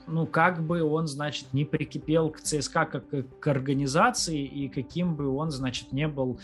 ну, 0.07 0.27
как 0.27 0.63
бы 0.63 0.83
он, 0.83 1.07
значит, 1.07 1.53
не 1.53 1.65
прикипел 1.65 2.31
к 2.31 2.41
ЦСКА 2.41 2.87
как 2.87 3.05
к 3.41 3.47
организации, 3.47 4.45
и 4.45 4.69
каким 4.69 5.17
бы 5.17 5.29
он, 5.29 5.51
значит, 5.51 5.93
не 5.93 6.09
был 6.09 6.39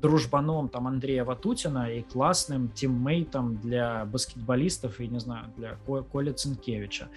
дружбаном 0.00 0.68
там 0.68 0.86
Андрея 0.86 1.24
Ватутина 1.24 1.90
и 1.92 2.02
классным 2.02 2.70
тиммейтом 2.70 3.58
для 3.58 4.04
баскетболистов 4.04 5.00
и, 5.00 5.08
не 5.08 5.20
знаю, 5.20 5.52
для 5.56 5.76
Коля 5.84 6.32
Цинкевича, 6.32 7.08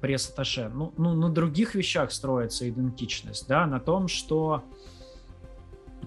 пресс-атташе. 0.00 0.70
Ну, 0.72 0.92
ну, 0.96 1.14
на 1.14 1.28
других 1.28 1.74
вещах 1.74 2.12
строится 2.12 2.68
идентичность, 2.68 3.48
да, 3.48 3.66
на 3.66 3.80
том, 3.80 4.08
что 4.08 4.62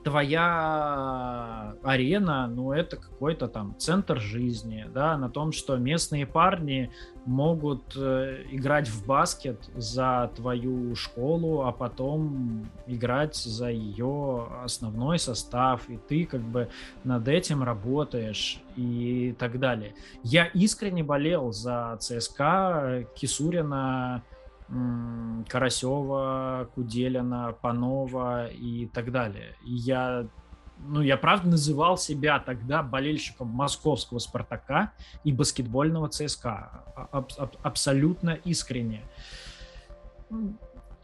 твоя 0.03 1.75
арена, 1.83 2.47
ну, 2.47 2.71
это 2.71 2.97
какой-то 2.97 3.47
там 3.47 3.75
центр 3.77 4.19
жизни, 4.19 4.85
да, 4.93 5.17
на 5.17 5.29
том, 5.29 5.51
что 5.51 5.77
местные 5.77 6.25
парни 6.25 6.91
могут 7.25 7.95
э, 7.97 8.43
играть 8.51 8.87
в 8.87 9.05
баскет 9.05 9.59
за 9.75 10.31
твою 10.35 10.95
школу, 10.95 11.63
а 11.63 11.71
потом 11.71 12.69
играть 12.87 13.35
за 13.35 13.69
ее 13.69 14.47
основной 14.63 15.19
состав, 15.19 15.89
и 15.89 15.97
ты 15.97 16.25
как 16.25 16.41
бы 16.41 16.69
над 17.03 17.27
этим 17.27 17.63
работаешь 17.63 18.61
и 18.75 19.35
так 19.37 19.59
далее. 19.59 19.93
Я 20.23 20.45
искренне 20.45 21.03
болел 21.03 21.51
за 21.51 21.97
ЦСКА, 21.99 23.05
Кисурина, 23.15 24.23
Карасева, 25.47 26.69
Куделина, 26.75 27.55
Панова 27.61 28.47
и 28.47 28.87
так 28.87 29.11
далее. 29.11 29.55
И 29.65 29.73
я, 29.73 30.27
ну, 30.79 31.01
я 31.01 31.15
правда 31.17 31.49
называл 31.49 31.97
себя 31.97 32.39
тогда 32.39 32.83
болельщиком 32.83 33.47
московского 33.47 34.19
«Спартака» 34.19 34.91
и 35.23 35.31
баскетбольного 35.31 36.09
ЦСКА. 36.09 36.83
Аб- 37.11 37.33
аб- 37.37 37.57
абсолютно 37.63 38.31
искренне. 38.31 39.03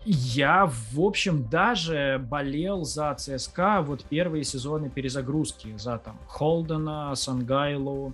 Я, 0.06 0.66
в 0.66 1.00
общем, 1.00 1.48
даже 1.48 2.22
болел 2.30 2.84
за 2.84 3.16
ЦСКА 3.16 3.82
вот 3.82 4.04
первые 4.04 4.44
сезоны 4.44 4.90
перезагрузки, 4.90 5.78
за 5.78 5.98
там 5.98 6.20
Холдена, 6.28 7.16
Сангайлу 7.16 8.14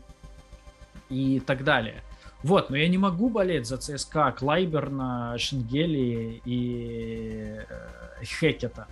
и 1.09 1.39
так 1.39 1.63
далее. 1.63 2.03
Вот, 2.41 2.69
но 2.69 2.77
я 2.77 2.87
не 2.87 2.97
могу 2.97 3.29
болеть 3.29 3.67
за 3.67 3.77
ЦСКА, 3.77 4.31
Клайберна, 4.31 5.37
Шенгели 5.37 6.41
и 6.45 7.57
э, 7.69 8.23
Хекета. 8.23 8.87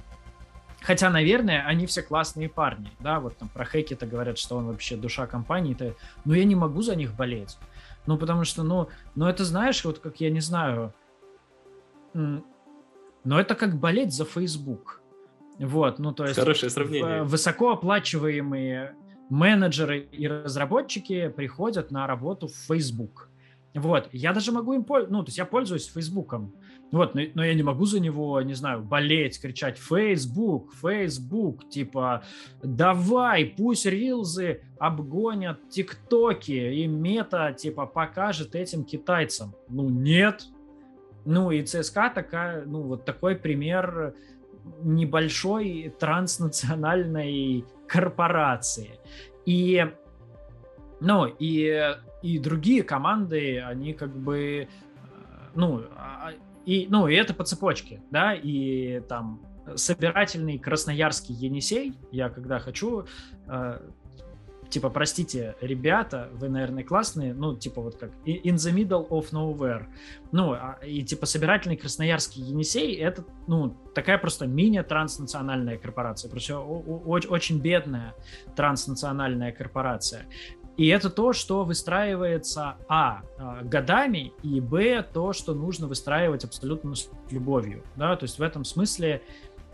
Хотя, 0.82 1.10
наверное, 1.10 1.66
они 1.66 1.86
все 1.86 2.02
классные 2.02 2.50
парни, 2.50 2.92
да, 3.00 3.20
вот 3.20 3.38
там 3.38 3.50
про 3.50 3.66
Хекета 3.66 4.06
говорят, 4.06 4.38
что 4.38 4.58
он 4.58 4.68
вообще 4.68 4.96
душа 4.96 5.28
компании-то, 5.28 5.96
но 6.26 6.36
я 6.36 6.44
не 6.44 6.56
могу 6.56 6.82
за 6.82 6.96
них 6.96 7.14
болеть. 7.16 7.58
Ну, 8.06 8.18
потому 8.18 8.44
что, 8.44 8.64
ну, 8.64 8.90
ну 9.16 9.28
это 9.28 9.44
знаешь, 9.44 9.84
вот 9.84 10.00
как 10.00 10.20
я 10.22 10.30
не 10.30 10.40
знаю, 10.40 10.94
но 12.14 12.44
это 13.40 13.56
как 13.56 13.78
болеть 13.80 14.14
за 14.14 14.26
Facebook. 14.26 15.02
Вот, 15.60 16.00
ну 16.00 16.14
то 16.14 16.26
есть... 16.26 16.40
Хорошее 16.40 16.70
сравнение. 16.70 17.24
Высокооплачиваемые 17.24 18.96
менеджеры 19.30 20.00
и 20.00 20.28
разработчики 20.28 21.28
приходят 21.30 21.92
на 21.92 22.08
работу 22.08 22.48
в 22.48 22.56
Facebook. 22.56 23.30
Вот, 23.78 24.10
я 24.12 24.34
даже 24.34 24.52
могу 24.52 24.74
им 24.74 24.84
пользоваться, 24.84 25.14
ну, 25.14 25.24
то 25.24 25.28
есть 25.30 25.38
я 25.38 25.46
пользуюсь 25.46 25.92
Фейсбуком, 25.94 26.56
вот, 26.92 27.14
но, 27.14 27.22
но 27.36 27.46
я 27.46 27.54
не 27.54 27.62
могу 27.62 27.86
за 27.86 28.00
него, 28.00 28.42
не 28.42 28.56
знаю, 28.56 28.82
болеть, 28.82 29.40
кричать 29.40 29.78
Facebook, 29.78 30.74
Facebook, 30.82 31.70
типа, 31.70 32.24
давай, 32.64 33.46
пусть 33.46 33.86
рилзы 33.86 34.62
обгонят 34.80 35.70
ТикТоки, 35.70 36.52
и 36.52 36.88
мета, 36.88 37.54
типа, 37.54 37.86
покажет 37.86 38.56
этим 38.56 38.84
китайцам. 38.84 39.54
Ну, 39.70 39.90
нет. 39.90 40.46
Ну, 41.26 41.52
и 41.52 41.62
ЦСКА 41.62 42.10
такая, 42.10 42.66
ну, 42.66 42.82
вот 42.82 43.06
такой 43.06 43.36
пример 43.36 44.16
небольшой 44.82 45.94
транснациональной 46.00 47.64
корпорации. 47.88 49.00
И, 49.46 49.86
ну, 51.00 51.28
и 51.28 51.96
и 52.22 52.40
другие 52.40 52.84
команды, 52.84 53.60
они 53.60 53.94
как 53.94 54.16
бы, 54.16 54.40
э, 54.40 54.68
ну, 55.56 55.84
а, 55.96 56.32
и, 56.66 56.88
ну, 56.90 57.08
и 57.08 57.16
это 57.16 57.34
по 57.34 57.44
цепочке, 57.44 58.02
да, 58.12 58.34
и 58.34 59.02
там 59.08 59.42
собирательный 59.76 60.58
красноярский 60.58 61.36
Енисей, 61.36 61.94
я 62.12 62.30
когда 62.30 62.60
хочу, 62.60 63.06
э, 63.48 63.80
типа, 64.70 64.90
простите, 64.90 65.56
ребята, 65.62 66.30
вы, 66.34 66.50
наверное, 66.50 66.84
классные, 66.84 67.34
ну, 67.34 67.56
типа, 67.56 67.82
вот 67.82 67.96
как 67.96 68.12
in 68.26 68.56
the 68.56 68.74
middle 68.74 69.08
of 69.10 69.32
nowhere. 69.32 69.86
Ну, 70.32 70.54
а, 70.54 70.80
и, 70.86 71.04
типа, 71.04 71.26
собирательный 71.26 71.78
красноярский 71.78 72.44
Енисей, 72.44 72.96
это, 72.96 73.24
ну, 73.48 73.76
такая 73.96 74.18
просто 74.18 74.46
мини-транснациональная 74.46 75.78
корпорация, 75.78 76.30
просто 76.30 76.60
очень 76.60 77.60
бедная 77.60 78.14
транснациональная 78.56 79.52
корпорация. 79.52 80.26
И 80.78 80.88
это 80.88 81.10
то, 81.10 81.34
что 81.34 81.64
выстраивается, 81.64 82.78
а, 82.88 83.24
а, 83.38 83.64
годами, 83.64 84.32
и, 84.44 84.62
б, 84.62 85.04
то, 85.12 85.34
что 85.34 85.54
нужно 85.56 85.88
выстраивать 85.88 86.44
абсолютно 86.44 86.94
с 86.96 87.10
любовью. 87.32 87.84
Да? 87.96 88.16
То 88.16 88.24
есть 88.24 88.38
в 88.38 88.42
этом 88.44 88.64
смысле, 88.64 89.24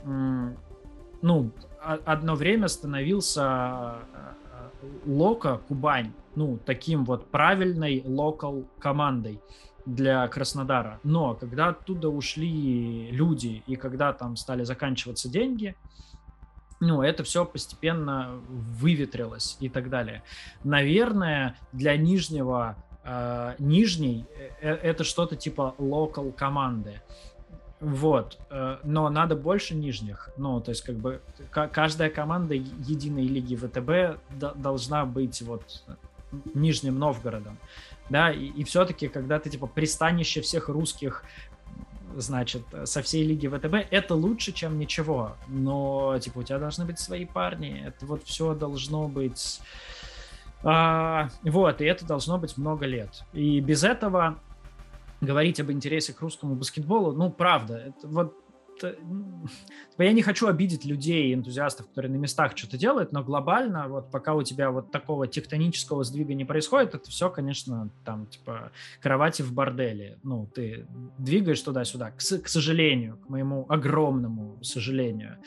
ну, 0.06 1.51
одно 1.84 2.36
время 2.36 2.68
становился 2.68 3.43
а, 3.43 4.01
а, 4.14 4.72
Лока 5.06 5.60
Кубань, 5.68 6.14
ну, 6.36 6.58
таким 6.66 7.06
вот 7.06 7.30
правильной 7.30 8.01
локал 8.06 8.66
командой 8.80 9.41
для 9.86 10.28
Краснодара. 10.30 10.99
Но 11.04 11.36
когда 11.36 11.70
оттуда 11.70 12.10
ушли 12.10 13.12
люди, 13.12 13.64
и 13.68 13.76
когда 13.76 14.14
там 14.14 14.36
стали 14.36 14.64
заканчиваться 14.64 15.30
деньги, 15.30 15.76
ну, 16.84 17.01
это 17.01 17.23
все 17.23 17.45
постепенно 17.45 18.41
выветрилось 18.49 19.57
и 19.59 19.69
так 19.69 19.89
далее. 19.89 20.21
Наверное, 20.63 21.55
для 21.71 21.95
нижнего 21.95 22.75
э, 23.03 23.55
нижней 23.57 24.25
э, 24.36 24.49
э 24.61 24.75
это 24.75 25.03
что-то 25.03 25.36
типа 25.36 25.75
локал 25.77 26.31
команды. 26.31 27.01
Вот, 27.79 28.38
э, 28.49 28.77
но 28.84 29.09
надо 29.09 29.36
больше 29.36 29.75
нижних. 29.75 30.29
Ну, 30.38 30.59
то 30.61 30.71
есть, 30.71 30.84
как 30.84 30.95
бы 30.95 31.21
каждая 31.49 32.09
команда 32.09 32.53
единой 32.53 33.27
лиги 33.27 33.55
ВТБ 33.55 34.19
должна 34.55 35.05
быть 35.05 35.41
вот 35.41 35.84
Нижним 36.53 36.97
Новгородом. 36.97 37.57
Да, 38.09 38.31
и, 38.31 38.45
и 38.47 38.63
все-таки, 38.63 39.07
когда 39.07 39.39
ты 39.39 39.49
типа 39.49 39.67
пристанище 39.67 40.41
всех 40.41 40.67
русских 40.69 41.23
значит, 42.18 42.64
со 42.86 43.01
всей 43.01 43.26
лиги 43.26 43.47
ВТБ, 43.47 43.88
это 43.91 44.16
лучше, 44.16 44.51
чем 44.51 44.80
ничего. 44.80 45.36
Но, 45.47 46.18
типа, 46.20 46.39
у 46.39 46.43
тебя 46.43 46.59
должны 46.59 46.86
быть 46.86 46.99
свои 46.99 47.26
парни. 47.26 47.84
Это 47.86 48.05
вот 48.05 48.24
все 48.24 48.53
должно 48.53 49.07
быть... 49.07 49.59
А, 50.64 51.30
вот, 51.43 51.82
и 51.82 51.86
это 51.86 52.05
должно 52.05 52.38
быть 52.38 52.57
много 52.57 52.86
лет. 52.86 53.24
И 53.34 53.59
без 53.59 53.84
этого 53.84 54.39
говорить 55.20 55.59
об 55.59 55.72
интересе 55.72 56.14
к 56.14 56.22
русскому 56.22 56.55
баскетболу, 56.55 57.11
ну, 57.14 57.30
правда, 57.30 57.78
это 57.78 58.07
вот 58.07 58.42
Э, 58.84 58.93
типа, 59.91 60.01
я 60.01 60.11
не 60.11 60.21
хочу 60.21 60.47
обидеть 60.47 60.86
людей, 60.86 61.34
энтузиастов, 61.34 61.88
которые 61.88 62.11
на 62.11 62.17
местах 62.17 62.55
что-то 62.55 62.77
делают, 62.77 63.11
но 63.11 63.23
глобально, 63.23 63.88
вот 63.88 64.11
пока 64.11 64.34
у 64.34 64.43
тебя 64.43 64.71
вот 64.71 64.91
такого 64.91 65.27
тектонического 65.27 66.03
сдвига 66.03 66.34
не 66.34 66.45
происходит, 66.45 66.95
это 66.95 67.09
все, 67.09 67.29
конечно, 67.29 67.89
там, 68.05 68.27
типа, 68.27 68.71
кровати 69.01 69.41
в 69.41 69.53
борделе. 69.53 70.17
Ну, 70.23 70.47
ты 70.53 70.86
двигаешь 71.17 71.61
туда-сюда, 71.61 72.11
к, 72.11 72.17
к 72.17 72.47
сожалению, 72.47 73.17
к 73.17 73.29
моему 73.29 73.65
огромному 73.69 74.57
сожалению. 74.61 75.38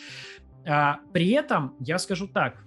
А, 0.66 1.00
при 1.12 1.30
этом 1.30 1.74
я 1.80 1.98
скажу 1.98 2.26
так, 2.26 2.64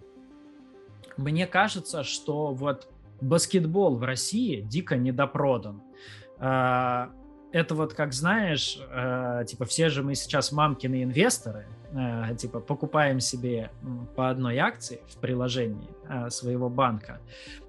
мне 1.18 1.48
кажется, 1.48 2.04
что 2.04 2.54
вот 2.54 2.90
баскетбол 3.22 3.98
в 3.98 4.04
России 4.04 4.62
дико 4.62 4.98
недопродан. 4.98 5.82
А, 6.38 7.12
это 7.52 7.76
вот 7.76 7.94
как 7.94 8.14
знаешь, 8.14 8.80
э, 8.92 9.44
типа 9.48 9.66
все 9.66 9.90
же 9.90 10.04
мы 10.04 10.16
сейчас 10.16 10.52
мамкины 10.52 11.04
инвесторы, 11.04 11.66
э, 11.92 12.36
типа 12.38 12.60
покупаем 12.60 13.20
себе 13.20 13.72
по 14.16 14.30
одной 14.30 14.58
акции 14.58 15.02
в 15.08 15.18
приложении 15.18 15.90
э, 16.08 16.30
своего 16.30 16.70
банка. 16.70 17.20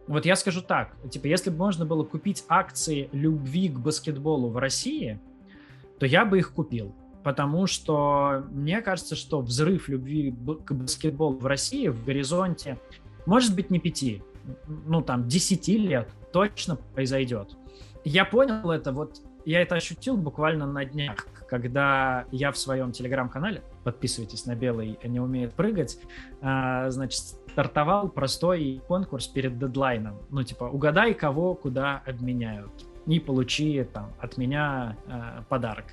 Вот 0.07 0.27
я 0.27 0.37
скажу 0.37 0.61
так, 0.61 0.95
типа 1.11 1.27
если 1.27 1.51
бы 1.51 1.57
можно 1.57 1.87
было 1.87 2.05
купить 2.05 2.45
акции 2.49 3.09
любви 3.13 3.69
к 3.69 3.79
баскетболу 3.79 4.51
в 4.51 4.59
России, 4.59 5.19
то 5.99 6.07
я 6.07 6.25
бы 6.25 6.39
их 6.39 6.53
купил. 6.53 6.95
Потому 7.23 7.67
что 7.67 8.47
мне 8.51 8.81
кажется, 8.81 9.15
что 9.15 9.41
взрыв 9.41 9.89
любви 9.89 10.35
к 10.65 10.73
баскетболу 10.73 11.37
в 11.37 11.47
России 11.47 11.89
в 11.89 12.05
горизонте, 12.05 12.79
может 13.27 13.55
быть, 13.55 13.71
не 13.71 13.79
пяти, 13.79 14.23
ну 14.87 15.03
там 15.03 15.29
десяти 15.29 15.77
лет 15.77 16.09
точно 16.33 16.77
произойдет. 16.77 17.57
Я 18.05 18.25
понял 18.25 18.71
это 18.71 18.93
вот 18.93 19.21
я 19.45 19.63
это 19.63 19.75
ощутил 19.75 20.17
буквально 20.17 20.67
на 20.67 20.85
днях, 20.85 21.27
когда 21.49 22.27
я 22.31 22.53
в 22.53 22.59
своем 22.59 22.93
телеграм-канале, 22.93 23.63
подписывайтесь 23.85 24.47
на 24.47 24.55
белый, 24.55 24.99
не 25.05 25.21
умеет 25.21 25.55
прыгать, 25.55 25.99
а, 26.41 26.91
значит, 26.91 27.21
стартовал 27.51 28.09
простой 28.09 28.81
конкурс 28.87 29.27
перед 29.27 29.59
дедлайном. 29.59 30.19
Ну, 30.31 30.43
типа, 30.43 30.65
угадай, 30.65 31.15
кого 31.15 31.55
куда 31.55 32.03
обменяют. 32.07 32.71
И 33.07 33.19
получи 33.19 33.83
там 33.85 34.13
от 34.21 34.37
меня 34.37 34.97
э, 35.07 35.43
подарок. 35.49 35.87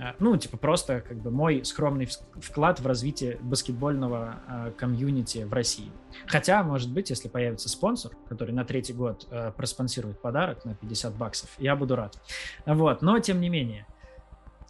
А, 0.00 0.14
ну, 0.18 0.36
типа, 0.36 0.56
просто 0.56 1.00
как 1.00 1.18
бы 1.18 1.30
мой 1.30 1.64
скромный 1.64 2.08
вклад 2.36 2.80
в 2.80 2.86
развитие 2.86 3.38
баскетбольного 3.40 4.36
э, 4.46 4.72
комьюнити 4.76 5.44
в 5.44 5.52
России. 5.52 5.90
Хотя, 6.26 6.62
может 6.62 6.92
быть, 6.92 7.10
если 7.10 7.28
появится 7.28 7.68
спонсор, 7.68 8.12
который 8.28 8.52
на 8.52 8.64
третий 8.64 8.92
год 8.92 9.26
э, 9.30 9.52
проспонсирует 9.56 10.20
подарок 10.20 10.64
на 10.64 10.74
50 10.74 11.14
баксов, 11.14 11.50
я 11.58 11.76
буду 11.76 11.96
рад. 11.96 12.18
Вот, 12.66 13.02
но 13.02 13.18
тем 13.20 13.40
не 13.40 13.48
менее. 13.48 13.86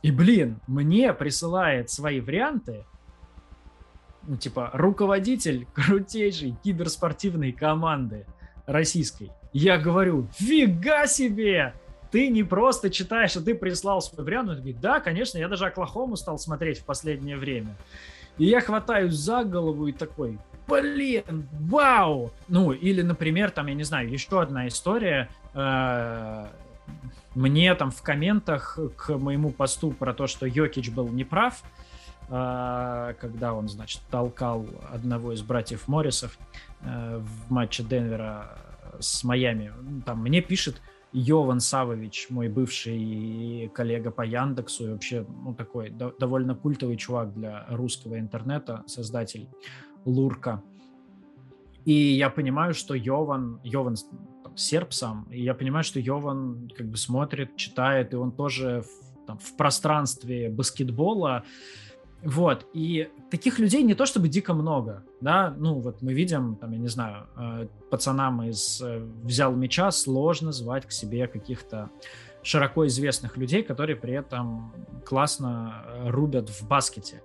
И, 0.03 0.11
блин, 0.11 0.61
мне 0.67 1.13
присылает 1.15 1.91
свои 1.91 2.21
варианты 2.21 2.85
ну, 4.27 4.37
типа, 4.37 4.71
руководитель 4.73 5.67
крутейшей 5.75 6.57
киберспортивной 6.63 7.53
команды 7.53 8.27
российской. 8.67 9.31
Я 9.53 9.79
говорю, 9.79 10.29
фига 10.35 11.07
себе! 11.07 11.75
Ты 12.15 12.29
не 12.29 12.45
просто 12.45 12.91
читаешь, 12.91 13.35
а 13.35 13.41
ты 13.41 13.57
прислал 13.57 14.01
свой 14.01 14.25
вариант. 14.25 14.49
Он 14.49 14.55
говорит, 14.55 14.79
да, 14.79 15.01
конечно, 15.01 15.37
я 15.37 15.49
даже 15.49 15.67
Оклахому 15.67 16.15
стал 16.15 16.39
смотреть 16.39 16.79
в 16.79 16.85
последнее 16.85 17.37
время. 17.37 17.75
И 18.39 18.45
я 18.45 18.61
хватаюсь 18.61 19.15
за 19.15 19.43
голову 19.43 19.89
и 19.89 19.93
такой, 19.93 20.39
блин, 20.69 21.49
вау! 21.59 22.31
Ну, 22.47 22.71
или, 22.71 23.03
например, 23.03 23.51
там, 23.51 23.67
я 23.67 23.75
не 23.75 23.83
знаю, 23.83 24.09
еще 24.09 24.41
одна 24.41 24.69
история. 24.69 25.29
Э, 25.55 26.47
мне 27.35 27.75
там 27.75 27.91
в 27.91 28.01
комментах 28.03 28.79
к 28.97 29.19
моему 29.19 29.51
посту 29.51 29.91
про 29.91 30.15
то, 30.15 30.29
что 30.29 30.47
Йокич 30.47 30.91
был 30.91 31.09
неправ, 31.09 31.65
э, 32.29 33.15
когда 33.19 33.55
он, 33.55 33.69
значит, 33.69 34.03
толкал 34.09 34.65
одного 34.93 35.33
из 35.33 35.43
братьев 35.43 35.89
Моррисов 35.89 36.39
э, 36.83 37.19
в 37.19 37.51
матче 37.51 37.83
Денвера 37.83 38.57
с 39.01 39.25
Майами. 39.25 39.73
Там 40.07 40.23
мне 40.23 40.43
пишет 40.43 40.81
Йован 41.15 41.61
Савович, 41.61 42.27
мой 42.29 42.49
бывший 42.49 43.71
коллега 43.73 44.11
по 44.11 44.23
Яндексу, 44.23 44.85
и 44.85 44.91
вообще 44.91 45.25
ну, 45.45 45.55
такой 45.55 45.91
довольно 45.91 46.57
культовый 46.57 46.97
чувак 46.97 47.33
для 47.33 47.67
русского 47.71 48.19
интернета, 48.19 48.83
создатель 48.87 49.49
Лурка. 50.05 50.61
И 51.85 51.93
я 51.93 52.31
понимаю, 52.31 52.75
что 52.75 52.95
Йован, 52.95 53.61
Йован 53.63 53.95
там, 54.43 54.57
серб 54.57 54.93
сам, 54.93 55.29
и 55.31 55.41
я 55.41 55.55
понимаю, 55.55 55.85
что 55.85 56.01
Йован 56.01 56.69
как 56.77 56.89
бы 56.89 56.97
смотрит, 56.97 57.55
читает, 57.57 58.13
и 58.13 58.17
он 58.17 58.33
тоже 58.33 58.83
в, 58.83 59.27
там, 59.27 59.39
в 59.39 59.57
пространстве 59.57 60.51
баскетбола 60.51 61.45
вот, 62.25 62.67
и 62.73 63.11
таких 63.31 63.59
людей 63.59 63.83
не 63.83 63.95
то 63.95 64.07
чтобы 64.07 64.29
дико 64.29 64.55
много, 64.55 65.05
да, 65.21 65.55
ну 65.59 65.81
вот 65.81 66.03
мы 66.03 66.15
видим, 66.15 66.57
там, 66.57 66.73
я 66.73 66.79
не 66.79 66.89
знаю, 66.89 67.27
э, 67.37 67.67
пацанам 67.91 68.43
из 68.43 68.81
э, 68.81 69.07
«Взял 69.23 69.55
мяча» 69.55 69.91
сложно 69.91 70.53
звать 70.53 70.87
к 70.87 70.93
себе 70.93 71.27
каких-то 71.27 71.91
широко 72.43 72.87
известных 72.87 73.37
людей, 73.37 73.63
которые 73.63 73.97
при 73.97 74.15
этом 74.15 74.73
классно 75.05 75.85
э, 75.87 76.11
рубят 76.11 76.49
в 76.49 76.67
баскете. 76.67 77.23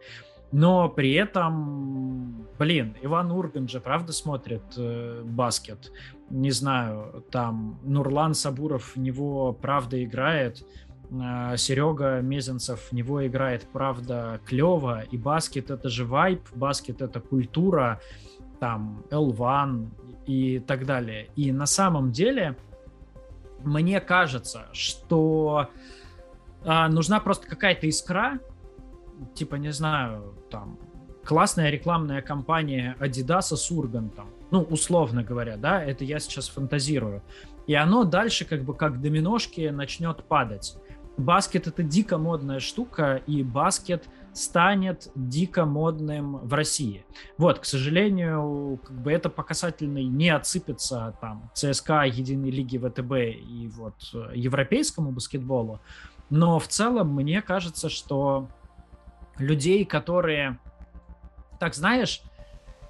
Но 0.51 0.89
при 0.89 1.13
этом, 1.13 2.47
блин, 2.57 2.95
Иван 3.01 3.31
Урган 3.31 3.67
же 3.67 3.79
правда 3.79 4.11
смотрит 4.13 4.63
э, 4.77 5.21
баскет. 5.23 5.91
Не 6.29 6.51
знаю, 6.51 7.23
там 7.29 7.79
Нурлан 7.83 8.33
Сабуров 8.33 8.95
в 8.95 8.99
него 8.99 9.53
правда 9.53 10.03
играет. 10.03 10.65
А, 11.11 11.57
Серега 11.57 12.21
Мезенцев 12.21 12.89
в 12.89 12.93
него 12.93 13.25
играет, 13.25 13.67
правда, 13.71 14.39
клево, 14.45 15.01
и 15.01 15.17
баскет 15.17 15.71
это 15.71 15.89
же 15.89 16.05
вайп, 16.05 16.41
баскет 16.53 17.01
это 17.01 17.19
культура, 17.19 17.99
там, 18.59 19.03
L1 19.09 19.89
и 20.27 20.59
так 20.59 20.85
далее. 20.85 21.29
И 21.35 21.51
на 21.51 21.65
самом 21.65 22.11
деле, 22.11 22.55
мне 23.63 23.99
кажется, 23.99 24.67
что 24.73 25.69
а, 26.63 26.87
нужна 26.89 27.19
просто 27.19 27.47
какая-то 27.47 27.87
искра, 27.87 28.39
типа, 29.33 29.55
не 29.55 29.71
знаю, 29.71 30.35
там, 30.51 30.77
классная 31.23 31.69
рекламная 31.69 32.21
кампания 32.21 32.95
Adidas 32.99 33.55
с 33.55 33.71
Ургантом, 33.71 34.29
ну, 34.51 34.61
условно 34.61 35.23
говоря, 35.23 35.57
да, 35.57 35.83
это 35.83 36.03
я 36.03 36.19
сейчас 36.19 36.49
фантазирую, 36.49 37.23
и 37.67 37.73
оно 37.73 38.03
дальше 38.03 38.45
как 38.45 38.63
бы 38.63 38.73
как 38.73 39.01
доминошки 39.01 39.69
начнет 39.69 40.23
падать 40.23 40.75
баскет 41.19 41.67
это 41.67 41.83
дико 41.83 42.17
модная 42.17 42.59
штука, 42.59 43.21
и 43.27 43.43
баскет 43.43 44.07
станет 44.33 45.11
дико 45.15 45.65
модным 45.65 46.37
в 46.37 46.53
России. 46.53 47.05
Вот, 47.37 47.59
к 47.59 47.65
сожалению, 47.65 48.79
как 48.83 49.01
бы 49.01 49.11
это 49.11 49.29
по 49.29 49.43
касательной 49.43 50.05
не 50.05 50.29
отсыпется 50.29 51.15
там 51.19 51.51
ЦСКА, 51.53 52.03
Единой 52.03 52.51
лиги 52.51 52.77
ВТБ 52.77 53.11
и 53.13 53.69
вот 53.73 53.95
э, 54.13 54.31
европейскому 54.35 55.11
баскетболу, 55.11 55.81
но 56.29 56.59
в 56.59 56.67
целом 56.67 57.13
мне 57.13 57.41
кажется, 57.41 57.89
что 57.89 58.47
людей, 59.37 59.83
которые, 59.85 60.59
так 61.59 61.73
знаешь, 61.73 62.21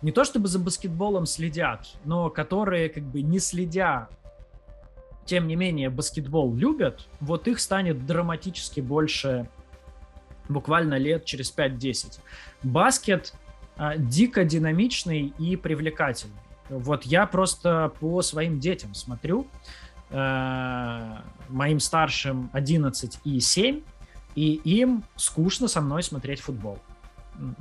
не 0.02 0.12
то 0.12 0.24
чтобы 0.24 0.48
за 0.48 0.60
баскетболом 0.60 1.26
следят, 1.26 1.88
но 2.06 2.30
которые 2.30 2.90
как 2.90 3.04
бы 3.04 3.22
не 3.22 3.40
следя 3.40 4.10
тем 5.26 5.48
не 5.48 5.56
менее, 5.56 5.90
баскетбол 5.90 6.56
любят, 6.56 7.08
вот 7.20 7.48
их 7.48 7.60
станет 7.60 8.06
драматически 8.06 8.80
больше 8.80 9.48
буквально 10.48 10.98
лет 10.98 11.26
через 11.26 11.56
5-10. 11.56 12.20
Баскет 12.64 13.34
а, 13.78 13.96
дико 13.96 14.44
динамичный 14.44 15.34
и 15.38 15.56
привлекательный. 15.56 16.36
Вот 16.70 17.04
я 17.04 17.26
просто 17.26 17.92
по 18.00 18.22
своим 18.22 18.60
детям 18.60 18.94
смотрю, 18.94 19.48
э, 20.12 21.18
моим 21.48 21.80
старшим 21.80 22.50
11 22.54 23.20
и 23.24 23.40
7, 23.40 23.82
и 24.36 24.54
им 24.54 25.04
скучно 25.16 25.68
со 25.68 25.82
мной 25.82 26.04
смотреть 26.04 26.42
футбол. 26.42 26.78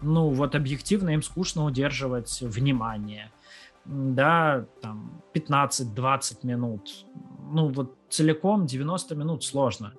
Ну, 0.03 0.29
вот 0.31 0.55
объективно 0.55 1.11
им 1.11 1.23
скучно 1.23 1.65
удерживать 1.65 2.41
внимание. 2.41 3.31
Да, 3.89 4.67
там 4.81 5.23
15-20 5.35 6.47
минут 6.47 7.07
ну, 7.51 7.69
вот 7.69 7.95
целиком 8.09 8.67
90 8.67 9.15
минут 9.15 9.45
сложно. 9.45 9.93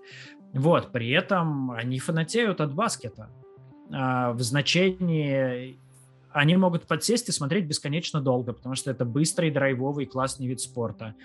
Вот, 0.54 0.92
при 0.92 1.10
этом 1.12 1.72
они 1.72 2.00
фанатеют 2.00 2.62
от 2.62 2.74
баскета. 2.74 3.30
А, 3.92 4.32
в 4.34 4.42
значении 4.42 5.80
они 6.32 6.58
могут 6.58 6.86
подсесть 6.86 7.30
и 7.30 7.32
смотреть 7.32 7.66
бесконечно 7.66 8.22
долго, 8.22 8.54
потому 8.54 8.76
что 8.76 8.92
это 8.92 9.06
быстрый, 9.06 9.52
драйвовый, 9.52 10.06
классный 10.06 10.48
вид 10.48 10.62
спорта. 10.62 11.16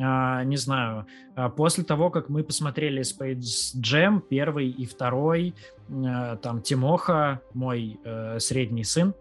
А, 0.00 0.44
не 0.44 0.56
знаю, 0.56 1.06
а 1.34 1.48
после 1.48 1.82
того, 1.82 2.10
как 2.10 2.28
мы 2.28 2.44
посмотрели 2.44 3.02
Space 3.02 3.76
Jam, 3.76 4.20
первый 4.20 4.68
и 4.68 4.86
второй, 4.86 5.54
а, 5.88 6.36
там 6.36 6.62
Тимоха, 6.62 7.40
мой 7.54 7.98
э, 8.04 8.38
средний 8.38 8.84
сын, 8.84 9.14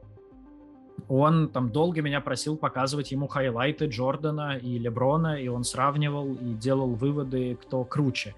он 1.10 1.50
там 1.50 1.72
долго 1.72 2.02
меня 2.02 2.22
просил 2.22 2.56
показывать 2.56 3.12
ему 3.12 3.28
хайлайты 3.28 3.88
Джордана 3.88 4.58
и 4.58 4.78
Леброна, 4.78 5.42
и 5.42 5.48
он 5.48 5.64
сравнивал 5.64 6.34
и 6.34 6.54
делал 6.54 6.94
выводы, 6.94 7.58
кто 7.62 7.84
круче. 7.84 8.36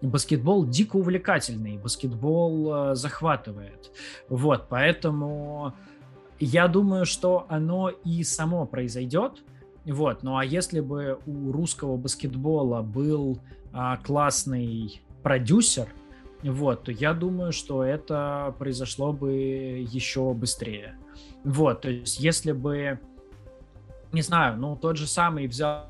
Баскетбол 0.00 0.64
дико 0.64 0.96
увлекательный, 0.96 1.78
баскетбол 1.78 2.92
э, 2.92 2.94
захватывает. 2.94 3.90
Вот, 4.28 4.66
поэтому 4.68 5.74
я 6.38 6.68
думаю, 6.68 7.06
что 7.06 7.44
оно 7.48 7.88
и 7.88 8.22
само 8.22 8.66
произойдет. 8.66 9.42
Вот, 9.84 10.22
ну 10.22 10.36
а 10.36 10.44
если 10.44 10.78
бы 10.78 11.18
у 11.26 11.50
русского 11.50 11.96
баскетбола 11.96 12.82
был 12.82 13.40
а, 13.72 13.96
классный 13.96 15.02
продюсер, 15.24 15.88
вот, 16.50 16.84
то 16.84 16.92
я 16.92 17.14
думаю, 17.14 17.52
что 17.52 17.84
это 17.84 18.54
произошло 18.58 19.12
бы 19.12 19.32
еще 19.32 20.32
быстрее. 20.34 20.96
Вот, 21.44 21.82
то 21.82 21.90
есть 21.90 22.20
если 22.20 22.52
бы, 22.52 22.98
не 24.12 24.22
знаю, 24.22 24.56
ну 24.58 24.76
тот 24.76 24.96
же 24.96 25.06
самый 25.06 25.46
взял 25.46 25.86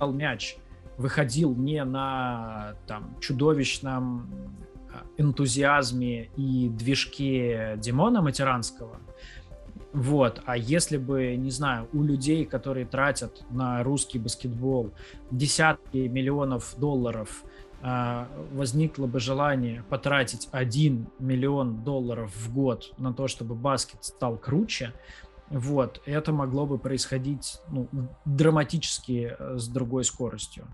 мяч, 0.00 0.56
выходил 0.96 1.54
не 1.54 1.84
на 1.84 2.74
там 2.86 3.16
чудовищном 3.20 4.30
а, 4.92 5.04
энтузиазме 5.16 6.30
и 6.36 6.68
движке 6.68 7.74
Димона 7.78 8.22
Матеранского, 8.22 8.98
вот, 9.92 10.40
а 10.46 10.56
если 10.56 10.96
бы, 10.96 11.36
не 11.36 11.50
знаю, 11.50 11.86
у 11.92 12.02
людей, 12.02 12.46
которые 12.46 12.86
тратят 12.86 13.44
на 13.50 13.82
русский 13.82 14.18
баскетбол 14.18 14.90
десятки 15.30 15.98
миллионов 15.98 16.74
долларов, 16.78 17.44
возникло 17.82 19.06
бы 19.06 19.18
желание 19.18 19.82
потратить 19.88 20.48
1 20.52 21.08
миллион 21.18 21.82
долларов 21.82 22.32
в 22.36 22.54
год 22.54 22.92
на 22.96 23.12
то, 23.12 23.26
чтобы 23.26 23.56
баскет 23.56 24.04
стал 24.04 24.36
круче, 24.36 24.92
вот, 25.52 26.00
это 26.06 26.32
могло 26.32 26.64
бы 26.64 26.78
происходить 26.78 27.60
ну, 27.68 27.86
драматически 28.24 29.36
э, 29.38 29.58
с 29.58 29.68
другой 29.68 30.04
скоростью. 30.04 30.66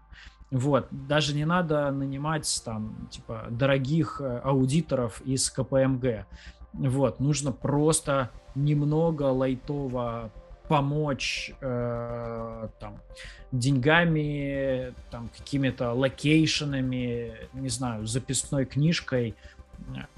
Вот, 0.53 0.87
даже 0.91 1.35
не 1.35 1.45
надо 1.45 1.91
нанимать 1.91 2.63
там, 2.65 3.09
типа, 3.11 3.47
дорогих 3.51 4.21
э, 4.21 4.39
аудиторов 4.39 5.21
из 5.23 5.51
КПМГ. 5.51 6.27
Вот, 6.73 7.19
нужно 7.19 7.51
просто 7.51 8.31
немного 8.55 9.25
лайтово 9.25 10.31
помочь 10.69 11.53
э, 11.61 12.69
там, 12.79 13.01
деньгами, 13.53 14.95
там, 15.11 15.31
какими-то 15.37 15.93
location 15.93 16.88
ами, 16.88 17.35
не 17.55 17.69
знаю, 17.69 18.07
записной 18.07 18.67
книжкой 18.67 19.35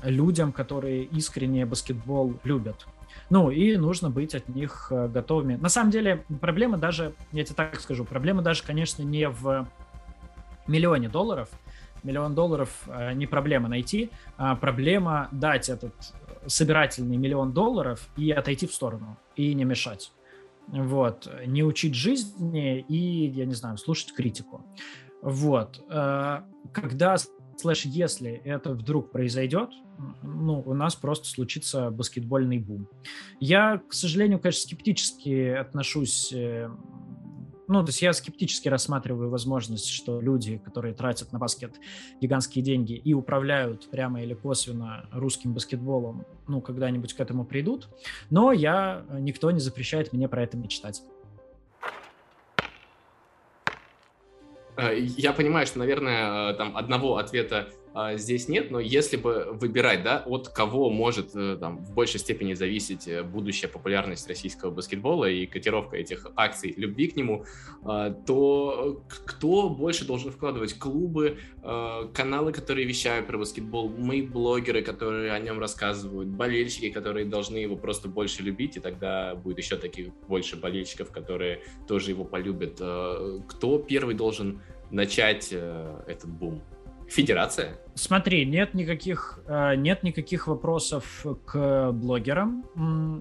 э, 0.02 0.10
людям, 0.10 0.52
которые 0.52 1.04
искренне 1.04 1.64
баскетбол 1.66 2.34
любят. 2.44 2.86
Ну, 3.30 3.50
и 3.50 3.76
нужно 3.76 4.10
быть 4.10 4.34
от 4.34 4.48
них 4.48 4.88
э, 4.90 5.08
готовыми. 5.08 5.54
На 5.56 5.68
самом 5.68 5.90
деле, 5.90 6.24
проблема 6.40 6.78
даже, 6.78 7.14
я 7.32 7.44
тебе 7.44 7.54
так 7.54 7.80
скажу, 7.80 8.04
проблема 8.04 8.42
даже, 8.42 8.64
конечно, 8.64 9.02
не 9.02 9.28
в 9.28 9.68
миллионе 10.66 11.08
долларов. 11.08 11.48
Миллион 12.02 12.34
долларов 12.34 12.70
э, 12.86 13.12
не 13.12 13.26
проблема 13.26 13.68
найти, 13.68 14.10
а 14.36 14.56
проблема 14.56 15.28
дать 15.30 15.68
этот 15.68 15.94
собирательный 16.46 17.16
миллион 17.16 17.52
долларов 17.52 18.08
и 18.16 18.30
отойти 18.30 18.66
в 18.66 18.74
сторону, 18.74 19.16
и 19.36 19.54
не 19.54 19.64
мешать. 19.64 20.10
Вот. 20.72 21.28
Не 21.46 21.62
учить 21.62 21.94
жизни 21.94 22.80
и, 22.80 23.28
я 23.28 23.44
не 23.44 23.54
знаю, 23.54 23.76
слушать 23.76 24.12
критику. 24.14 24.64
Вот. 25.22 25.84
Э, 25.90 26.42
когда 26.72 27.16
слэш 27.60 27.84
если 27.84 28.32
это 28.44 28.70
вдруг 28.70 29.12
произойдет, 29.12 29.70
ну, 30.22 30.62
у 30.64 30.74
нас 30.74 30.94
просто 30.94 31.28
случится 31.28 31.90
баскетбольный 31.90 32.58
бум. 32.58 32.88
Я, 33.38 33.82
к 33.86 33.92
сожалению, 33.92 34.38
конечно, 34.38 34.62
скептически 34.62 35.48
отношусь 35.48 36.32
э, 36.32 36.70
ну, 37.70 37.84
то 37.84 37.90
есть 37.90 38.02
я 38.02 38.12
скептически 38.12 38.68
рассматриваю 38.68 39.30
возможность, 39.30 39.88
что 39.88 40.20
люди, 40.20 40.58
которые 40.58 40.92
тратят 40.92 41.32
на 41.32 41.38
баскет 41.38 41.76
гигантские 42.20 42.64
деньги 42.64 42.94
и 42.94 43.14
управляют 43.14 43.88
прямо 43.90 44.20
или 44.22 44.34
косвенно 44.34 45.08
русским 45.12 45.54
баскетболом, 45.54 46.26
ну, 46.48 46.60
когда-нибудь 46.60 47.14
к 47.14 47.20
этому 47.20 47.44
придут. 47.44 47.88
Но 48.28 48.50
я, 48.50 49.04
никто 49.12 49.52
не 49.52 49.60
запрещает 49.60 50.12
мне 50.12 50.28
про 50.28 50.42
это 50.42 50.56
мечтать. 50.56 51.00
Э, 54.76 54.98
я 54.98 55.32
понимаю, 55.32 55.64
что, 55.64 55.78
наверное, 55.78 56.50
э, 56.50 56.54
там 56.54 56.76
одного 56.76 57.18
ответа 57.18 57.68
здесь 58.14 58.48
нет, 58.48 58.70
но 58.70 58.78
если 58.78 59.16
бы 59.16 59.48
выбирать, 59.52 60.02
да, 60.02 60.22
от 60.26 60.48
кого 60.48 60.90
может 60.90 61.34
э, 61.34 61.56
там, 61.58 61.78
в 61.78 61.92
большей 61.92 62.20
степени 62.20 62.54
зависеть 62.54 63.08
э, 63.08 63.22
будущая 63.22 63.68
популярность 63.68 64.28
российского 64.28 64.70
баскетбола 64.70 65.28
и 65.28 65.46
котировка 65.46 65.96
этих 65.96 66.26
акций 66.36 66.72
любви 66.76 67.08
к 67.08 67.16
нему, 67.16 67.44
а, 67.82 68.10
то 68.10 69.02
кто 69.26 69.68
больше 69.68 70.04
должен 70.04 70.30
вкладывать? 70.30 70.74
Клубы, 70.74 71.38
а, 71.62 72.06
каналы, 72.14 72.52
которые 72.52 72.86
вещают 72.86 73.26
про 73.26 73.38
баскетбол, 73.38 73.88
мы 73.88 74.22
блогеры, 74.22 74.82
которые 74.82 75.32
о 75.32 75.38
нем 75.40 75.58
рассказывают, 75.58 76.28
болельщики, 76.28 76.90
которые 76.90 77.26
должны 77.26 77.56
его 77.56 77.76
просто 77.76 78.08
больше 78.08 78.42
любить, 78.42 78.76
и 78.76 78.80
тогда 78.80 79.34
будет 79.34 79.58
еще 79.58 79.76
таких 79.76 80.14
больше 80.28 80.56
болельщиков, 80.56 81.10
которые 81.10 81.62
тоже 81.88 82.10
его 82.10 82.24
полюбят. 82.24 82.74
Кто 83.48 83.78
первый 83.78 84.14
должен 84.14 84.60
начать 84.90 85.48
э, 85.52 86.02
этот 86.06 86.30
бум? 86.30 86.62
Федерация? 87.10 87.76
Смотри, 87.94 88.46
нет 88.46 88.74
никаких, 88.74 89.40
э, 89.46 89.74
нет 89.76 90.02
никаких 90.02 90.46
вопросов 90.46 91.26
к 91.44 91.92
блогерам. 91.92 92.64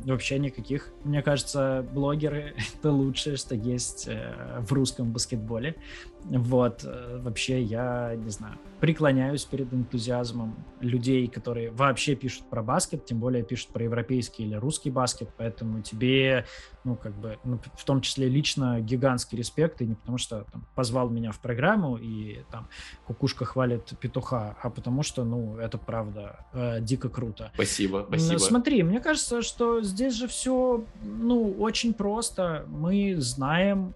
Вообще 0.06 0.40
никаких. 0.40 0.92
Мне 1.04 1.22
кажется, 1.22 1.86
блогеры— 1.94 2.56
это 2.80 2.92
лучшее, 2.92 3.38
что 3.38 3.56
есть 3.56 4.08
э, 4.08 4.60
в 4.60 4.72
русском 4.72 5.12
баскетболе. 5.12 5.76
Вот. 6.24 6.84
Э, 6.84 7.20
вообще, 7.22 7.62
я 7.62 8.16
не 8.16 8.30
знаю, 8.30 8.58
преклоняюсь 8.80 9.44
перед 9.46 9.74
энтузиазмом 9.74 10.56
людей, 10.80 11.28
которые 11.28 11.72
вообще 11.72 12.16
пишут 12.16 12.50
про 12.50 12.62
баскет, 12.64 13.06
тем 13.06 13.20
более 13.20 13.44
пишут 13.44 13.70
про 13.70 13.84
европейский 13.84 14.44
или 14.44 14.56
русский 14.56 14.90
баскет, 14.90 15.30
поэтому 15.38 15.82
тебе, 15.82 16.46
ну, 16.84 16.96
как 16.96 17.14
бы, 17.20 17.38
ну, 17.44 17.60
в 17.76 17.84
том 17.84 18.02
числе 18.02 18.30
лично 18.30 18.80
гигантский 18.80 19.38
респект, 19.38 19.82
и 19.82 19.86
не 19.86 19.96
потому 19.96 20.18
что 20.18 20.46
там, 20.52 20.66
позвал 20.76 21.10
меня 21.10 21.32
в 21.32 21.40
программу 21.40 21.98
и 21.98 22.44
там 22.52 22.70
кукушка 23.06 23.46
хвалит 23.46 23.94
петуха, 24.00 24.56
а 24.62 24.70
потому 24.70 25.04
что, 25.04 25.24
ну, 25.24 25.58
это 25.58 25.78
правда 25.78 26.46
э, 26.54 26.82
дико 26.82 27.10
круто. 27.10 27.52
Спасибо, 27.54 28.06
спасибо. 28.08 28.38
Смотри, 28.40 28.84
мне 28.84 29.00
кажется, 29.00 29.42
что 29.42 29.82
здесь 29.82 30.14
же 30.16 30.28
все, 30.28 30.84
ну, 31.04 31.56
очень 31.60 31.94
просто. 31.94 32.66
Мы 32.68 33.16
знаем 33.20 33.94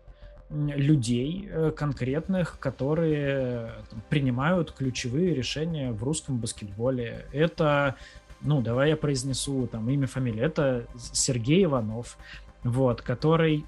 людей 0.50 1.50
э, 1.52 1.72
конкретных, 1.76 2.60
которые 2.60 3.72
там, 3.90 4.02
принимают 4.10 4.72
ключевые 4.72 5.34
решения 5.34 5.92
в 5.92 6.04
русском 6.04 6.38
баскетболе. 6.38 7.26
Это, 7.32 7.96
ну, 8.42 8.62
давай 8.62 8.90
я 8.90 8.98
произнесу 8.98 9.68
там 9.68 9.90
имя, 9.90 10.08
фамилию. 10.08 10.46
Это 10.46 10.86
Сергей 11.12 11.66
Иванов, 11.66 12.18
вот, 12.64 13.02
который 13.02 13.66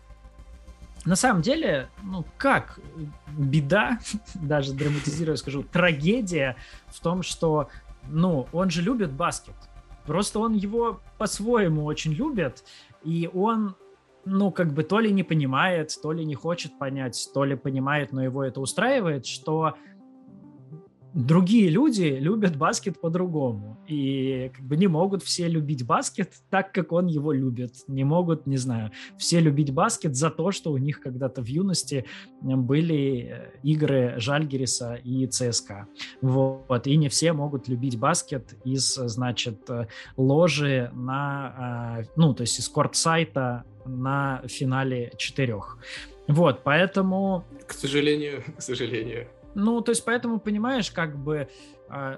на 1.05 1.15
самом 1.15 1.41
деле, 1.41 1.89
ну 2.03 2.25
как, 2.37 2.79
беда, 3.37 3.99
даже 4.35 4.73
драматизируя 4.73 5.35
скажу, 5.35 5.63
трагедия 5.63 6.55
в 6.87 6.99
том, 6.99 7.21
что, 7.21 7.69
ну, 8.09 8.47
он 8.51 8.69
же 8.69 8.81
любит 8.81 9.11
баскет. 9.11 9.55
Просто 10.05 10.39
он 10.39 10.53
его 10.53 11.01
по-своему 11.17 11.85
очень 11.85 12.13
любит, 12.13 12.63
и 13.03 13.29
он 13.33 13.75
ну, 14.25 14.51
как 14.51 14.73
бы 14.73 14.83
то 14.83 14.99
ли 14.99 15.11
не 15.11 15.23
понимает, 15.23 15.95
то 16.01 16.11
ли 16.11 16.25
не 16.25 16.33
хочет 16.33 16.77
понять, 16.79 17.29
то 17.33 17.43
ли 17.43 17.55
понимает, 17.55 18.11
но 18.11 18.23
его 18.23 18.43
это 18.43 18.59
устраивает, 18.59 19.27
что 19.27 19.75
другие 21.15 21.69
люди 21.69 22.03
любят 22.03 22.57
баскет 22.57 22.99
по-другому. 22.99 23.79
И 23.87 24.51
как 24.53 24.65
бы 24.65 24.75
не 24.75 24.87
могут 24.87 25.23
все 25.23 25.47
любить 25.47 25.85
баскет 25.85 26.33
так, 26.49 26.73
как 26.73 26.91
он 26.91 27.07
его 27.07 27.31
любит. 27.31 27.73
Не 27.87 28.03
могут, 28.03 28.45
не 28.45 28.57
знаю, 28.57 28.91
все 29.17 29.39
любить 29.39 29.71
баскет 29.71 30.15
за 30.15 30.29
то, 30.29 30.51
что 30.51 30.71
у 30.71 30.77
них 30.77 30.99
когда-то 30.99 31.41
в 31.41 31.47
юности 31.47 32.05
были 32.41 33.29
э, 33.31 33.51
игры 33.63 34.15
Жальгериса 34.17 34.95
и 34.95 35.25
ЦСКА. 35.25 35.87
Вот. 36.21 36.85
И 36.85 36.97
не 36.97 37.07
все 37.07 37.31
могут 37.31 37.69
любить 37.69 37.97
баскет 37.97 38.53
из, 38.65 38.95
значит, 38.95 39.69
ложи 40.17 40.91
на, 40.93 42.01
э, 42.01 42.05
ну, 42.17 42.33
то 42.33 42.41
есть 42.41 42.59
из 42.59 42.67
корт-сайта 42.67 43.63
на 43.85 44.41
финале 44.47 45.13
четырех. 45.17 45.77
Вот, 46.27 46.63
поэтому... 46.63 47.45
К 47.67 47.73
сожалению, 47.73 48.43
к 48.57 48.61
сожалению. 48.61 49.27
Ну, 49.55 49.81
то 49.81 49.91
есть, 49.91 50.03
поэтому, 50.05 50.39
понимаешь, 50.39 50.91
как 50.91 51.17
бы 51.17 51.47
э, 51.89 52.17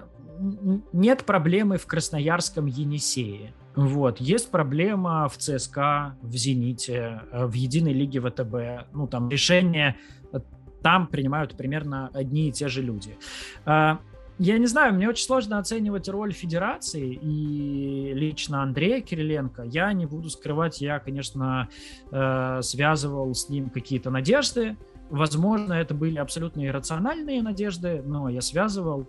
нет 0.92 1.24
проблемы 1.24 1.78
в 1.78 1.86
Красноярском 1.86 2.66
Енисее. 2.66 3.54
Вот. 3.76 4.20
Есть 4.20 4.50
проблема 4.50 5.28
в 5.28 5.38
ЦСКА, 5.38 6.16
в 6.20 6.34
«Зените», 6.36 7.22
э, 7.30 7.46
в 7.46 7.52
Единой 7.52 7.92
лиге 7.92 8.20
ВТБ. 8.20 8.92
Ну, 8.92 9.06
там 9.06 9.30
решения 9.30 9.96
э, 10.32 10.40
там 10.82 11.06
принимают 11.06 11.56
примерно 11.56 12.10
одни 12.12 12.48
и 12.48 12.52
те 12.52 12.66
же 12.66 12.82
люди. 12.82 13.16
А, 13.64 14.00
я 14.40 14.58
не 14.58 14.66
знаю, 14.66 14.94
мне 14.94 15.08
очень 15.08 15.24
сложно 15.24 15.58
оценивать 15.60 16.08
роль 16.08 16.32
федерации 16.32 17.12
и 17.14 18.12
лично 18.14 18.64
Андрея 18.64 19.00
Кириленко. 19.00 19.62
Я 19.62 19.92
не 19.92 20.06
буду 20.06 20.28
скрывать, 20.28 20.80
я, 20.80 21.00
конечно, 21.00 21.68
связывал 22.08 23.34
с 23.34 23.48
ним 23.48 23.68
какие-то 23.68 24.10
надежды, 24.10 24.76
Возможно, 25.10 25.72
это 25.74 25.94
были 25.94 26.18
абсолютно 26.18 26.66
иррациональные 26.66 27.42
надежды, 27.42 28.02
но 28.04 28.28
я 28.28 28.40
связывал. 28.40 29.08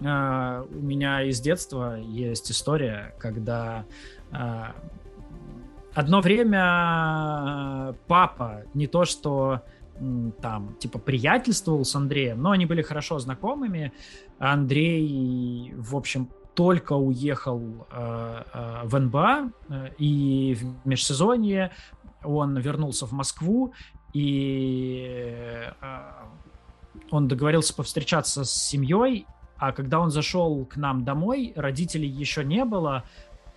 Uh, 0.00 0.68
у 0.76 0.82
меня 0.82 1.22
из 1.22 1.40
детства 1.40 1.96
есть 1.98 2.50
история, 2.50 3.14
когда 3.18 3.86
uh, 4.32 4.72
одно 5.94 6.20
время 6.20 7.94
папа 8.08 8.62
не 8.74 8.88
то 8.88 9.04
что 9.04 9.62
там 10.42 10.74
типа 10.80 10.98
приятельствовал 10.98 11.84
с 11.84 11.94
Андреем, 11.94 12.42
но 12.42 12.50
они 12.50 12.66
были 12.66 12.82
хорошо 12.82 13.18
знакомыми. 13.18 13.92
Андрей, 14.38 15.72
в 15.76 15.94
общем, 15.96 16.28
только 16.54 16.94
уехал 16.94 17.86
э, 17.90 18.42
в 18.84 18.98
НБА, 18.98 19.50
э, 19.68 19.88
и 19.98 20.56
в 20.60 20.86
межсезонье 20.86 21.70
он 22.22 22.58
вернулся 22.58 23.06
в 23.06 23.12
Москву, 23.12 23.72
и 24.14 25.68
а, 25.80 26.28
он 27.10 27.28
договорился 27.28 27.74
повстречаться 27.74 28.44
с 28.44 28.52
семьей, 28.52 29.26
а 29.58 29.72
когда 29.72 30.00
он 30.00 30.10
зашел 30.10 30.64
к 30.64 30.76
нам 30.76 31.04
домой, 31.04 31.52
родителей 31.56 32.08
еще 32.08 32.44
не 32.44 32.64
было, 32.64 33.04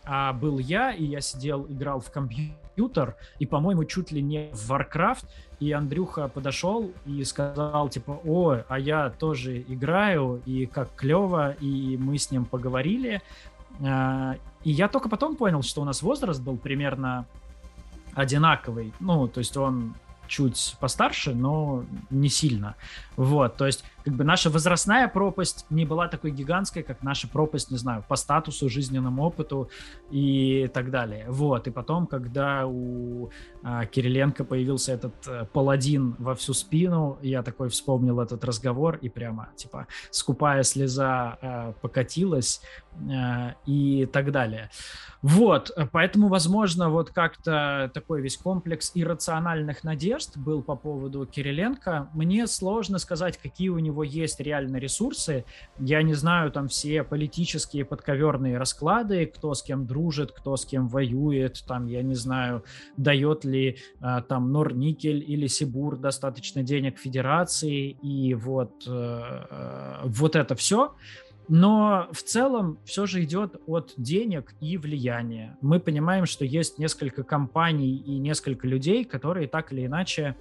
а 0.03 0.33
был 0.33 0.57
я, 0.57 0.91
и 0.91 1.05
я 1.05 1.21
сидел, 1.21 1.65
играл 1.69 1.99
в 1.99 2.11
компьютер, 2.11 3.15
и, 3.39 3.45
по-моему, 3.45 3.83
чуть 3.83 4.11
ли 4.11 4.21
не 4.21 4.49
в 4.53 4.71
Warcraft, 4.71 5.25
и 5.59 5.71
Андрюха 5.71 6.27
подошел 6.27 6.91
и 7.05 7.23
сказал, 7.23 7.89
типа, 7.89 8.19
о, 8.25 8.63
а 8.67 8.79
я 8.79 9.09
тоже 9.09 9.61
играю, 9.61 10.41
и 10.45 10.65
как 10.65 10.95
клево, 10.95 11.51
и 11.59 11.97
мы 11.97 12.17
с 12.17 12.31
ним 12.31 12.45
поговорили, 12.45 13.21
а, 13.85 14.35
и 14.63 14.71
я 14.71 14.87
только 14.87 15.07
потом 15.07 15.35
понял, 15.35 15.61
что 15.61 15.81
у 15.81 15.85
нас 15.85 16.01
возраст 16.01 16.41
был 16.41 16.57
примерно 16.57 17.27
одинаковый, 18.15 18.93
ну, 18.99 19.27
то 19.27 19.39
есть 19.39 19.55
он 19.57 19.93
чуть 20.27 20.75
постарше, 20.79 21.33
но 21.33 21.83
не 22.09 22.29
сильно. 22.29 22.75
Вот, 23.15 23.57
то 23.57 23.65
есть, 23.65 23.83
как 24.07 24.15
бы 24.15 24.23
наша 24.23 24.49
возрастная 24.49 25.09
пропасть 25.09 25.65
не 25.69 25.83
была 25.83 26.07
такой 26.07 26.31
гигантской, 26.31 26.81
как 26.81 27.03
наша 27.03 27.27
пропасть, 27.27 27.71
не 27.71 27.77
знаю, 27.77 28.05
по 28.07 28.15
статусу, 28.15 28.69
жизненному 28.69 29.21
опыту 29.21 29.69
и 30.09 30.69
так 30.73 30.91
далее. 30.91 31.25
Вот, 31.27 31.67
и 31.67 31.71
потом, 31.71 32.07
когда 32.07 32.65
у 32.65 33.31
а, 33.63 33.85
Кириленко 33.85 34.45
появился 34.45 34.93
этот 34.93 35.13
а, 35.27 35.43
паладин 35.43 36.15
во 36.19 36.35
всю 36.35 36.53
спину, 36.53 37.17
я 37.21 37.43
такой 37.43 37.67
вспомнил 37.67 38.21
этот 38.21 38.45
разговор 38.45 38.97
и 39.01 39.09
прямо, 39.09 39.49
типа, 39.57 39.87
скупая 40.09 40.63
слеза 40.63 41.37
а, 41.41 41.73
покатилась 41.81 42.61
а, 43.11 43.55
и 43.65 44.05
так 44.05 44.31
далее. 44.31 44.69
Вот, 45.21 45.71
поэтому, 45.91 46.29
возможно, 46.29 46.89
вот 46.89 47.09
как-то 47.09 47.91
такой 47.93 48.21
весь 48.21 48.37
комплекс 48.37 48.91
иррациональных 48.93 49.83
надежд 49.83 50.37
был 50.37 50.61
по 50.61 50.75
поводу 50.75 51.25
Кириленко. 51.25 52.07
Мне 52.13 52.47
сложно 52.47 52.99
сказать, 52.99 53.37
какие 53.37 53.69
у 53.69 53.79
него 53.79 53.96
него 53.97 54.03
есть 54.03 54.39
реально 54.39 54.77
ресурсы. 54.77 55.43
Я 55.79 56.03
не 56.03 56.13
знаю 56.13 56.51
там 56.51 56.67
все 56.67 57.03
политические 57.03 57.83
подковерные 57.83 58.57
расклады, 58.57 59.25
кто 59.25 59.53
с 59.53 59.63
кем 59.63 59.85
дружит, 59.85 60.31
кто 60.31 60.55
с 60.55 60.65
кем 60.65 60.87
воюет, 60.87 61.63
там, 61.67 61.87
я 61.87 62.03
не 62.03 62.15
знаю, 62.15 62.63
дает 62.97 63.45
ли 63.45 63.77
э, 64.01 64.21
там 64.27 64.51
Норникель 64.51 65.23
или 65.27 65.47
Сибур 65.47 65.97
достаточно 65.97 66.63
денег 66.63 66.99
федерации, 66.99 67.97
и 68.03 68.33
вот, 68.35 68.83
э, 68.87 70.01
вот 70.05 70.35
это 70.35 70.55
все. 70.55 70.93
Но 71.49 72.07
в 72.11 72.23
целом 72.23 72.77
все 72.83 73.05
же 73.05 73.23
идет 73.23 73.55
от 73.67 73.93
денег 73.97 74.53
и 74.59 74.77
влияния. 74.77 75.57
Мы 75.61 75.79
понимаем, 75.79 76.25
что 76.25 76.43
есть 76.43 76.77
несколько 76.77 77.23
компаний 77.23 77.95
и 77.95 78.19
несколько 78.19 78.67
людей, 78.67 79.05
которые 79.05 79.47
так 79.47 79.71
или 79.71 79.85
иначе 79.85 80.35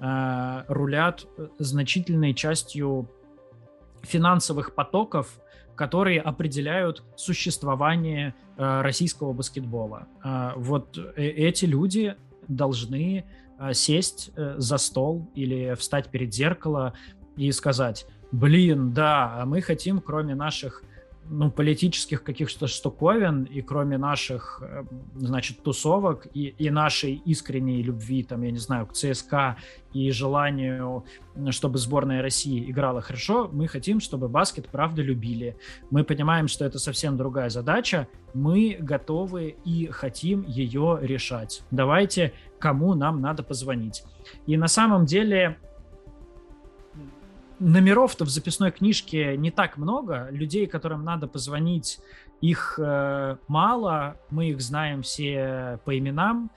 э, 0.00 0.64
рулят 0.68 1.26
значительной 1.58 2.34
частью 2.34 3.08
финансовых 4.02 4.74
потоков, 4.74 5.40
которые 5.74 6.20
определяют 6.20 7.02
существование 7.16 8.34
э, 8.56 8.80
российского 8.82 9.32
баскетбола. 9.32 10.06
Э, 10.24 10.52
вот 10.56 10.98
э, 10.98 11.22
эти 11.22 11.64
люди 11.64 12.16
должны 12.48 13.24
э, 13.58 13.72
сесть 13.72 14.30
э, 14.36 14.54
за 14.58 14.78
стол 14.78 15.30
или 15.34 15.74
встать 15.74 16.08
перед 16.08 16.32
зеркало 16.32 16.94
и 17.36 17.52
сказать 17.52 18.06
блин, 18.32 18.92
да, 18.92 19.40
а 19.40 19.46
мы 19.46 19.60
хотим, 19.60 20.00
кроме 20.00 20.34
наших 20.34 20.82
ну, 21.28 21.50
политических 21.50 22.22
каких-то 22.22 22.66
штуковин 22.66 23.44
и 23.44 23.62
кроме 23.62 23.98
наших, 23.98 24.62
э, 24.62 24.84
значит, 25.14 25.62
тусовок 25.62 26.26
и, 26.34 26.54
и 26.58 26.70
нашей 26.70 27.14
искренней 27.14 27.82
любви, 27.82 28.22
там, 28.22 28.42
я 28.42 28.50
не 28.50 28.58
знаю, 28.58 28.86
к 28.86 28.92
ЦСКА 28.92 29.56
и 29.92 30.10
желанию, 30.10 31.04
чтобы 31.50 31.78
сборная 31.78 32.22
России 32.22 32.70
играла 32.70 33.00
хорошо, 33.00 33.48
мы 33.52 33.66
хотим, 33.68 34.00
чтобы 34.00 34.28
баскет 34.28 34.68
правда 34.68 35.02
любили. 35.02 35.56
Мы 35.90 36.04
понимаем, 36.04 36.48
что 36.48 36.64
это 36.64 36.78
совсем 36.78 37.16
другая 37.16 37.50
задача, 37.50 38.08
мы 38.34 38.76
готовы 38.78 39.56
и 39.64 39.86
хотим 39.86 40.42
ее 40.42 40.98
решать. 41.00 41.62
Давайте, 41.70 42.32
кому 42.58 42.94
нам 42.94 43.20
надо 43.20 43.42
позвонить. 43.42 44.04
И 44.46 44.56
на 44.56 44.68
самом 44.68 45.06
деле 45.06 45.58
номеров-то 47.58 48.24
в 48.24 48.28
записной 48.28 48.70
книжке 48.70 49.36
не 49.36 49.50
так 49.50 49.76
много, 49.76 50.28
людей, 50.30 50.66
которым 50.66 51.04
надо 51.04 51.26
позвонить, 51.26 51.98
их 52.40 52.78
э, 52.78 53.36
мало, 53.48 54.16
мы 54.30 54.50
их 54.50 54.60
знаем 54.60 55.02
все 55.02 55.78
по 55.84 55.96
именам, 55.98 56.50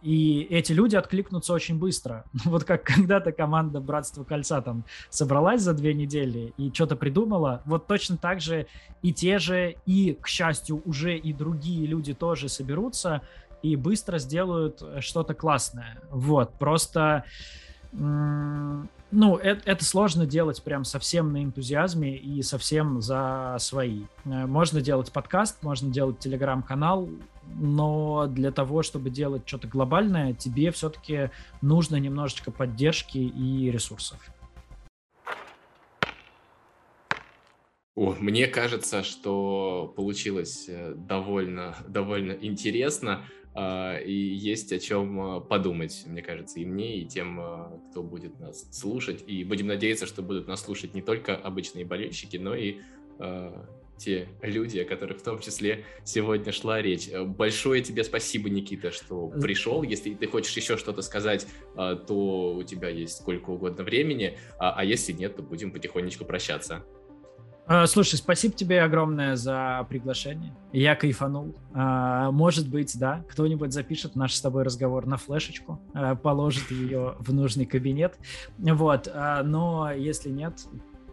и 0.00 0.46
эти 0.50 0.72
люди 0.72 0.96
откликнутся 0.96 1.52
очень 1.52 1.78
быстро. 1.78 2.24
Вот 2.44 2.64
как 2.64 2.84
когда-то 2.84 3.32
команда 3.32 3.80
Братства 3.80 4.24
Кольца 4.24 4.62
там 4.62 4.84
собралась 5.10 5.62
за 5.62 5.74
две 5.74 5.92
недели 5.92 6.54
и 6.56 6.72
что-то 6.72 6.96
придумала, 6.96 7.62
вот 7.66 7.86
точно 7.86 8.16
так 8.16 8.40
же 8.40 8.66
и 9.02 9.12
те 9.12 9.38
же, 9.38 9.76
и, 9.86 10.16
к 10.20 10.28
счастью, 10.28 10.82
уже 10.84 11.16
и 11.16 11.32
другие 11.32 11.86
люди 11.86 12.14
тоже 12.14 12.48
соберутся 12.48 13.22
и 13.62 13.74
быстро 13.76 14.18
сделают 14.18 14.82
что-то 15.00 15.34
классное. 15.34 16.00
Вот, 16.10 16.52
просто 16.58 17.24
ну, 17.92 19.36
это, 19.36 19.62
это 19.64 19.84
сложно 19.84 20.26
делать 20.26 20.62
прям 20.62 20.84
совсем 20.84 21.32
на 21.32 21.42
энтузиазме 21.42 22.16
и 22.16 22.42
совсем 22.42 23.00
за 23.00 23.56
свои. 23.58 24.02
Э, 24.24 24.46
можно 24.46 24.80
делать 24.80 25.12
подкаст, 25.12 25.62
можно 25.62 25.90
делать 25.90 26.18
телеграм-канал, 26.18 27.08
но 27.56 28.26
для 28.26 28.52
того, 28.52 28.82
чтобы 28.82 29.08
делать 29.08 29.42
что-то 29.46 29.66
глобальное, 29.68 30.34
тебе 30.34 30.70
все-таки 30.70 31.30
нужно 31.62 31.96
немножечко 31.96 32.50
поддержки 32.50 33.18
и 33.18 33.70
ресурсов. 33.70 34.18
Мне 37.96 38.46
кажется, 38.46 39.02
что 39.02 39.92
получилось 39.96 40.66
э, 40.68 40.94
довольно, 40.94 41.74
довольно 41.88 42.32
интересно. 42.32 43.24
А, 43.60 43.98
и 43.98 44.12
есть 44.12 44.72
о 44.72 44.78
чем 44.78 45.20
а, 45.20 45.40
подумать, 45.40 46.04
мне 46.06 46.22
кажется, 46.22 46.60
и 46.60 46.64
мне, 46.64 46.98
и 46.98 47.06
тем, 47.06 47.40
а, 47.40 47.80
кто 47.90 48.04
будет 48.04 48.38
нас 48.38 48.68
слушать. 48.70 49.24
И 49.26 49.42
будем 49.42 49.66
надеяться, 49.66 50.06
что 50.06 50.22
будут 50.22 50.46
нас 50.46 50.62
слушать 50.62 50.94
не 50.94 51.02
только 51.02 51.34
обычные 51.34 51.84
болельщики, 51.84 52.36
но 52.36 52.54
и 52.54 52.78
те 53.96 54.28
люди, 54.42 54.78
о 54.78 54.84
которых 54.84 55.18
в 55.18 55.22
том 55.24 55.40
числе 55.40 55.84
сегодня 56.04 56.52
шла 56.52 56.80
речь. 56.80 57.10
Большое 57.10 57.82
тебе 57.82 58.04
спасибо, 58.04 58.48
Никита, 58.48 58.92
что 58.92 59.26
пришел. 59.26 59.82
Если 59.82 60.14
ты 60.14 60.28
хочешь 60.28 60.56
еще 60.56 60.76
что-то 60.76 61.02
сказать, 61.02 61.48
то 61.74 62.54
у 62.54 62.62
тебя 62.62 62.90
есть 62.90 63.16
сколько 63.16 63.50
угодно 63.50 63.82
времени, 63.82 64.38
а 64.60 64.84
если 64.84 65.10
нет, 65.10 65.34
то 65.34 65.42
будем 65.42 65.72
потихонечку 65.72 66.24
прощаться. 66.24 66.86
А, 67.70 67.86
слушай, 67.86 68.16
спасибо 68.16 68.54
тебе 68.54 68.80
огромное 68.82 69.36
за 69.36 69.84
приглашение. 69.90 70.56
Я 70.72 70.96
кайфанул. 70.96 71.54
А, 71.74 72.30
может 72.30 72.66
быть, 72.66 72.98
да, 72.98 73.22
кто-нибудь 73.28 73.74
запишет 73.74 74.16
наш 74.16 74.32
с 74.32 74.40
тобой 74.40 74.62
разговор 74.62 75.04
на 75.04 75.18
флешечку, 75.18 75.78
а, 75.92 76.14
положит 76.14 76.70
ее 76.70 77.16
в 77.18 77.34
нужный 77.34 77.66
кабинет. 77.66 78.18
Вот. 78.56 79.12
Но 79.44 79.92
если 79.92 80.30
нет, 80.30 80.54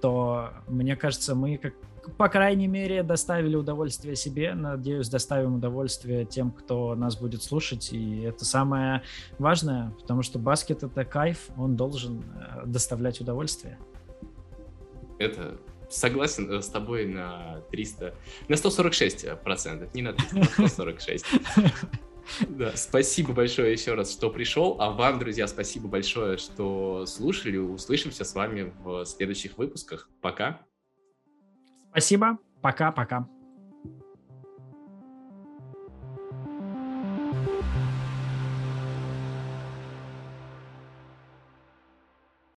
то 0.01 0.51
мне 0.70 0.95
кажется, 0.95 1.36
мы 1.36 1.58
как 1.58 1.74
по 2.18 2.30
крайней 2.30 2.68
мере, 2.68 3.01
доставили 3.03 3.56
удовольствие 3.56 4.16
себе. 4.16 4.53
Надеюсь, 4.53 5.10
доставим 5.10 5.56
удовольствие 5.56 6.24
тем, 6.24 6.51
кто 6.51 6.93
нас 6.93 7.18
будет 7.18 7.41
слушать. 7.41 7.91
И 7.91 8.22
это 8.22 8.45
самое 8.45 9.01
важное, 9.39 9.91
потому 9.99 10.22
что 10.22 10.38
баскет— 10.38 10.84
это 10.84 11.03
кайф, 11.03 11.49
он 11.58 11.76
должен 11.76 12.22
э, 12.22 12.68
доставлять 12.68 13.20
удовольствие. 13.22 13.80
Это 15.18 15.58
согласен 15.89 16.51
э, 16.51 16.61
с 16.61 16.67
тобой 16.67 17.05
на 17.05 17.61
300, 17.71 18.15
на 18.47 18.55
146 18.55 19.39
процентов, 19.43 19.93
не 19.93 20.01
на 20.01 20.13
300, 20.13 20.61
на 20.61 20.67
146. 20.67 21.25
Да, 22.49 22.75
спасибо 22.75 23.33
большое 23.33 23.71
еще 23.71 23.93
раз, 23.93 24.11
что 24.11 24.31
пришел. 24.31 24.77
А 24.79 24.89
вам, 24.89 25.19
друзья, 25.19 25.47
спасибо 25.47 25.88
большое, 25.88 26.38
что 26.38 27.05
слушали. 27.05 27.57
Услышимся 27.57 28.23
с 28.23 28.33
вами 28.33 28.73
в 28.83 29.05
следующих 29.05 29.59
выпусках. 29.59 30.09
Пока. 30.21 30.61
Спасибо. 31.91 32.39
Пока-пока. 32.61 33.27